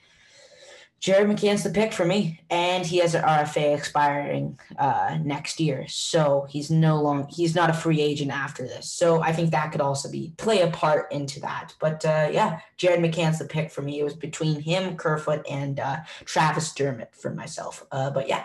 Jared 1.02 1.28
McCann's 1.28 1.64
the 1.64 1.70
pick 1.70 1.92
for 1.92 2.04
me, 2.04 2.38
and 2.48 2.86
he 2.86 2.98
has 2.98 3.16
an 3.16 3.24
RFA 3.24 3.76
expiring 3.76 4.56
uh, 4.78 5.18
next 5.24 5.58
year, 5.58 5.84
so 5.88 6.46
he's 6.48 6.70
no 6.70 7.02
long 7.02 7.26
he's 7.28 7.56
not 7.56 7.70
a 7.70 7.72
free 7.72 8.00
agent 8.00 8.30
after 8.30 8.62
this. 8.62 8.88
So 8.88 9.20
I 9.20 9.32
think 9.32 9.50
that 9.50 9.72
could 9.72 9.80
also 9.80 10.08
be 10.08 10.32
play 10.36 10.60
a 10.60 10.68
part 10.68 11.10
into 11.10 11.40
that. 11.40 11.74
But 11.80 12.04
uh, 12.04 12.28
yeah, 12.30 12.60
Jared 12.76 13.00
McCann's 13.00 13.40
the 13.40 13.46
pick 13.46 13.72
for 13.72 13.82
me. 13.82 13.98
It 13.98 14.04
was 14.04 14.14
between 14.14 14.60
him, 14.60 14.96
Kerfoot, 14.96 15.44
and 15.50 15.80
uh, 15.80 15.96
Travis 16.24 16.72
Dermott 16.72 17.16
for 17.16 17.34
myself. 17.34 17.84
Uh, 17.90 18.10
but 18.10 18.28
yeah, 18.28 18.44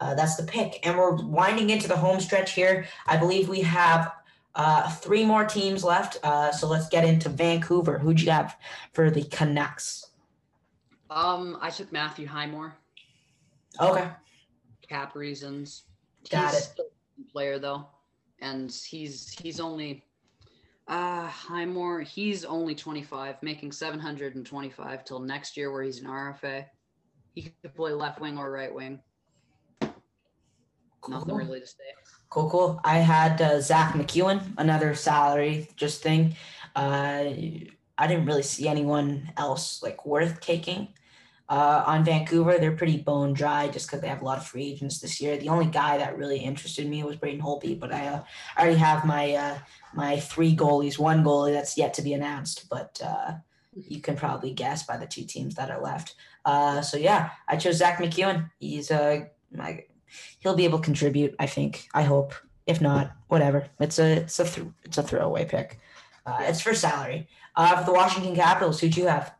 uh, 0.00 0.16
that's 0.16 0.34
the 0.34 0.42
pick, 0.42 0.84
and 0.84 0.98
we're 0.98 1.14
winding 1.14 1.70
into 1.70 1.86
the 1.86 1.96
home 1.96 2.18
stretch 2.18 2.54
here. 2.54 2.88
I 3.06 3.16
believe 3.16 3.48
we 3.48 3.60
have 3.60 4.10
uh, 4.54 4.90
three 4.90 5.24
more 5.24 5.44
teams 5.44 5.82
left. 5.84 6.18
Uh, 6.22 6.52
so 6.52 6.68
let's 6.68 6.88
get 6.88 7.04
into 7.04 7.28
Vancouver. 7.28 7.98
Who'd 7.98 8.20
you 8.20 8.30
have 8.30 8.56
for 8.92 9.10
the 9.10 9.24
Canucks? 9.24 10.06
Um, 11.10 11.58
I 11.60 11.70
took 11.70 11.92
Matthew 11.92 12.26
Highmore. 12.26 12.74
Okay. 13.80 14.08
Cap 14.88 15.14
reasons. 15.14 15.84
Got 16.30 16.52
he's 16.52 16.74
it. 16.78 16.92
player 17.32 17.58
though, 17.58 17.86
and 18.40 18.70
he's 18.70 19.32
he's 19.32 19.60
only 19.60 20.04
uh 20.88 21.26
Highmore. 21.26 22.00
He's 22.00 22.44
only 22.44 22.74
25, 22.74 23.42
making 23.42 23.72
725 23.72 25.04
till 25.04 25.18
next 25.18 25.56
year, 25.56 25.72
where 25.72 25.82
he's 25.82 26.00
an 26.00 26.06
RFA. 26.06 26.66
He 27.34 27.52
could 27.62 27.74
play 27.74 27.92
left 27.92 28.20
wing 28.20 28.38
or 28.38 28.50
right 28.50 28.72
wing. 28.72 29.00
Nothing 31.08 31.34
really 31.34 31.60
to 31.60 31.66
say. 31.66 31.82
Cool, 32.32 32.48
cool. 32.48 32.80
I 32.82 32.96
had 32.96 33.42
uh, 33.42 33.60
Zach 33.60 33.92
MacEwen, 33.92 34.54
another 34.56 34.94
salary 34.94 35.68
just 35.76 36.02
thing. 36.02 36.34
Uh, 36.74 37.24
I 37.98 38.06
didn't 38.08 38.24
really 38.24 38.42
see 38.42 38.66
anyone 38.66 39.30
else 39.36 39.82
like 39.82 40.06
worth 40.06 40.40
taking. 40.40 40.88
Uh, 41.50 41.84
on 41.86 42.06
Vancouver, 42.06 42.56
they're 42.56 42.72
pretty 42.72 42.96
bone 42.96 43.34
dry 43.34 43.68
just 43.68 43.86
because 43.86 44.00
they 44.00 44.08
have 44.08 44.22
a 44.22 44.24
lot 44.24 44.38
of 44.38 44.46
free 44.46 44.72
agents 44.72 44.98
this 44.98 45.20
year. 45.20 45.36
The 45.36 45.50
only 45.50 45.66
guy 45.66 45.98
that 45.98 46.16
really 46.16 46.38
interested 46.38 46.88
me 46.88 47.04
was 47.04 47.16
Braden 47.16 47.42
Holtby, 47.42 47.78
but 47.78 47.92
I, 47.92 48.06
uh, 48.06 48.22
I 48.56 48.62
already 48.62 48.78
have 48.78 49.04
my 49.04 49.34
uh, 49.34 49.58
my 49.92 50.18
three 50.18 50.56
goalies. 50.56 50.98
One 50.98 51.22
goalie 51.22 51.52
that's 51.52 51.76
yet 51.76 51.92
to 51.94 52.02
be 52.02 52.14
announced, 52.14 52.66
but 52.70 52.98
uh, 53.04 53.32
you 53.74 54.00
can 54.00 54.16
probably 54.16 54.54
guess 54.54 54.84
by 54.84 54.96
the 54.96 55.06
two 55.06 55.24
teams 55.24 55.54
that 55.56 55.70
are 55.70 55.82
left. 55.82 56.14
Uh, 56.46 56.80
so 56.80 56.96
yeah, 56.96 57.32
I 57.46 57.58
chose 57.58 57.76
Zach 57.76 57.98
MacEwen. 57.98 58.50
He's 58.58 58.90
uh, 58.90 59.26
my 59.52 59.84
he'll 60.40 60.56
be 60.56 60.64
able 60.64 60.78
to 60.78 60.84
contribute. 60.84 61.34
I 61.38 61.46
think. 61.46 61.88
I 61.94 62.02
hope. 62.02 62.34
If 62.66 62.80
not, 62.80 63.12
whatever. 63.28 63.66
It's 63.80 63.98
a 63.98 64.18
it's 64.18 64.38
a 64.38 64.44
th- 64.44 64.68
it's 64.84 64.98
a 64.98 65.02
throwaway 65.02 65.44
pick. 65.44 65.80
Uh, 66.24 66.38
it's 66.42 66.60
for 66.60 66.74
salary. 66.74 67.28
Uh, 67.56 67.76
for 67.78 67.84
the 67.84 67.92
Washington 67.92 68.34
Capitals, 68.34 68.80
who'd 68.80 68.96
you 68.96 69.06
have? 69.06 69.34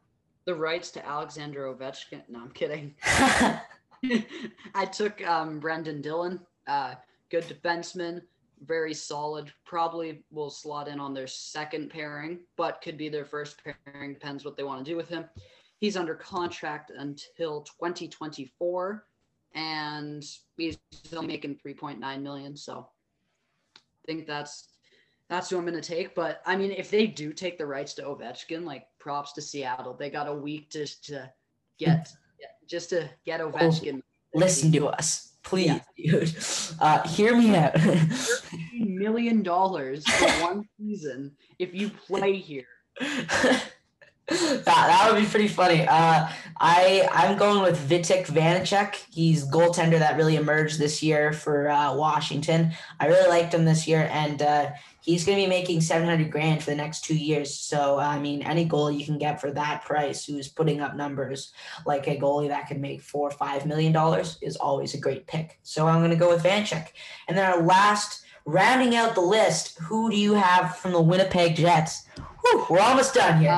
The 0.44 0.54
rights 0.54 0.90
to 0.92 1.06
Alexander 1.06 1.72
Ovechkin. 1.72 2.22
No, 2.28 2.40
I'm 2.40 2.50
kidding. 2.50 2.94
I 4.74 4.84
took 4.86 5.24
um, 5.26 5.60
Brendan 5.60 6.00
Dillon, 6.00 6.40
uh, 6.66 6.94
good 7.30 7.44
defenseman, 7.44 8.22
very 8.64 8.94
solid. 8.94 9.52
Probably 9.64 10.24
will 10.30 10.50
slot 10.50 10.88
in 10.88 10.98
on 11.00 11.14
their 11.14 11.26
second 11.26 11.90
pairing, 11.90 12.40
but 12.56 12.82
could 12.82 12.96
be 12.96 13.08
their 13.08 13.24
first 13.24 13.60
pairing. 13.62 14.14
Depends 14.14 14.44
what 14.44 14.56
they 14.56 14.64
want 14.64 14.84
to 14.84 14.90
do 14.90 14.96
with 14.96 15.08
him. 15.08 15.24
He's 15.78 15.96
under 15.96 16.14
contract 16.14 16.90
until 16.96 17.62
2024, 17.62 19.04
and 19.54 20.24
he's 20.56 20.78
still 20.92 21.22
making 21.22 21.58
3.9 21.64 22.22
million. 22.22 22.56
So 22.56 22.88
I 23.76 23.80
think 24.06 24.26
that's 24.26 24.68
that's 25.28 25.48
who 25.48 25.56
I'm 25.56 25.64
going 25.64 25.74
to 25.74 25.80
take. 25.80 26.14
But 26.14 26.42
I 26.44 26.56
mean, 26.56 26.72
if 26.72 26.90
they 26.90 27.06
do 27.06 27.32
take 27.32 27.58
the 27.58 27.66
rights 27.66 27.94
to 27.94 28.02
Ovechkin, 28.02 28.64
like 28.64 28.86
props 29.02 29.32
to 29.32 29.42
Seattle. 29.42 29.94
They 29.98 30.10
got 30.10 30.28
a 30.28 30.34
week 30.34 30.70
just 30.70 31.04
to 31.06 31.30
get, 31.78 32.12
just 32.68 32.90
to 32.90 33.10
get 33.26 33.40
Ovechkin. 33.40 34.00
Listen 34.34 34.72
to 34.72 34.86
us, 34.86 35.34
please, 35.42 35.80
dude. 35.96 36.34
Uh, 36.80 37.06
hear 37.08 37.36
me 37.36 37.54
out. 37.56 37.76
million 38.72 39.42
dollars 39.42 40.06
for 40.08 40.28
one 40.42 40.64
season 40.78 41.32
if 41.58 41.74
you 41.74 41.90
play 41.90 42.36
here. 42.36 42.64
that, 44.64 44.64
that 44.64 45.12
would 45.12 45.20
be 45.20 45.26
pretty 45.26 45.48
funny. 45.48 45.86
Uh, 45.86 46.28
I 46.58 47.08
I'm 47.10 47.36
going 47.36 47.62
with 47.62 47.78
Vitek 47.88 48.26
Vanecek. 48.26 48.94
He's 49.10 49.48
goaltender 49.50 49.98
that 49.98 50.16
really 50.16 50.36
emerged 50.36 50.78
this 50.78 51.02
year 51.02 51.32
for 51.32 51.68
uh, 51.68 51.94
Washington. 51.94 52.72
I 53.00 53.08
really 53.08 53.28
liked 53.28 53.52
him 53.52 53.64
this 53.64 53.88
year, 53.88 54.08
and 54.12 54.40
uh, 54.40 54.70
he's 55.00 55.24
going 55.24 55.38
to 55.38 55.44
be 55.44 55.48
making 55.48 55.80
700 55.80 56.30
grand 56.30 56.62
for 56.62 56.70
the 56.70 56.76
next 56.76 57.04
two 57.04 57.16
years. 57.16 57.52
So 57.52 57.98
I 57.98 58.18
mean, 58.18 58.42
any 58.42 58.64
goal 58.64 58.90
you 58.90 59.04
can 59.04 59.18
get 59.18 59.40
for 59.40 59.50
that 59.50 59.84
price, 59.84 60.24
who's 60.24 60.48
putting 60.48 60.80
up 60.80 60.94
numbers 60.94 61.52
like 61.84 62.06
a 62.06 62.16
goalie 62.16 62.48
that 62.48 62.68
can 62.68 62.80
make 62.80 63.02
four 63.02 63.28
or 63.28 63.32
five 63.32 63.66
million 63.66 63.92
dollars, 63.92 64.38
is 64.40 64.56
always 64.56 64.94
a 64.94 65.00
great 65.00 65.26
pick. 65.26 65.58
So 65.62 65.86
I'm 65.88 66.00
going 66.00 66.10
to 66.10 66.16
go 66.16 66.28
with 66.28 66.44
Vanecek, 66.44 66.88
And 67.28 67.36
then 67.36 67.50
our 67.50 67.62
last, 67.62 68.22
rounding 68.44 68.96
out 68.96 69.14
the 69.14 69.20
list, 69.20 69.78
who 69.78 70.10
do 70.10 70.16
you 70.16 70.34
have 70.34 70.76
from 70.76 70.92
the 70.92 71.00
Winnipeg 71.00 71.56
Jets? 71.56 72.06
Whew, 72.42 72.66
we're 72.70 72.80
almost 72.80 73.14
done 73.14 73.40
here. 73.40 73.52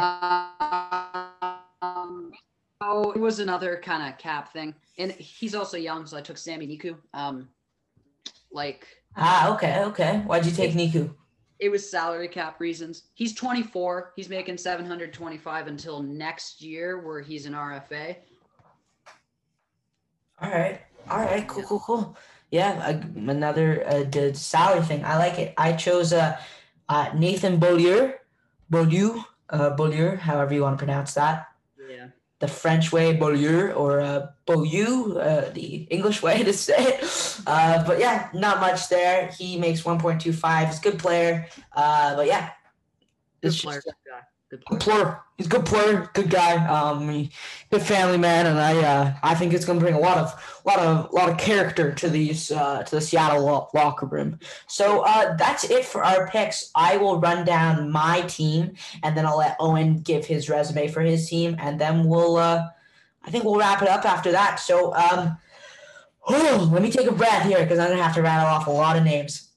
Um, 1.82 2.32
oh, 2.80 3.12
it 3.12 3.20
was 3.20 3.40
another 3.40 3.80
kind 3.82 4.12
of 4.12 4.18
cap 4.18 4.52
thing, 4.52 4.74
and 4.98 5.12
he's 5.12 5.54
also 5.54 5.76
young, 5.76 6.06
so 6.06 6.16
I 6.16 6.20
took 6.20 6.38
Sami 6.38 6.66
Niku. 6.66 6.96
Um, 7.12 7.48
like 8.52 8.86
Ah, 9.16 9.54
okay, 9.54 9.82
okay. 9.84 10.18
Why'd 10.26 10.46
you 10.46 10.52
take 10.52 10.72
Niku? 10.72 11.14
it 11.58 11.70
was 11.70 11.88
salary 11.88 12.28
cap 12.28 12.60
reasons. 12.60 13.04
He's 13.14 13.34
24. 13.34 14.12
He's 14.16 14.28
making 14.28 14.58
725 14.58 15.66
until 15.66 16.02
next 16.02 16.60
year, 16.60 17.00
where 17.00 17.20
he's 17.20 17.46
an 17.46 17.54
RFA. 17.54 18.16
All 20.42 20.50
right, 20.50 20.80
all 21.08 21.20
right, 21.20 21.46
cool, 21.46 21.62
cool, 21.62 21.80
cool. 21.80 22.16
Yeah, 22.50 22.72
uh, 22.84 23.30
another 23.30 23.86
uh, 23.88 24.04
the 24.04 24.34
salary 24.34 24.82
thing. 24.82 25.04
I 25.04 25.16
like 25.16 25.38
it. 25.38 25.54
I 25.56 25.72
chose 25.72 26.12
uh, 26.12 26.38
uh 26.88 27.10
Nathan 27.14 27.58
Beaulieu, 27.58 28.12
Beaulieu, 28.70 29.22
uh, 29.50 29.70
Beaulieu, 29.70 30.16
however 30.16 30.54
you 30.54 30.62
want 30.62 30.78
to 30.78 30.84
pronounce 30.84 31.14
that. 31.14 31.48
Yeah. 31.88 32.08
the 32.40 32.48
French 32.48 32.92
way, 32.92 33.14
Beaulieu, 33.16 33.70
or 33.72 34.00
uh, 34.00 34.26
Beaulieu, 34.46 35.16
uh, 35.18 35.50
the 35.52 35.86
English 35.90 36.22
way 36.22 36.42
to 36.42 36.52
say 36.52 36.76
it. 36.98 37.40
Uh, 37.46 37.84
but 37.86 37.98
yeah, 37.98 38.28
not 38.34 38.60
much 38.60 38.88
there. 38.88 39.28
He 39.38 39.56
makes 39.58 39.82
1.25. 39.82 40.66
He's 40.66 40.78
a 40.78 40.82
good 40.82 40.98
player. 40.98 41.46
Uh, 41.72 42.16
but 42.16 42.26
yeah, 42.26 42.50
Good 43.42 43.52
player. 43.54 43.80
just 43.80 43.96
Good 44.50 44.64
player. 44.64 44.80
player. 44.80 45.20
He's 45.36 45.46
a 45.46 45.50
good 45.50 45.66
player, 45.66 46.08
good 46.12 46.30
guy. 46.30 46.64
Um, 46.66 47.08
he- 47.08 47.32
good 47.70 47.82
family 47.82 48.18
man, 48.18 48.46
and 48.46 48.58
I, 48.58 48.76
uh, 48.76 49.14
I 49.22 49.34
think 49.34 49.52
it's 49.52 49.64
going 49.64 49.80
to 49.80 49.84
bring 49.84 49.96
a 49.96 49.98
lot 49.98 50.16
of, 50.16 50.60
lot 50.64 50.78
of, 50.78 51.12
lot 51.12 51.28
of 51.28 51.38
character 51.38 51.92
to 51.92 52.08
these, 52.08 52.52
uh, 52.52 52.84
to 52.84 52.90
the 52.94 53.00
Seattle 53.00 53.68
locker 53.74 54.06
room. 54.06 54.38
So 54.68 55.00
uh, 55.00 55.34
that's 55.36 55.64
it 55.64 55.84
for 55.84 56.04
our 56.04 56.28
picks. 56.28 56.70
I 56.76 56.98
will 56.98 57.18
run 57.18 57.44
down 57.44 57.90
my 57.90 58.20
team, 58.22 58.74
and 59.02 59.16
then 59.16 59.26
I'll 59.26 59.38
let 59.38 59.56
Owen 59.58 60.00
give 60.00 60.24
his 60.24 60.48
resume 60.48 60.86
for 60.86 61.00
his 61.00 61.28
team, 61.28 61.56
and 61.58 61.80
then 61.80 62.04
we'll, 62.04 62.36
uh, 62.36 62.68
I 63.24 63.30
think 63.30 63.42
we'll 63.42 63.56
wrap 63.56 63.82
it 63.82 63.88
up 63.88 64.04
after 64.04 64.30
that. 64.32 64.60
So 64.60 64.94
um, 64.94 65.36
oh, 66.28 66.68
let 66.72 66.82
me 66.82 66.90
take 66.90 67.08
a 67.08 67.12
breath 67.12 67.46
here 67.46 67.60
because 67.62 67.78
I'm 67.78 67.90
gonna 67.90 68.02
have 68.02 68.14
to 68.14 68.22
rattle 68.22 68.46
off 68.46 68.66
a 68.66 68.70
lot 68.70 68.96
of 68.96 69.04
names. 69.04 69.50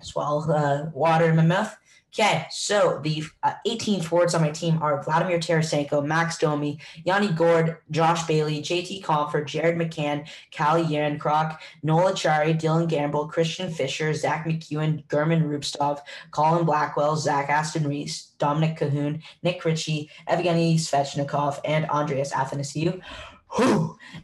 Swallow 0.00 0.50
uh, 0.50 0.90
water 0.92 1.26
in 1.26 1.36
my 1.36 1.44
mouth. 1.44 1.76
Okay, 2.14 2.46
so 2.50 3.00
the 3.02 3.22
uh, 3.42 3.52
18 3.66 4.00
forwards 4.00 4.34
on 4.34 4.40
my 4.40 4.50
team 4.50 4.82
are 4.82 5.02
Vladimir 5.02 5.38
Tarasenko, 5.38 6.04
Max 6.04 6.38
Domi, 6.38 6.78
Yanni 7.04 7.28
Gourde, 7.28 7.76
Josh 7.90 8.26
Bailey, 8.26 8.62
JT 8.62 9.02
Compher, 9.04 9.44
Jared 9.44 9.76
McCann, 9.76 10.26
Calle 10.50 10.84
Järnkrok, 10.84 11.58
Nola 11.82 12.12
Chari, 12.12 12.58
Dylan 12.58 12.88
Gambrell, 12.88 13.28
Christian 13.28 13.70
Fischer, 13.70 14.14
Zach 14.14 14.46
MacEwen, 14.46 15.04
German 15.10 15.42
Rubtsov, 15.42 16.00
Colin 16.30 16.64
Blackwell, 16.64 17.14
Zach 17.14 17.50
Aston 17.50 17.86
Reese, 17.86 18.32
Dominik 18.38 18.78
Kahun, 18.78 19.22
Nick 19.42 19.62
Ritchie, 19.64 20.08
Evgeny 20.26 20.76
Svechnikov, 20.76 21.60
and 21.64 21.84
Andreas 21.90 22.32
Athanasiou. 22.32 23.02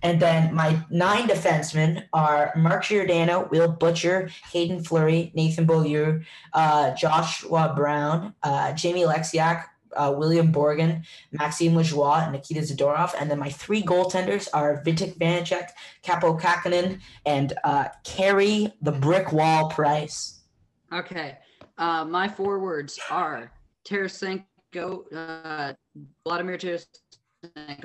And 0.03 0.21
then 0.21 0.55
my 0.55 0.85
nine 0.91 1.29
defensemen 1.29 2.05
are 2.13 2.53
Mark 2.57 2.85
Giordano, 2.85 3.49
Will 3.51 3.69
Butcher, 3.69 4.31
Hayden 4.53 4.85
Fleury, 4.85 5.33
Nathan 5.35 5.67
Beaulieu, 5.67 6.23
uh, 6.53 6.95
Joshua 6.95 7.73
Brown, 7.75 8.35
uh, 8.43 8.73
Jamie 8.73 9.03
Oleksiak, 9.03 9.65
uh, 9.97 10.13
William 10.17 10.53
Borgen, 10.53 11.05
Maxime 11.33 11.73
Lajoie, 11.73 12.25
and 12.25 12.33
Nikita 12.33 12.61
Zadorov. 12.61 13.15
And 13.19 13.31
then 13.31 13.39
my 13.39 13.51
three 13.51 13.83
goaltenders 13.83 14.49
are 14.53 14.83
Vitek 14.85 15.17
Vanecek, 15.19 15.69
Kaapo 16.03 16.39
Kähkönen, 16.41 17.01
and 17.25 17.53
uh, 17.65 17.89
Carey 18.05 18.73
the 18.83 18.93
Brick 18.93 19.33
Wall 19.33 19.71
Price. 19.71 20.43
Okay. 20.93 21.39
Uh, 21.79 22.05
my 22.05 22.29
forwards 22.29 22.99
are 23.11 23.51
Tarasenko, 23.85 24.45
uh, 25.15 25.73
Vladimir 26.25 26.59
Tarasenko, 26.59 26.99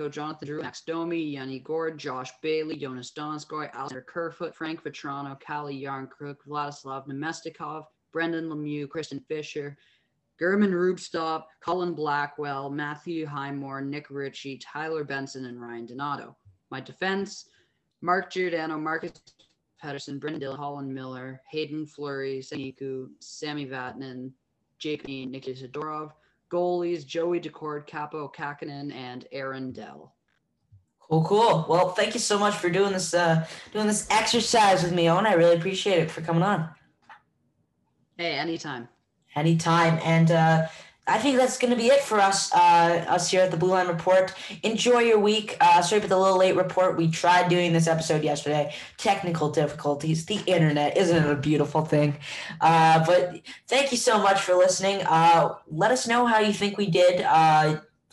Jonathan 0.09 0.47
Drouin, 0.47 0.63
Max 0.63 0.81
Domi, 0.81 1.21
Yanni 1.21 1.59
Gourde, 1.59 1.97
Josh 1.97 2.31
Bailey, 2.41 2.77
Joonas 2.77 3.13
Donskoi, 3.13 3.71
Alexander 3.73 4.05
Kerfoot, 4.07 4.55
Frank 4.55 4.83
Vatrano, 4.83 5.39
Calle 5.39 5.71
Järnkrok, 5.71 6.37
Vladislav 6.47 7.07
Namestnikov, 7.07 7.85
Brendan 8.11 8.49
Lemieux, 8.49 8.89
Christian 8.89 9.19
Fischer, 9.19 9.77
German 10.39 10.71
Rubtsov, 10.71 11.43
Colin 11.61 11.93
Blackwell, 11.93 12.69
Matthew 12.69 13.25
Highmore, 13.25 13.81
Nick 13.81 14.07
Ritchie, 14.09 14.57
Tyler 14.57 15.03
Benson, 15.03 15.45
and 15.45 15.61
Ryan 15.61 15.85
Donato. 15.85 16.35
My 16.71 16.79
defense, 16.79 17.49
Mark 18.01 18.31
Giordano, 18.31 18.77
Marcus 18.77 19.11
Pettersson, 19.83 20.19
Brendan 20.19 20.39
Dillon, 20.39 20.57
Holland 20.57 20.93
Miller, 20.93 21.41
Hayden 21.51 21.85
Fleury, 21.85 22.39
Saniku, 22.39 23.09
Sami 23.19 23.65
Vatanen, 23.65 24.31
Jake 24.77 25.05
Nikita 25.07 25.67
Zadorov. 25.67 26.11
Goalies, 26.49 27.05
Joey 27.05 27.39
Daccord, 27.39 27.87
Kaapo 27.87 28.33
Kähkönen, 28.33 28.93
and 28.93 29.25
Aaron 29.31 29.71
Dell. 29.71 30.13
Cool, 30.99 31.23
cool. 31.23 31.65
Well, 31.67 31.89
thank 31.89 32.13
you 32.13 32.19
so 32.19 32.37
much 32.37 32.55
for 32.55 32.69
doing 32.69 32.93
this 32.93 33.13
uh, 33.13 33.47
doing 33.73 33.87
this 33.87 34.07
exercise 34.11 34.83
with 34.83 34.93
me, 34.93 35.09
Owen. 35.09 35.25
I 35.25 35.33
really 35.33 35.55
appreciate 35.55 35.99
it 35.99 36.11
for 36.11 36.21
coming 36.21 36.43
on. 36.43 36.69
Hey, 38.17 38.33
anytime. 38.33 38.89
anytime. 39.35 39.99
And 40.03 40.29
uh, 40.31 40.67
I 41.09 41.17
think 41.17 41.37
that's 41.37 41.57
going 41.57 41.71
to 41.71 41.77
be 41.77 41.87
it 41.87 42.01
for 42.01 42.19
us, 42.19 42.53
uh, 42.53 43.05
us 43.07 43.29
here 43.31 43.41
at 43.41 43.51
the 43.51 43.57
Blue 43.57 43.69
Line 43.69 43.87
Report. 43.87 44.33
Enjoy 44.63 44.99
your 44.99 45.19
week. 45.19 45.57
Uh, 45.59 45.81
sorry 45.81 46.01
for 46.01 46.07
the 46.07 46.17
little 46.17 46.37
late 46.37 46.55
report. 46.55 46.97
We 46.97 47.09
tried 47.09 47.49
doing 47.49 47.73
this 47.73 47.87
episode 47.87 48.23
yesterday. 48.23 48.73
Technical 48.97 49.49
difficulties. 49.49 50.25
The 50.25 50.41
internet 50.45 50.97
isn't 50.97 51.23
it 51.23 51.29
a 51.29 51.35
beautiful 51.35 51.83
thing? 51.83 52.17
Uh, 52.61 53.03
but 53.05 53.41
thank 53.67 53.91
you 53.91 53.97
so 53.97 54.19
much 54.19 54.41
for 54.41 54.53
listening. 54.53 55.01
Uh, 55.05 55.55
let 55.67 55.91
us 55.91 56.07
know 56.07 56.25
how 56.25 56.39
you 56.39 56.53
think 56.53 56.77
we 56.77 56.87
did. 56.87 57.21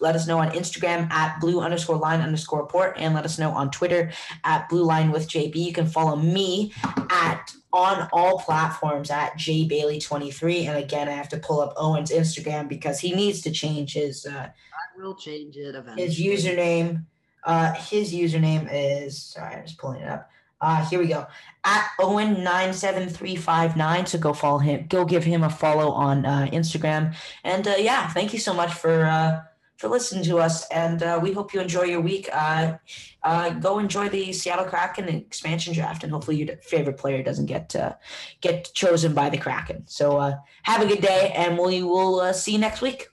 Let 0.00 0.14
us 0.14 0.26
know 0.26 0.38
on 0.38 0.50
Instagram 0.50 1.10
at 1.10 1.40
blue 1.40 1.60
underscore 1.60 1.96
line 1.96 2.20
underscore 2.20 2.60
report 2.60 2.96
and 2.98 3.14
let 3.14 3.24
us 3.24 3.38
know 3.38 3.50
on 3.50 3.70
Twitter 3.70 4.12
at 4.44 4.68
blue 4.68 4.84
line 4.84 5.10
with 5.10 5.28
JB. 5.28 5.54
You 5.56 5.72
can 5.72 5.86
follow 5.86 6.16
me 6.16 6.72
at 7.10 7.52
on 7.72 8.08
all 8.12 8.38
platforms 8.38 9.10
at 9.10 9.36
jbailey23. 9.36 10.66
And 10.66 10.78
again, 10.78 11.08
I 11.08 11.12
have 11.12 11.28
to 11.30 11.38
pull 11.38 11.60
up 11.60 11.74
Owen's 11.76 12.10
Instagram 12.10 12.68
because 12.68 13.00
he 13.00 13.14
needs 13.14 13.42
to 13.42 13.50
change 13.50 13.94
his 13.94 14.26
uh, 14.26 14.48
I 14.48 15.02
will 15.02 15.14
change 15.14 15.56
it 15.56 15.74
eventually. 15.74 16.06
his 16.06 16.20
username. 16.20 17.04
Uh, 17.44 17.72
his 17.74 18.12
username 18.12 18.68
is 18.72 19.22
sorry, 19.22 19.56
I'm 19.56 19.66
just 19.66 19.78
pulling 19.78 20.00
it 20.00 20.08
up. 20.08 20.28
Uh, 20.60 20.84
here 20.86 20.98
we 20.98 21.06
go 21.06 21.26
at 21.64 21.90
Owen 22.00 22.42
nine 22.42 22.72
seven 22.72 23.08
three 23.08 23.36
five 23.36 23.76
nine. 23.76 24.06
So 24.06 24.18
go 24.18 24.32
follow 24.32 24.58
him. 24.58 24.86
Go 24.88 25.04
give 25.04 25.24
him 25.24 25.42
a 25.42 25.50
follow 25.50 25.90
on 25.90 26.24
uh, 26.24 26.48
Instagram. 26.52 27.14
And 27.44 27.68
uh, 27.68 27.74
yeah, 27.78 28.08
thank 28.08 28.32
you 28.32 28.38
so 28.38 28.54
much 28.54 28.72
for 28.72 29.04
uh, 29.04 29.42
for 29.76 29.88
listening 29.88 30.24
to 30.24 30.38
us. 30.38 30.66
And 30.68 31.02
uh, 31.02 31.18
we 31.22 31.32
hope 31.32 31.52
you 31.52 31.60
enjoy 31.60 31.84
your 31.84 32.00
week. 32.00 32.28
Uh, 32.32 32.74
uh, 33.22 33.50
go 33.50 33.78
enjoy 33.78 34.08
the 34.08 34.32
Seattle 34.32 34.64
Kraken 34.64 35.08
expansion 35.08 35.74
draft, 35.74 36.02
and 36.04 36.12
hopefully 36.12 36.36
your 36.36 36.56
favorite 36.58 36.98
player 36.98 37.22
doesn't 37.22 37.46
get 37.46 37.74
uh, 37.76 37.94
get 38.40 38.70
chosen 38.74 39.14
by 39.14 39.28
the 39.30 39.38
Kraken. 39.38 39.82
So 39.86 40.18
uh, 40.18 40.36
have 40.62 40.82
a 40.82 40.86
good 40.86 41.02
day, 41.02 41.32
and 41.36 41.58
we 41.58 41.82
will 41.82 42.20
uh, 42.20 42.32
see 42.32 42.52
you 42.52 42.58
next 42.58 42.82
week. 42.82 43.08